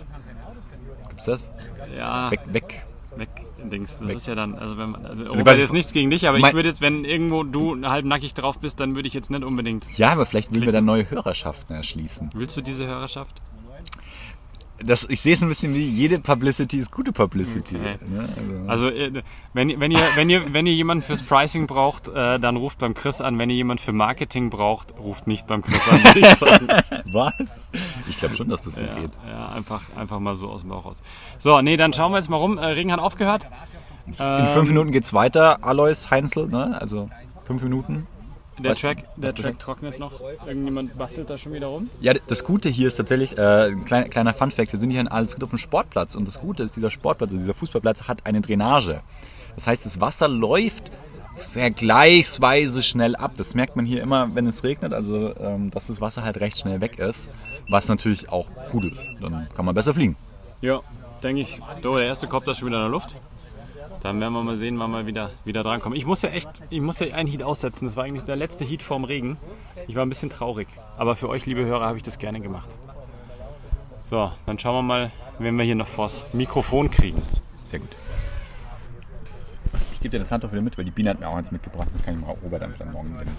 Gibt's 1.10 1.26
das? 1.26 1.52
Ja, 1.96 2.32
Weg, 2.32 2.40
weg. 2.52 2.86
Weg, 3.18 3.30
Dings. 3.72 3.98
Das 4.00 4.12
ist 4.12 4.28
ja 4.28 4.36
dann, 4.36 4.56
also 4.56 4.78
wenn 4.78 4.92
man, 4.92 5.06
also, 5.06 5.24
quasi- 5.26 5.38
Robert 5.40 5.58
ist 5.60 5.74
nichts 5.74 5.94
gegen 5.94 6.10
dich, 6.10 6.28
aber 6.28 6.38
ich 6.38 6.54
würde 6.54 6.70
jetzt, 6.70 6.82
wenn 6.82 7.06
irgendwo 7.06 7.44
du 7.44 7.82
halb 7.88 8.06
nackig 8.06 8.34
drauf 8.34 8.60
bist, 8.60 8.80
dann 8.80 8.96
würde 8.96 9.08
ich 9.08 9.14
jetzt 9.14 9.32
nicht 9.32 9.44
unbedingt. 9.46 9.86
Ja, 9.98 10.12
aber 10.12 10.26
vielleicht 10.26 10.54
will 10.54 10.62
wir 10.62 10.72
dann 10.72 10.86
neue 10.86 11.10
Hörerschaften 11.10 11.76
erschließen. 11.76 12.30
Willst 12.34 12.56
du 12.58 12.62
diese 12.62 12.86
Hörerschaft? 12.88 13.42
Das, 14.84 15.08
ich 15.10 15.22
sehe 15.22 15.34
es 15.34 15.42
ein 15.42 15.48
bisschen 15.48 15.74
wie 15.74 15.88
jede 15.88 16.20
Publicity 16.20 16.78
ist 16.78 16.92
gute 16.92 17.12
Publicity. 17.14 17.78
Okay. 17.78 17.98
Ne? 18.08 18.30
Also, 18.68 18.88
Also 18.88 19.22
wenn, 19.54 19.80
wenn 19.80 19.92
ihr 19.92 20.00
wenn 20.16 20.30
ihr 20.30 20.54
wenn 20.54 20.66
ihr 20.66 20.74
jemanden 20.74 21.02
fürs 21.02 21.24
Pricing 21.24 21.66
braucht, 21.66 22.10
äh, 22.10 22.40
dann 22.40 22.58
ruft 22.58 22.80
beim 22.80 22.94
Chris 22.94 23.22
an. 23.22 23.40
Wenn 23.40 23.50
ihr 23.50 23.56
jemanden 23.56 23.82
für 23.82 23.94
Marketing 23.94 24.50
braucht, 24.50 24.98
ruft 24.98 25.28
nicht 25.28 25.48
beim 25.48 25.62
Chris 25.62 25.88
an. 25.90 26.00
ich 26.16 27.14
was? 27.14 27.72
Ich 28.10 28.18
glaube 28.18 28.36
schon, 28.36 28.50
dass 28.50 28.64
das 28.64 28.76
so 28.76 28.84
ja, 28.84 28.96
geht. 28.96 29.12
ja, 29.28 29.50
einfach 29.50 29.82
einfach 29.96 30.20
mal 30.20 30.36
so 30.36 30.48
aus 30.50 30.62
dem 30.62 30.70
Bauch 30.72 30.86
raus. 30.86 31.02
So, 31.40 31.62
nee, 31.62 31.78
dann 31.78 31.94
schauen 31.94 32.12
wir 32.12 32.18
jetzt 32.18 32.30
mal 32.30 32.38
rum. 32.38 32.58
Äh, 32.58 32.66
Regen 32.66 32.92
hat 32.92 33.00
aufgehört. 33.00 33.50
In 34.08 34.14
fünf 34.48 34.68
Minuten 34.68 34.92
geht's 34.92 35.14
weiter. 35.14 35.64
Alois 35.64 36.12
Heinzel, 36.12 36.48
ne? 36.48 36.78
Also 36.80 37.10
Fünf 37.46 37.62
Minuten. 37.62 38.08
Der 38.58 38.72
Was- 38.72 38.80
Track, 38.80 39.00
der 39.18 39.32
was 39.32 39.42
Track 39.42 39.60
trocknet 39.60 40.00
noch. 40.00 40.22
Irgendjemand 40.48 40.98
bastelt 40.98 41.30
da 41.30 41.38
schon 41.38 41.54
wieder 41.54 41.68
rum. 41.68 41.90
Ja, 42.00 42.14
das 42.28 42.44
Gute 42.46 42.70
hier 42.70 42.88
ist 42.88 42.96
tatsächlich, 42.96 43.38
äh, 43.38 43.68
ein 43.72 43.84
kleiner, 43.84 44.08
kleiner 44.08 44.34
Fun-Fact, 44.34 44.72
wir 44.72 44.80
sind 44.80 44.92
hier 44.92 45.02
in 45.02 45.10
Alsried 45.10 45.44
auf 45.44 45.50
dem 45.50 45.60
Sportplatz 45.60 46.16
und 46.16 46.26
das 46.28 46.40
Gute 46.40 46.64
ist, 46.64 46.76
dieser 46.76 46.90
Sportplatz, 46.90 47.32
also 47.32 47.40
dieser 47.42 47.54
Fußballplatz 47.54 48.04
hat 48.04 48.26
eine 48.26 48.40
Drainage. 48.40 49.02
Das 49.56 49.68
heißt, 49.68 49.86
das 49.86 50.00
Wasser 50.00 50.28
läuft 50.30 50.90
vergleichsweise 51.38 52.82
schnell 52.82 53.16
ab. 53.16 53.32
Das 53.38 53.56
merkt 53.56 53.76
man 53.76 53.86
hier 53.86 54.02
immer, 54.02 54.34
wenn 54.36 54.48
es 54.48 54.64
regnet, 54.64 54.94
also 54.94 55.36
ähm, 55.38 55.70
dass 55.72 55.88
das 55.88 56.00
Wasser 56.00 56.24
halt 56.24 56.40
recht 56.40 56.58
schnell 56.60 56.80
weg 56.80 56.98
ist, 57.00 57.30
was 57.70 57.88
natürlich 57.90 58.30
auch 58.30 58.48
gut 58.72 58.86
ist. 58.86 59.02
Dann 59.22 59.50
kann 59.56 59.66
man 59.66 59.76
besser 59.76 59.94
fliegen. 59.94 60.16
Ja, 60.62 60.80
denke 61.24 61.42
ich. 61.42 61.60
So, 61.84 61.98
der 61.98 62.06
erste 62.08 62.28
Kopter 62.28 62.52
ist 62.52 62.60
schon 62.60 62.68
wieder 62.70 62.78
in 62.78 62.84
der 62.84 62.92
Luft. 62.92 63.16
Dann 64.06 64.20
werden 64.20 64.34
wir 64.34 64.44
mal 64.44 64.56
sehen, 64.56 64.78
wann 64.78 64.92
wir 64.92 65.08
wieder, 65.08 65.32
wieder 65.46 65.64
drankommen. 65.64 65.98
Ich 65.98 66.06
muss 66.06 66.22
ja 66.22 66.30
echt, 66.30 66.48
ich 66.70 66.80
muss 66.80 67.00
ja 67.00 67.08
einen 67.16 67.28
Heat 67.28 67.42
aussetzen. 67.42 67.86
Das 67.86 67.96
war 67.96 68.04
eigentlich 68.04 68.24
der 68.26 68.36
letzte 68.36 68.64
Heat 68.64 68.84
vorm 68.84 69.04
Regen. 69.04 69.36
Ich 69.88 69.96
war 69.96 70.06
ein 70.06 70.10
bisschen 70.10 70.30
traurig. 70.30 70.68
Aber 70.96 71.16
für 71.16 71.28
euch, 71.28 71.48
liebe 71.48 71.66
Hörer, 71.66 71.88
habe 71.88 71.98
ich 71.98 72.04
das 72.04 72.20
gerne 72.20 72.40
gemacht. 72.40 72.78
So, 74.04 74.32
dann 74.46 74.60
schauen 74.60 74.76
wir 74.76 74.82
mal, 74.84 75.12
wenn 75.40 75.58
wir 75.58 75.66
hier 75.66 75.74
noch 75.74 75.88
vors 75.88 76.32
Mikrofon 76.34 76.92
kriegen. 76.92 77.20
Sehr 77.64 77.80
gut. 77.80 77.90
Ich 79.94 80.00
gebe 80.02 80.12
dir 80.12 80.20
das 80.20 80.32
Handtuch 80.32 80.52
wieder 80.52 80.62
mit, 80.62 80.78
weil 80.78 80.86
die 80.86 80.92
Biene 80.92 81.10
hat 81.10 81.20
mir 81.20 81.28
auch 81.28 81.36
eins 81.38 81.52
mitgebracht. 81.52 81.88
Das 81.92 82.04
kann 82.04 82.14
ich 82.14 82.22
mal 82.24 82.36
Robert 82.44 82.62
dann 82.62 82.76
vielleicht 82.76 82.92
morgen 82.94 83.10
mitnehmen. 83.10 83.36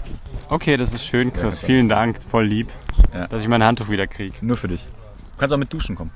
Okay, 0.48 0.76
das 0.76 0.92
ist 0.92 1.04
schön, 1.06 1.32
Chris. 1.32 1.60
Ja, 1.62 1.66
Vielen 1.68 1.88
Dank. 1.88 2.18
Voll 2.20 2.44
lieb, 2.44 2.72
Ja. 3.14 3.28
dass 3.28 3.40
ich 3.42 3.46
mein 3.48 3.62
Handtuch 3.62 3.88
wieder 3.88 4.08
kriege. 4.08 4.34
Nur 4.44 4.56
für 4.56 4.66
dich. 4.66 4.82
Du 4.82 5.38
kannst 5.38 5.54
auch 5.54 5.58
mit 5.58 5.72
duschen 5.72 5.94
kommen, 5.94 6.10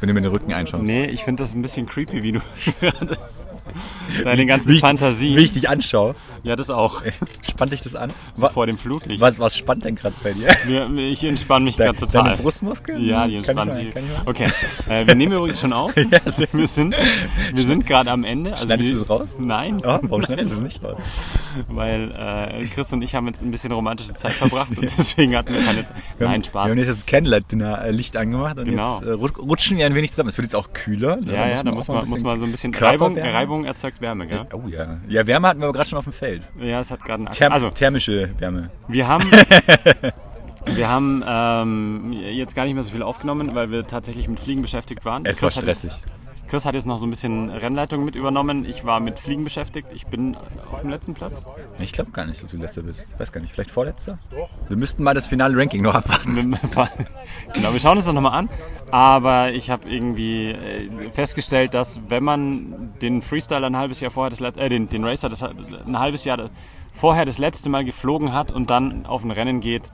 wenn 0.00 0.08
du 0.08 0.12
mir 0.12 0.20
den 0.20 0.30
Rücken 0.32 0.52
einschaust. 0.52 0.84
Nee, 0.84 1.06
ich 1.06 1.24
finde 1.24 1.42
das 1.42 1.54
ein 1.54 1.62
bisschen 1.62 1.86
creepy, 1.86 2.22
wie 2.22 2.32
du 2.32 2.40
gerade 2.82 3.16
deine 4.24 4.46
ganzen 4.46 4.68
Wie 4.70 4.74
ich- 4.76 4.80
Fantasien. 4.80 5.36
Wie 5.36 5.44
ich 5.44 5.52
dich 5.52 5.68
anschaue, 5.68 6.14
Ja, 6.42 6.56
das 6.56 6.70
auch. 6.70 7.02
spannt 7.48 7.72
dich 7.72 7.82
das 7.82 7.94
an? 7.94 8.10
So 8.34 8.42
Wa- 8.44 8.48
vor 8.50 8.66
dem 8.66 8.78
Flutlicht. 8.78 9.20
Was, 9.20 9.38
was 9.38 9.56
spannt 9.56 9.84
denn 9.84 9.94
gerade 9.96 10.14
bei 10.22 10.32
dir? 10.32 10.48
Mir, 10.88 11.08
ich 11.08 11.22
entspanne 11.24 11.64
mich 11.66 11.76
gerade 11.76 11.98
total. 11.98 12.24
deine 12.24 12.36
Brustmuskeln? 12.36 13.04
Ja, 13.04 13.26
die 13.26 13.36
entspannen 13.36 13.72
sich. 13.72 13.88
Okay, 14.26 14.48
äh, 14.88 15.06
wir 15.06 15.14
nehmen 15.14 15.32
übrigens 15.32 15.60
schon 15.60 15.72
auf. 15.72 15.92
wir 16.52 16.66
sind, 16.66 16.94
wir 17.54 17.66
sind 17.66 17.86
gerade 17.86 18.10
am 18.10 18.24
Ende. 18.24 18.52
Also 18.52 18.66
Schneidest 18.66 18.88
wir, 18.90 18.94
du 18.94 19.00
das 19.00 19.10
raus? 19.10 19.28
Nein, 19.38 19.76
Oh, 19.84 19.98
warum 20.02 20.22
schneidest 20.24 20.50
du 20.52 20.54
es 20.56 20.62
nicht 20.62 20.82
raus? 20.84 20.98
Weil 21.68 22.10
äh, 22.12 22.64
Chris 22.66 22.92
und 22.92 23.02
ich 23.02 23.14
haben 23.14 23.26
jetzt 23.26 23.42
ein 23.42 23.50
bisschen 23.50 23.72
romantische 23.72 24.14
Zeit 24.14 24.32
verbracht 24.34 24.70
und 24.76 24.82
deswegen 24.82 25.36
hatten 25.36 25.52
wir 25.54 25.62
keine 25.62 25.84
Zeit. 25.84 25.96
Wir 26.18 26.26
haben- 26.26 26.32
Nein, 26.32 26.40
Wir 26.42 26.44
Spaß. 26.46 26.70
haben 26.70 26.78
jetzt 26.78 26.88
das 26.88 27.06
Candlelight-Dinner-Licht 27.06 28.16
angemacht 28.16 28.58
und 28.58 28.64
Genau. 28.64 28.98
jetzt 29.00 29.08
äh, 29.08 29.12
rut- 29.12 29.38
rutschen 29.38 29.76
wir 29.78 29.86
ein 29.86 29.94
wenig 29.94 30.10
zusammen. 30.10 30.28
Es 30.28 30.36
wird 30.38 30.46
jetzt 30.46 30.56
auch 30.56 30.72
kühler. 30.72 31.16
ne? 31.16 31.32
Ja, 31.34 31.48
ja, 31.48 31.62
da 31.62 31.72
muss 31.72 31.88
man, 31.88 32.08
muss 32.08 32.22
man 32.22 32.38
so 32.38 32.44
ein 32.46 32.50
bisschen 32.50 32.74
Reibung. 32.74 33.18
Reibung 33.18 33.64
erzeugt 33.64 34.00
Wärme, 34.00 34.26
gell? 34.26 34.46
Oh 34.52 34.68
ja. 34.68 34.98
Ja, 35.08 35.26
Wärme 35.26 35.48
hatten 35.48 35.60
wir 35.60 35.66
aber 35.66 35.74
gerade 35.74 35.88
schon 35.88 35.98
auf 35.98 36.04
dem 36.04 36.12
Feld. 36.12 36.48
Ja, 36.60 36.80
es 36.80 36.90
hat 36.90 37.02
gerade 37.04 37.22
einen 37.24 37.30
Therm 37.32 37.52
Also, 37.52 37.70
thermische 37.70 38.30
Wärme. 38.38 38.70
wir 38.88 39.08
haben, 39.08 39.24
wir 40.66 40.88
haben 40.88 41.24
ähm, 41.26 42.12
jetzt 42.12 42.54
gar 42.54 42.64
nicht 42.64 42.74
mehr 42.74 42.82
so 42.82 42.90
viel 42.90 43.02
aufgenommen, 43.02 43.50
weil 43.54 43.70
wir 43.70 43.86
tatsächlich 43.86 44.28
mit 44.28 44.40
Fliegen 44.40 44.62
beschäftigt 44.62 45.04
waren. 45.04 45.24
Es 45.24 45.42
war 45.42 45.48
Chris 45.48 45.56
hat- 45.56 45.62
stressig. 45.64 45.92
Chris 46.50 46.64
hat 46.64 46.74
jetzt 46.74 46.86
noch 46.86 46.98
so 46.98 47.06
ein 47.06 47.10
bisschen 47.10 47.48
Rennleitung 47.48 48.04
mit 48.04 48.16
übernommen. 48.16 48.64
Ich 48.64 48.84
war 48.84 48.98
mit 48.98 49.20
Fliegen 49.20 49.44
beschäftigt. 49.44 49.92
Ich 49.92 50.08
bin 50.08 50.36
auf 50.72 50.80
dem 50.80 50.90
letzten 50.90 51.14
Platz. 51.14 51.46
Ich 51.78 51.92
glaube 51.92 52.10
gar 52.10 52.26
nicht, 52.26 52.42
dass 52.42 52.50
du 52.50 52.56
letzter 52.56 52.82
bist. 52.82 53.06
Ich 53.12 53.20
weiß 53.20 53.30
gar 53.30 53.40
nicht, 53.40 53.52
vielleicht 53.52 53.70
vorletzter? 53.70 54.18
Wir 54.66 54.76
müssten 54.76 55.04
mal 55.04 55.14
das 55.14 55.28
finale 55.28 55.56
Ranking 55.56 55.80
noch 55.80 55.94
abwarten. 55.94 56.56
genau, 57.54 57.72
wir 57.72 57.78
schauen 57.78 57.98
uns 57.98 58.06
das 58.06 58.14
nochmal 58.14 58.36
an. 58.36 58.48
Aber 58.90 59.52
ich 59.52 59.70
habe 59.70 59.88
irgendwie 59.88 60.50
äh, 60.50 61.10
festgestellt, 61.12 61.72
dass 61.72 62.00
wenn 62.08 62.24
man 62.24 62.98
den 63.00 63.22
Freestyle 63.22 63.64
ein 63.64 63.76
halbes 63.76 64.00
Jahr 64.00 64.10
vorher, 64.10 64.30
das, 64.30 64.40
äh, 64.40 64.68
den, 64.68 64.88
den 64.88 65.04
Racer 65.04 65.28
das, 65.28 65.44
ein 65.44 66.00
halbes 66.00 66.24
Jahr 66.24 66.50
vorher 66.92 67.26
das 67.26 67.38
letzte 67.38 67.70
Mal 67.70 67.84
geflogen 67.84 68.32
hat 68.32 68.50
und 68.50 68.70
dann 68.70 69.06
auf 69.06 69.22
ein 69.22 69.30
Rennen 69.30 69.60
geht, 69.60 69.92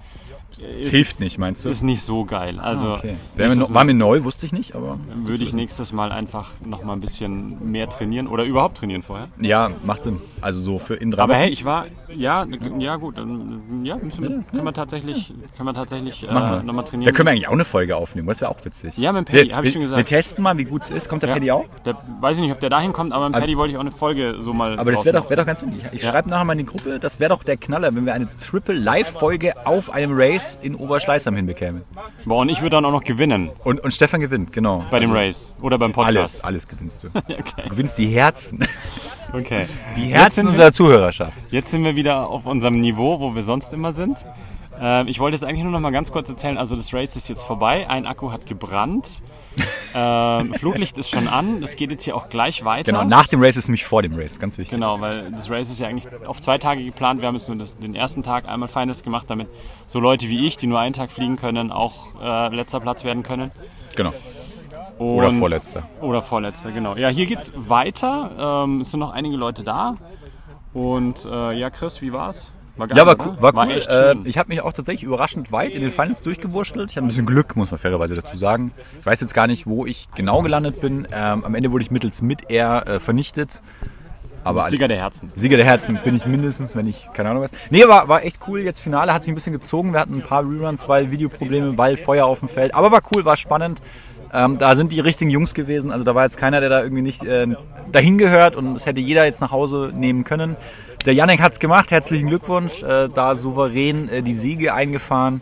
Es 0.76 0.88
hilft 0.88 1.20
nicht, 1.20 1.38
meinst 1.38 1.64
du? 1.64 1.68
ist 1.68 1.82
nicht 1.82 2.02
so 2.02 2.24
geil. 2.24 2.58
Also 2.60 2.86
Ah, 2.88 2.94
okay. 2.98 3.16
Mir 3.36 3.74
war 3.74 3.84
mir 3.84 3.94
neu, 3.94 4.24
wusste 4.24 4.46
ich 4.46 4.52
nicht, 4.52 4.74
aber 4.74 4.98
würde 5.22 5.42
ich 5.42 5.52
nächstes 5.52 5.92
Mal 5.92 6.12
einfach 6.12 6.50
nochmal 6.64 6.96
ein 6.96 7.00
bisschen 7.00 7.70
mehr 7.70 7.88
trainieren 7.88 8.26
oder 8.26 8.44
überhaupt 8.44 8.78
trainieren 8.78 9.02
vorher. 9.02 9.28
ja, 9.40 9.70
macht 9.84 10.02
Sinn. 10.04 10.20
Also 10.40 10.60
so 10.62 10.78
für 10.78 10.94
in 10.94 11.10
drei 11.10 11.22
Aber 11.22 11.34
hey, 11.34 11.50
ich 11.50 11.64
war, 11.64 11.86
ja, 12.14 12.46
ja 12.78 12.96
gut, 12.96 13.18
dann, 13.18 13.82
ja, 13.84 13.96
müssen 13.96 14.22
wir, 14.22 14.44
können 14.50 14.64
wir 14.64 14.72
tatsächlich, 14.72 15.32
können 15.56 15.68
wir 15.68 15.74
tatsächlich 15.74 16.22
äh, 16.22 16.26
nochmal 16.26 16.62
Da 16.64 16.82
trainieren. 16.82 17.14
können 17.14 17.26
wir 17.26 17.32
eigentlich 17.32 17.48
auch 17.48 17.52
eine 17.52 17.64
Folge 17.64 17.96
aufnehmen, 17.96 18.28
das 18.28 18.40
wäre 18.40 18.50
auch 18.50 18.64
witzig. 18.64 18.96
Ja, 18.98 19.12
mit 19.12 19.20
dem 19.20 19.24
Paddy, 19.32 19.48
Wir- 19.48 19.56
hab 19.56 19.64
ich 19.64 19.72
schon 19.72 19.82
gesagt. 19.82 19.98
Wir 19.98 20.04
testen 20.04 20.42
mal, 20.42 20.56
wie 20.58 20.64
gut 20.64 20.82
es 20.82 20.90
ist. 20.90 21.08
Kommt 21.08 21.22
der 21.22 21.28
ja, 21.30 21.34
Paddy 21.36 21.50
auch? 21.50 21.64
Der, 21.84 21.96
weiß 22.20 22.36
ich 22.36 22.42
nicht, 22.42 22.52
ob 22.52 22.60
der 22.60 22.70
dahin 22.70 22.92
kommt, 22.92 23.12
aber 23.12 23.28
mit 23.28 23.38
Paddy 23.38 23.56
wollte 23.56 23.72
ich 23.72 23.76
auch 23.76 23.80
eine 23.82 23.90
Folge 23.90 24.36
so 24.40 24.52
mal. 24.52 24.78
Aber 24.78 24.92
das 24.92 25.04
wäre 25.04 25.16
doch, 25.18 25.28
wär 25.30 25.36
doch 25.36 25.46
ganz 25.46 25.62
wichtig. 25.62 25.82
Ich 25.92 26.02
Ja. 26.02 26.10
schreibe 26.10 26.30
nachher 26.30 26.44
mal 26.44 26.52
in 26.52 26.58
die 26.60 26.66
Gruppe, 26.66 26.98
das 27.00 27.18
wäre 27.20 27.30
doch 27.30 27.42
der 27.42 27.56
Knaller, 27.56 27.94
wenn 27.94 28.06
wir 28.06 28.14
eine 28.14 28.28
Triple-Live-Folge 28.38 29.66
auf 29.66 29.90
einem 29.90 30.12
Race 30.14 30.45
in 30.54 30.74
Oberschleißheim 30.76 31.34
hinbekämen. 31.34 31.82
Boah, 32.24 32.38
und 32.38 32.48
ich 32.48 32.60
würde 32.60 32.76
dann 32.76 32.84
auch 32.84 32.92
noch 32.92 33.04
gewinnen 33.04 33.50
Und, 33.64 33.80
und 33.80 33.92
Stefan 33.92 34.20
gewinnt, 34.20 34.52
genau. 34.52 34.84
bei 34.90 35.00
dem 35.00 35.10
Race 35.12 35.52
oder 35.60 35.78
beim 35.78 35.92
Alles, 35.96 36.14
Podcast. 36.32 36.44
alles 36.44 36.68
gewinnst 36.68 37.04
du. 37.04 37.08
Okay. 37.26 37.62
Du 37.64 37.70
gewinnst 37.70 37.98
die 37.98 38.06
Herzen. 38.08 38.60
okay. 39.32 39.66
Die 39.96 40.06
Herzen 40.06 40.34
sind, 40.34 40.44
wir, 40.46 40.50
unserer 40.50 40.72
Zuhörerschaft. 40.72 41.32
jetzt 41.50 41.70
sind 41.70 41.82
wir 41.84 41.96
wieder 41.96 42.28
auf 42.28 42.46
unserem 42.46 42.78
Niveau, 42.80 43.18
wo 43.20 43.34
wir 43.34 43.42
sonst 43.42 43.72
immer 43.72 43.92
sind. 43.92 44.24
Ähm, 44.80 45.08
ich 45.08 45.18
wollte 45.18 45.34
jetzt 45.36 45.44
eigentlich 45.44 45.62
nur 45.62 45.72
noch 45.72 45.80
mal 45.80 45.90
ganz 45.90 46.12
kurz 46.12 46.28
erzählen, 46.28 46.58
also 46.58 46.76
das 46.76 46.92
Race 46.94 47.16
ist 47.16 47.28
jetzt 47.28 47.42
vorbei, 47.42 47.88
ein 47.88 48.06
Akku 48.06 48.30
hat 48.30 48.46
gebrannt, 48.46 49.22
ähm, 49.96 50.52
Flutlicht 50.54 50.98
ist 50.98 51.08
schon 51.08 51.26
an, 51.26 51.62
es 51.62 51.74
geht 51.74 51.90
jetzt 51.90 52.04
hier 52.04 52.16
auch 52.16 52.28
gleich 52.28 52.64
weiter. 52.66 52.92
Genau, 52.92 53.04
nach 53.04 53.26
dem 53.28 53.40
Race 53.42 53.56
ist 53.56 53.68
nämlich 53.68 53.86
vor 53.86 54.02
dem 54.02 54.14
Race, 54.14 54.38
ganz 54.38 54.58
wichtig. 54.58 54.72
Genau, 54.72 55.00
weil 55.00 55.30
das 55.30 55.48
Race 55.48 55.70
ist 55.70 55.80
ja 55.80 55.88
eigentlich 55.88 56.06
auf 56.26 56.42
zwei 56.42 56.58
Tage 56.58 56.84
geplant. 56.84 57.22
Wir 57.22 57.28
haben 57.28 57.34
jetzt 57.34 57.48
nur 57.48 57.56
das, 57.56 57.78
den 57.78 57.94
ersten 57.94 58.22
Tag 58.22 58.46
einmal 58.46 58.68
Finals 58.68 59.02
gemacht, 59.02 59.26
damit 59.28 59.48
so 59.86 59.98
Leute 59.98 60.28
wie 60.28 60.46
ich, 60.46 60.58
die 60.58 60.66
nur 60.66 60.78
einen 60.78 60.92
Tag 60.92 61.10
fliegen 61.10 61.36
können, 61.36 61.72
auch 61.72 62.20
äh, 62.20 62.54
letzter 62.54 62.80
Platz 62.80 63.04
werden 63.04 63.22
können. 63.22 63.52
Genau. 63.96 64.12
Und, 64.98 65.16
Oder 65.16 65.32
vorletzter. 65.32 65.88
Oder 66.00 66.20
vorletzter, 66.22 66.72
genau. 66.72 66.96
Ja, 66.96 67.08
hier 67.08 67.26
geht's 67.26 67.52
weiter. 67.54 68.64
Ähm, 68.64 68.82
es 68.82 68.90
sind 68.90 69.00
noch 69.00 69.12
einige 69.12 69.36
Leute 69.36 69.62
da. 69.64 69.96
Und 70.74 71.24
äh, 71.24 71.52
ja, 71.52 71.70
Chris, 71.70 72.02
wie 72.02 72.12
war's? 72.12 72.52
War 72.76 72.86
geil, 72.88 72.98
Ja, 72.98 73.06
war 73.06 73.16
cool. 73.26 73.36
War 73.40 73.54
cool. 73.54 73.72
echt 73.72 73.88
Äh, 73.88 74.16
ich 74.24 74.38
habe 74.38 74.48
mich 74.48 74.60
auch 74.60 74.72
tatsächlich 74.72 75.04
überraschend 75.04 75.50
weit 75.52 75.72
in 75.72 75.80
den 75.80 75.90
Finals 75.90 76.22
durchgewurschtelt. 76.22 76.90
Ich 76.90 76.96
hatte 76.96 77.06
ein 77.06 77.08
bisschen 77.08 77.26
Glück, 77.26 77.56
muss 77.56 77.70
man 77.70 77.80
fairerweise 77.80 78.14
dazu 78.14 78.36
sagen. 78.36 78.72
Ich 79.00 79.06
weiß 79.06 79.20
jetzt 79.20 79.34
gar 79.34 79.46
nicht, 79.46 79.66
wo 79.66 79.86
ich 79.86 80.08
genau 80.14 80.42
gelandet 80.42 80.80
bin. 80.80 81.06
Ähm, 81.12 81.44
am 81.44 81.54
Ende 81.54 81.72
wurde 81.72 81.82
ich 81.82 81.90
mittels 81.90 82.20
Mid-Air 82.22 82.84
äh, 82.86 83.00
vernichtet. 83.00 83.62
Aber 84.44 84.68
Sieger 84.70 84.86
der 84.86 84.98
Herzen. 84.98 85.32
Sieger 85.34 85.56
der 85.56 85.66
Herzen 85.66 85.98
bin 86.04 86.14
ich 86.14 86.24
mindestens, 86.24 86.76
wenn 86.76 86.86
ich 86.86 87.08
keine 87.12 87.30
Ahnung 87.30 87.42
was. 87.42 87.50
Nee, 87.70 87.88
war, 87.88 88.06
war 88.06 88.24
echt 88.24 88.38
cool. 88.46 88.60
Jetzt 88.60 88.78
Finale 88.78 89.12
hat 89.12 89.24
sich 89.24 89.32
ein 89.32 89.34
bisschen 89.34 89.52
gezogen. 89.52 89.92
Wir 89.92 89.98
hatten 89.98 90.14
ein 90.14 90.22
paar 90.22 90.44
Reruns, 90.44 90.88
weil 90.88 91.10
Videoprobleme, 91.10 91.76
weil 91.76 91.96
Feuer 91.96 92.26
auf 92.26 92.38
dem 92.38 92.48
Feld. 92.48 92.72
Aber 92.72 92.92
war 92.92 93.00
cool, 93.12 93.24
war 93.24 93.36
spannend. 93.36 93.82
Ähm, 94.36 94.58
da 94.58 94.76
sind 94.76 94.92
die 94.92 95.00
richtigen 95.00 95.30
Jungs 95.30 95.54
gewesen. 95.54 95.90
Also 95.90 96.04
da 96.04 96.14
war 96.14 96.24
jetzt 96.24 96.36
keiner, 96.36 96.60
der 96.60 96.68
da 96.68 96.82
irgendwie 96.82 97.02
nicht 97.02 97.24
äh, 97.24 97.46
dahin 97.90 98.18
gehört 98.18 98.54
und 98.54 98.74
das 98.74 98.84
hätte 98.84 99.00
jeder 99.00 99.24
jetzt 99.24 99.40
nach 99.40 99.50
Hause 99.50 99.92
nehmen 99.94 100.24
können. 100.24 100.56
Der 101.06 101.14
Janek 101.14 101.40
hat's 101.40 101.58
gemacht. 101.58 101.90
Herzlichen 101.90 102.28
Glückwunsch. 102.28 102.82
Äh, 102.82 103.08
da 103.08 103.34
souverän 103.34 104.10
äh, 104.10 104.22
die 104.22 104.34
Siege 104.34 104.74
eingefahren. 104.74 105.40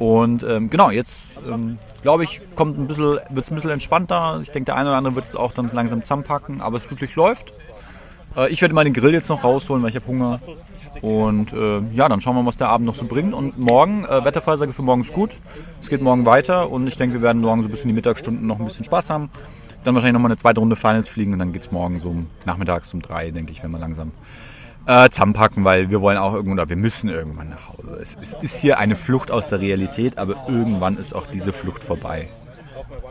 Und 0.00 0.42
ähm, 0.42 0.68
genau, 0.68 0.90
jetzt 0.90 1.38
ähm, 1.48 1.78
glaube 2.02 2.24
ich, 2.24 2.40
kommt 2.56 2.76
ein 2.76 2.88
bisschen, 2.88 3.18
wird's 3.30 3.52
ein 3.52 3.54
bisschen 3.54 3.70
entspannter. 3.70 4.40
Ich 4.42 4.50
denke, 4.50 4.66
der 4.66 4.76
eine 4.76 4.88
oder 4.88 4.98
andere 4.98 5.14
wird 5.14 5.28
es 5.28 5.36
auch 5.36 5.52
dann 5.52 5.70
langsam 5.72 6.02
zusammenpacken, 6.02 6.60
aber 6.60 6.76
es 6.76 6.88
glücklich 6.88 7.14
läuft. 7.14 7.52
Äh, 8.36 8.48
ich 8.50 8.60
werde 8.62 8.74
mal 8.74 8.82
den 8.82 8.94
Grill 8.94 9.12
jetzt 9.12 9.28
noch 9.28 9.44
rausholen, 9.44 9.80
weil 9.82 9.90
ich 9.90 9.96
habe 9.96 10.06
Hunger. 10.08 10.40
Und 11.02 11.52
äh, 11.52 11.80
ja, 11.94 12.08
dann 12.08 12.20
schauen 12.20 12.36
wir 12.36 12.42
mal, 12.42 12.48
was 12.48 12.56
der 12.56 12.68
Abend 12.68 12.86
noch 12.86 12.94
so 12.94 13.04
bringt. 13.04 13.34
Und 13.34 13.58
morgen, 13.58 14.04
äh, 14.04 14.24
Wettervorhersage 14.24 14.72
für 14.72 14.82
morgen 14.82 15.02
ist 15.02 15.12
gut. 15.12 15.36
Es 15.80 15.88
geht 15.88 16.02
morgen 16.02 16.26
weiter 16.26 16.70
und 16.70 16.86
ich 16.86 16.96
denke, 16.96 17.16
wir 17.16 17.22
werden 17.22 17.42
morgen 17.42 17.62
so 17.62 17.68
bis 17.68 17.82
in 17.82 17.88
die 17.88 17.94
Mittagsstunden 17.94 18.46
noch 18.46 18.58
ein 18.58 18.64
bisschen 18.64 18.84
Spaß 18.84 19.10
haben. 19.10 19.30
Dann 19.84 19.94
wahrscheinlich 19.94 20.14
nochmal 20.14 20.30
eine 20.30 20.38
zweite 20.38 20.60
Runde 20.60 20.76
Finals 20.76 21.08
fliegen 21.08 21.32
und 21.32 21.38
dann 21.38 21.52
geht 21.52 21.62
es 21.62 21.70
morgen 21.70 22.00
so 22.00 22.14
nachmittags 22.46 22.92
um 22.94 23.00
drei, 23.00 23.30
denke 23.30 23.52
ich, 23.52 23.62
wenn 23.62 23.70
wir 23.70 23.78
langsam 23.78 24.12
äh, 24.86 25.08
zusammenpacken, 25.10 25.64
weil 25.64 25.90
wir 25.90 26.00
wollen 26.00 26.18
auch 26.18 26.34
irgendwann, 26.34 26.58
oder 26.58 26.68
wir 26.68 26.76
müssen 26.76 27.10
irgendwann 27.10 27.50
nach 27.50 27.68
Hause. 27.68 27.98
Es, 28.00 28.16
es 28.20 28.34
ist 28.42 28.60
hier 28.60 28.78
eine 28.78 28.96
Flucht 28.96 29.30
aus 29.30 29.46
der 29.46 29.60
Realität, 29.60 30.18
aber 30.18 30.48
irgendwann 30.48 30.96
ist 30.96 31.14
auch 31.14 31.26
diese 31.26 31.52
Flucht 31.52 31.84
vorbei. 31.84 32.26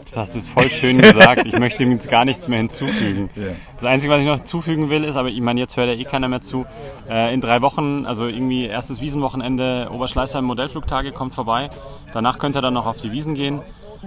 Das 0.06 0.18
hast 0.18 0.36
du 0.36 0.40
es 0.40 0.48
voll 0.48 0.70
schön 0.70 1.02
gesagt. 1.02 1.46
Ich 1.46 1.58
möchte 1.58 1.84
ihm 1.84 1.92
jetzt 1.92 2.10
gar 2.10 2.26
nichts 2.26 2.48
mehr 2.48 2.60
hinzufügen. 2.60 3.30
Das 3.80 3.86
Einzige, 3.86 4.12
was 4.12 4.22
ich 4.22 4.26
noch 4.26 4.38
hinzufügen 4.38 4.90
will, 4.90 5.04
ist, 5.04 5.18
aber 5.18 5.30
ich 5.30 5.40
meine, 5.40 5.60
jetzt 5.60 5.78
hört 5.78 5.88
ja 5.88 5.94
eh 5.94 6.04
keiner 6.04 6.28
mehr 6.28 6.42
zu. 6.42 6.66
Äh, 7.08 7.32
in 7.32 7.42
drei 7.42 7.62
Wochen, 7.62 8.08
also 8.08 8.26
irgendwie 8.26 8.66
erstes 8.66 9.02
Wiesenwochenende, 9.02 9.90
Oberschleißheim 9.92 10.44
Modellflugtage 10.44 11.12
kommt 11.12 11.36
vorbei. 11.36 11.70
Danach 12.12 12.40
könnt 12.40 12.56
ihr 12.56 12.62
dann 12.64 12.74
noch 12.74 12.88
auf 12.88 13.00
die 13.00 13.12
Wiesen 13.12 13.36
gehen. 13.36 13.62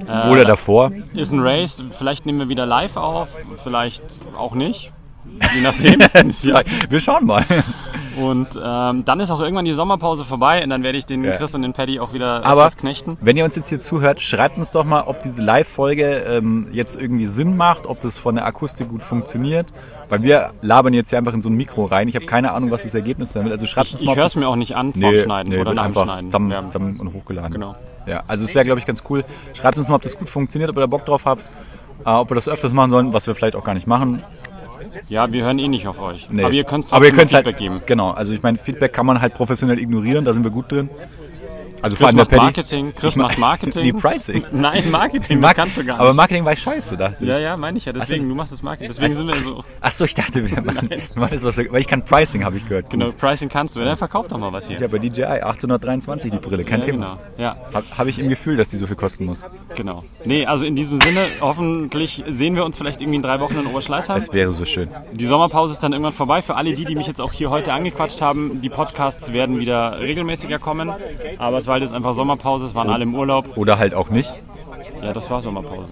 Äh, 0.09 0.29
Oder 0.29 0.45
davor. 0.45 0.91
Ist 1.15 1.33
ein 1.33 1.39
Race. 1.41 1.85
Vielleicht 1.93 2.27
nehmen 2.27 2.41
wir 2.41 2.49
wieder 2.49 2.67
live 2.67 2.97
auf, 2.97 3.29
vielleicht 3.63 4.03
auch 4.37 4.55
nicht. 4.55 4.93
Je 5.55 5.61
nachdem. 5.61 6.01
Ja, 6.43 6.63
wir 6.89 7.01
schauen 7.01 7.27
mal. 7.27 7.45
Und 8.21 8.49
ähm, 8.63 9.05
dann 9.05 9.21
ist 9.21 9.31
auch 9.31 9.41
irgendwann 9.41 9.65
die 9.65 9.73
Sommerpause 9.73 10.25
vorbei 10.25 10.63
und 10.63 10.71
dann 10.71 10.83
werde 10.83 10.99
ich 10.99 11.07
den 11.07 11.25
Ja. 11.25 11.33
Chris 11.37 11.55
und 11.55 11.63
den 11.63 11.73
Paddy 11.73 12.01
auch 12.01 12.13
wieder 12.13 12.45
Aber 12.45 12.69
knechten. 12.71 13.17
wenn 13.21 13.37
ihr 13.37 13.45
uns 13.45 13.57
jetzt 13.57 13.69
hier 13.69 13.81
zuhört, 13.81 14.21
schreibt 14.21 14.59
uns 14.59 14.73
doch 14.73 14.85
mal, 14.85 15.03
ob 15.03 15.23
diese 15.23 15.41
Live-Folge 15.43 16.05
ähm, 16.29 16.69
jetzt 16.73 17.01
irgendwie 17.01 17.27
Sinn 17.27 17.57
macht, 17.57 17.87
ob 17.87 18.01
das 18.01 18.19
von 18.19 18.35
der 18.35 18.47
Akustik 18.47 18.89
gut 18.89 19.05
funktioniert. 19.05 19.67
Weil 20.09 20.23
wir 20.23 20.51
labern 20.61 20.93
jetzt 20.93 21.11
hier 21.11 21.19
einfach 21.19 21.35
in 21.35 21.41
so 21.43 21.49
ein 21.49 21.55
Mikro 21.55 21.85
rein. 21.85 22.09
Ich 22.09 22.17
habe 22.17 22.27
keine 22.27 22.51
Ahnung, 22.53 22.71
was 22.73 22.83
das 22.83 22.95
Ergebnis 22.95 23.33
damit. 23.33 23.53
Also 23.53 23.67
schreibt 23.67 23.93
uns 23.93 24.01
Ich 24.01 24.07
mal. 24.07 24.13
ob 24.13 24.19
höre 24.19 24.27
es 24.27 24.35
mir 24.35 24.49
auch 24.49 24.57
nicht 24.57 24.75
an 24.75 24.93
vorm 24.93 25.17
Schneiden 25.17 25.53
oder 25.55 25.67
wird 25.67 25.75
nach 25.77 25.83
dem 25.85 25.87
einfach 25.87 26.05
Schneiden. 26.05 26.31
Zusammen, 26.31 26.51
Ja. 26.51 26.65
zusammen 26.69 27.01
und 27.01 27.13
hochgeladen. 27.13 27.53
Genau. 27.53 27.77
Ja, 28.07 28.25
also 28.27 28.43
es 28.45 28.55
wäre, 28.55 28.65
glaube 28.65 28.81
ich, 28.81 28.87
ganz 28.87 29.05
cool. 29.09 29.25
Schreibt 29.55 29.79
uns 29.79 29.89
mal, 29.89 29.95
ob 29.97 30.03
das 30.03 30.19
gut 30.19 30.29
funktioniert, 30.29 30.69
ob 30.71 30.77
ihr 30.77 30.81
da 30.81 30.87
Bock 30.87 31.05
drauf 31.07 31.27
habt. 31.27 31.43
Äh, 32.05 32.11
ob 32.11 32.31
wir 32.31 32.35
das 32.35 32.49
öfters 32.49 32.73
machen 32.73 32.91
sollen, 32.91 33.13
was 33.13 33.27
wir 33.27 33.35
vielleicht 33.35 33.55
auch 33.55 33.63
gar 33.63 33.75
nicht 33.75 33.87
machen. 33.87 34.23
Ja, 35.09 35.33
wir 35.33 35.45
hören 35.45 35.59
eh 35.59 35.69
nicht 35.69 35.87
auf 35.87 36.01
euch. 36.01 36.29
Nee. 36.31 36.45
Aber 36.45 36.53
ihr 36.53 36.65
könnt 36.65 36.89
trotzdem 36.89 37.15
könnt's 37.15 37.33
Feedback 37.33 37.55
halt, 37.55 37.59
geben. 37.59 37.83
Genau, 37.87 38.11
also 38.11 38.33
ich 38.33 38.43
meine, 38.43 38.59
Feedback 38.59 38.93
kann 38.93 39.07
man 39.07 39.21
halt 39.21 39.35
professionell 39.35 39.79
ignorieren, 39.79 40.25
da 40.25 40.33
sind 40.33 40.45
wir 40.45 40.51
gut 40.51 40.71
drin. 40.71 40.89
Also 41.83 41.97
Chris 41.97 42.09
der 42.09 42.17
macht 42.17 42.31
Paddy. 42.31 42.43
Marketing. 42.43 42.93
Chris 42.95 43.13
Ich 43.13 43.17
ma- 43.17 43.23
macht 43.25 43.39
Marketing. 43.39 43.83
Nee, 43.85 43.93
Pricing. 43.93 44.45
Nein, 44.53 44.91
Marketing, 44.91 45.41
Mark- 45.41 45.57
kannst 45.57 45.77
du 45.79 45.85
gar 45.85 45.95
nicht. 45.95 46.01
Aber 46.03 46.13
Marketing 46.15 46.45
war 46.45 46.55
scheiße, 46.57 46.97
dachte 46.97 47.17
ich. 47.21 47.29
ja, 47.29 47.39
ja, 47.39 47.57
meine 47.57 47.79
ich 47.79 47.85
ja. 47.85 47.93
Deswegen, 47.93 48.29
du 48.29 48.35
machst 48.35 48.53
das 48.53 48.63
Marketing. 48.63 48.89
Deswegen 48.89 49.15
sind 49.15 49.27
wir 49.27 49.37
so. 49.37 49.65
Ach 49.81 49.91
so, 49.91 50.05
ich 50.05 50.15
dachte, 50.15 50.49
wir 50.49 50.63
machen, 50.63 50.89
wir 50.91 50.99
machen 51.17 51.31
das, 51.33 51.45
was 51.45 51.57
wir, 51.57 51.73
weil 51.73 51.81
ich 51.81 51.89
kann 51.89 52.05
Pricing, 52.05 52.45
habe 52.45 52.57
ich 52.57 52.67
gehört. 52.69 52.91
Genau, 52.91 53.07
Gut. 53.07 53.19
Pricing 53.19 53.49
kannst 53.49 53.77
du. 53.77 53.81
Dann 53.81 53.97
verkauf 53.97 54.29
doch 54.29 54.39
mal 54.39 54.53
was 54.53 54.67
hier. 54.69 54.79
Ja, 54.81 54.89
bei 54.89 54.99
DJI 54.99 55.25
823 55.25 56.31
die 56.31 56.39
Brille, 56.39 56.65
kein 56.65 56.81
Ja, 56.81 56.87
Thema. 56.87 57.19
genau. 57.37 57.43
Ja, 57.43 57.57
Habe 57.73 57.85
hab 57.97 58.07
ich 58.07 58.19
im 58.19 58.29
Gefühl, 58.29 58.57
dass 58.57 58.69
die 58.69 58.77
so 58.77 58.87
viel 58.87 58.97
kosten 58.97 59.25
muss. 59.25 59.45
genau. 59.75 60.05
Nee, 60.25 60.47
also 60.47 60.67
in 60.67 60.77
diesem 60.77 61.01
Sinne, 61.01 61.27
hoffentlich 61.41 62.25
sehen 62.29 62.55
wir 62.57 62.65
uns 62.65 62.77
vielleicht 62.79 63.01
irgendwie 63.01 63.17
in 63.17 63.23
drei 63.23 63.41
Wochen 63.41 63.55
in 63.59 63.67
Oberschleißheim. 63.67 64.19
Es 64.19 64.33
wäre 64.33 64.53
so 64.53 64.65
schön. 64.65 64.89
Die 65.13 65.27
Sommerpause 65.27 65.73
ist 65.75 65.83
dann 65.83 65.93
irgendwann 65.93 66.13
vorbei. 66.13 66.43
Für 66.43 66.57
alle 66.57 66.73
die, 66.73 66.85
die 66.85 66.95
mich 66.95 67.07
jetzt 67.07 67.21
auch 67.21 67.33
hier 67.33 67.51
heute 67.51 67.73
angequatscht 67.73 68.21
haben, 68.23 68.61
die 68.61 68.69
Podcasts 68.69 69.33
werden 69.33 69.59
wieder 69.61 69.99
regelmäßiger 70.01 70.59
kommen. 70.59 70.91
Aber 71.39 71.59
es 71.59 71.67
halt 71.71 71.83
jetzt 71.83 71.95
einfach 71.95 72.13
Sommerpause, 72.13 72.67
es 72.67 72.75
waren 72.75 72.91
alle 72.91 73.05
im 73.05 73.15
Urlaub. 73.15 73.57
Oder 73.57 73.79
halt 73.79 73.95
auch 73.95 74.11
nicht. 74.11 74.33
Ja, 75.03 75.13
das 75.13 75.31
war 75.31 75.43
Sommerpause. 75.43 75.91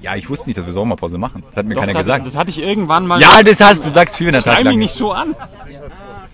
Ja, 0.00 0.16
ich 0.16 0.28
wusste 0.30 0.48
nicht, 0.48 0.58
dass 0.58 0.66
wir 0.66 0.72
Sommerpause 0.72 1.18
machen. 1.18 1.42
Das 1.48 1.56
hat 1.56 1.66
mir 1.66 1.74
Doch, 1.74 1.80
keiner 1.80 1.92
das, 1.92 2.02
gesagt. 2.02 2.20
hatte, 2.20 2.30
das 2.30 2.38
hatte 2.38 2.50
ich 2.50 2.58
irgendwann 2.60 3.06
mal. 3.06 3.20
ja, 3.20 3.42
das 3.42 3.60
hast 3.60 3.84
du. 3.84 3.90
sagst 3.90 4.16
viel, 4.16 4.26
wenn 4.26 4.34
der 4.34 4.42
Tag 4.42 4.62
lang 4.62 4.76
mich 4.76 4.86
ist. 4.86 4.92
nicht 4.92 4.98
so 4.98 5.12
an. 5.12 5.34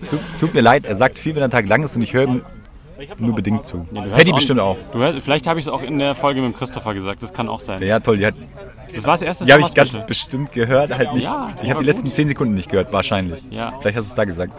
Tut, 0.09 0.19
tut 0.39 0.53
mir 0.53 0.61
leid, 0.61 0.85
er 0.85 0.95
sagt 0.95 1.17
viel, 1.17 1.33
wenn 1.35 1.41
der 1.41 1.49
Tag 1.49 1.67
lang 1.67 1.83
ist 1.83 1.95
und 1.95 2.01
ich 2.03 2.13
höre 2.13 2.23
ihm 2.27 2.41
nur 3.17 3.35
bedingt 3.35 3.65
zu. 3.65 3.85
Ja, 3.91 4.03
hörst 4.03 4.17
Paddy 4.17 4.31
bestimmt 4.31 4.59
auch. 4.59 4.77
Hörst, 4.93 5.19
vielleicht 5.23 5.47
habe 5.47 5.59
ich 5.59 5.65
es 5.65 5.71
auch 5.71 5.81
in 5.81 5.99
der 5.99 6.15
Folge 6.15 6.41
mit 6.41 6.55
Christopher 6.55 6.93
gesagt. 6.93 7.21
Das 7.21 7.33
kann 7.33 7.49
auch 7.49 7.59
sein. 7.59 7.81
Ja, 7.81 7.99
toll, 7.99 8.17
die, 8.17 8.25
hat, 8.25 8.35
Das 8.93 9.05
war 9.05 9.13
das 9.13 9.21
erste 9.21 9.45
die 9.45 9.53
habe 9.53 9.61
ich 9.61 9.73
ganz 9.73 9.97
bestimmt 10.07 10.51
gehört, 10.51 10.95
halt 10.95 11.13
nicht. 11.13 11.23
Ja, 11.23 11.49
ich 11.61 11.69
habe 11.69 11.79
die 11.79 11.85
letzten 11.85 12.05
gut. 12.05 12.15
10 12.15 12.29
Sekunden 12.29 12.53
nicht 12.53 12.69
gehört, 12.69 12.93
wahrscheinlich. 12.93 13.43
Ja. 13.49 13.73
Vielleicht 13.79 13.97
hast 13.97 14.05
du 14.05 14.11
es 14.11 14.15
da 14.15 14.25
gesagt. 14.25 14.53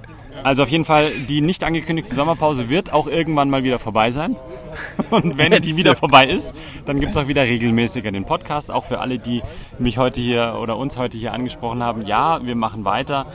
Also 0.45 0.63
auf 0.63 0.69
jeden 0.69 0.85
Fall, 0.85 1.11
die 1.29 1.41
nicht 1.41 1.65
angekündigte 1.65 2.15
Sommerpause 2.15 2.69
wird 2.69 2.93
auch 2.93 3.07
irgendwann 3.07 3.51
mal 3.51 3.65
wieder 3.65 3.79
vorbei 3.79 4.11
sein. 4.11 4.37
Und 5.11 5.37
wenn 5.39 5.53
die 5.63 5.77
wieder 5.77 5.95
vorbei 5.97 6.27
ist, 6.27 6.55
dann 6.87 7.01
gibt 7.01 7.13
es 7.13 7.19
auch 7.19 7.29
wieder 7.29 7.43
regelmäßiger 7.43 8.11
den 8.11 8.25
Podcast. 8.25 8.71
Auch 8.71 8.85
für 8.85 9.01
alle, 9.01 9.19
die 9.19 9.43
mich 9.79 9.99
heute 9.99 10.21
hier 10.21 10.59
oder 10.61 10.77
uns 10.77 10.97
heute 10.97 11.19
hier 11.19 11.33
angesprochen 11.33 11.83
haben. 11.83 12.07
Ja, 12.07 12.45
wir 12.45 12.55
machen 12.55 12.85
weiter. 12.85 13.27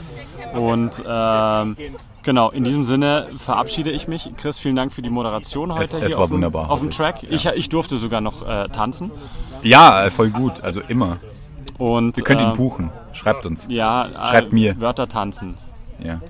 Und 0.54 1.02
ähm, 1.06 1.76
genau, 2.22 2.50
in 2.50 2.64
diesem 2.64 2.84
Sinne 2.84 3.28
verabschiede 3.38 3.90
ich 3.90 4.08
mich. 4.08 4.30
Chris, 4.36 4.58
vielen 4.58 4.76
Dank 4.76 4.92
für 4.92 5.02
die 5.02 5.10
Moderation 5.10 5.72
heute 5.72 5.82
Es- 5.84 5.96
hier 5.96 6.02
es 6.02 6.14
war 6.14 6.22
auf, 6.22 6.28
dem, 6.28 6.34
wunderbar, 6.34 6.70
auf 6.70 6.80
dem. 6.80 6.90
Track. 6.90 7.24
Ich, 7.28 7.46
ich 7.46 7.68
durfte 7.68 7.96
sogar 7.98 8.20
noch 8.20 8.46
äh, 8.46 8.68
tanzen. 8.68 9.10
Ja, 9.62 10.06
äh, 10.06 10.10
voll 10.10 10.30
gut, 10.30 10.62
also 10.62 10.80
immer. 10.88 11.18
Und, 11.78 12.16
Ihr 12.18 12.24
könnt 12.24 12.40
ihn 12.40 12.52
äh, 12.52 12.56
buchen. 12.56 12.90
Schreibt 13.12 13.46
uns. 13.46 13.66
Ja, 13.68 14.06
Schreibt 14.28 14.52
äh, 14.52 14.54
mir. 14.54 14.80
Wörter 14.80 15.08
tanzen. 15.08 15.54
Ja. 16.02 16.20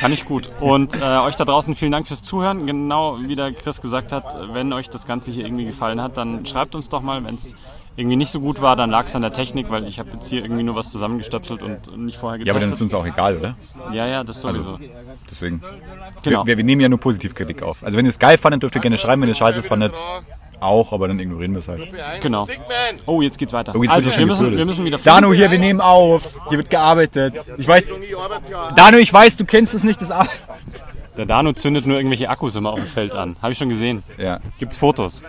Kann 0.00 0.12
ich 0.12 0.24
gut. 0.24 0.50
Und 0.60 0.94
äh, 0.94 1.18
euch 1.18 1.36
da 1.36 1.44
draußen 1.44 1.74
vielen 1.74 1.92
Dank 1.92 2.06
fürs 2.06 2.22
Zuhören. 2.22 2.66
Genau 2.66 3.18
wie 3.20 3.36
der 3.36 3.52
Chris 3.52 3.80
gesagt 3.80 4.12
hat, 4.12 4.36
wenn 4.52 4.72
euch 4.72 4.88
das 4.88 5.06
Ganze 5.06 5.30
hier 5.30 5.44
irgendwie 5.44 5.66
gefallen 5.66 6.00
hat, 6.00 6.16
dann 6.16 6.46
schreibt 6.46 6.74
uns 6.74 6.88
doch 6.88 7.02
mal. 7.02 7.24
Wenn 7.24 7.34
es 7.34 7.54
irgendwie 7.96 8.16
nicht 8.16 8.30
so 8.30 8.40
gut 8.40 8.60
war, 8.60 8.76
dann 8.76 8.90
lag 8.90 9.06
es 9.06 9.14
an 9.14 9.22
der 9.22 9.32
Technik, 9.32 9.70
weil 9.70 9.86
ich 9.86 9.98
habe 9.98 10.10
jetzt 10.12 10.28
hier 10.28 10.42
irgendwie 10.42 10.62
nur 10.62 10.74
was 10.74 10.90
zusammengestöpselt 10.90 11.62
und 11.62 11.96
nicht 12.04 12.18
vorher 12.18 12.38
ja, 12.44 12.52
aber 12.52 12.60
dann 12.60 12.70
ist 12.70 12.78
getestet. 12.78 12.94
uns 12.94 12.94
auch 12.94 13.06
egal, 13.06 13.38
oder? 13.38 13.56
Ja, 13.92 14.06
ja, 14.06 14.24
das 14.24 14.40
sowieso. 14.40 14.74
Also, 14.74 14.78
Deswegen. 15.30 15.62
Genau. 16.22 16.46
Wir, 16.46 16.56
wir 16.56 16.64
nehmen 16.64 16.80
ja 16.80 16.88
nur 16.88 17.00
Positivkritik 17.00 17.62
auf. 17.62 17.82
Also 17.82 17.96
wenn 17.96 18.04
ihr 18.04 18.10
es 18.10 18.18
geil 18.18 18.38
fandet, 18.38 18.62
dürft 18.62 18.74
ihr 18.74 18.80
gerne 18.80 18.98
schreiben. 18.98 19.22
Wenn 19.22 19.28
ihr 19.28 19.32
es 19.32 19.38
scheiße 19.38 19.62
fandet, 19.62 19.92
auch, 20.60 20.92
aber 20.92 21.08
dann 21.08 21.18
ignorieren 21.18 21.52
wir 21.52 21.58
es 21.58 21.68
halt. 21.68 21.82
genau. 22.20 22.46
Oh, 23.06 23.22
jetzt 23.22 23.38
geht's 23.38 23.52
weiter. 23.52 23.72
Oh, 23.76 23.82
jetzt 23.82 23.92
also, 23.92 24.16
wir 24.16 24.26
müssen, 24.26 24.56
wir 24.56 24.64
müssen 24.64 24.84
wieder 24.84 24.98
fliegen. 24.98 25.16
Danu, 25.16 25.32
hier, 25.32 25.50
wir 25.50 25.58
nehmen 25.58 25.80
auf. 25.80 26.34
Hier 26.48 26.58
wird 26.58 26.70
gearbeitet. 26.70 27.34
Ich 27.58 27.66
weiß, 27.66 27.90
Danu, 28.74 28.98
ich 28.98 29.12
weiß, 29.12 29.36
du 29.36 29.44
kennst 29.44 29.74
es 29.74 29.82
nicht, 29.82 30.00
das 30.00 30.10
Ar 30.10 30.28
Der 31.16 31.24
Dano 31.24 31.52
zündet 31.52 31.86
nur 31.86 31.96
irgendwelche 31.96 32.28
Akkus 32.28 32.56
immer 32.56 32.72
auf 32.72 32.78
dem 32.78 32.86
Feld 32.86 33.14
an. 33.14 33.36
Habe 33.40 33.52
ich 33.52 33.58
schon 33.58 33.68
gesehen. 33.68 34.02
Ja, 34.18 34.40
Gibt's 34.58 34.76
Fotos. 34.76 35.22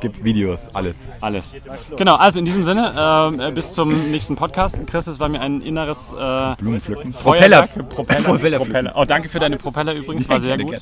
gibt 0.00 0.24
Videos, 0.24 0.74
alles. 0.74 1.10
Alles. 1.20 1.54
Genau, 1.96 2.16
also 2.16 2.38
in 2.38 2.44
diesem 2.44 2.64
Sinne, 2.64 2.94
ähm, 2.96 3.40
äh, 3.40 3.50
bis 3.52 3.72
zum 3.72 4.10
nächsten 4.10 4.36
Podcast. 4.36 4.78
Chris, 4.86 5.06
es 5.06 5.20
war 5.20 5.28
mir 5.28 5.40
ein 5.40 5.60
inneres 5.60 6.14
äh, 6.14 6.54
Blumenpflücken. 6.56 7.12
Feuerwerk. 7.12 7.88
Propeller. 7.88 7.88
Propeller. 7.88 8.22
Propeller. 8.22 8.58
Propeller. 8.58 8.92
Oh, 8.96 9.04
danke 9.04 9.28
für 9.28 9.40
deine 9.40 9.58
Propeller 9.58 9.94
übrigens, 9.94 10.28
war 10.28 10.40
sehr 10.40 10.56
gut. 10.58 10.76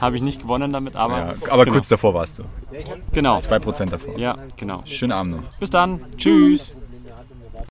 Habe 0.00 0.16
ich 0.16 0.22
nicht 0.22 0.42
gewonnen 0.42 0.72
damit, 0.72 0.96
aber. 0.96 1.18
Ja, 1.18 1.34
aber 1.50 1.64
genau. 1.64 1.74
kurz 1.74 1.88
davor 1.88 2.14
warst 2.14 2.38
du. 2.38 2.44
Genau. 3.12 3.38
2% 3.38 3.90
davor. 3.90 4.18
Ja, 4.18 4.36
genau. 4.56 4.82
Schönen 4.84 5.12
Abend 5.12 5.36
noch. 5.36 5.42
Bis 5.58 5.70
dann. 5.70 6.00
Tschüss. 6.16 6.76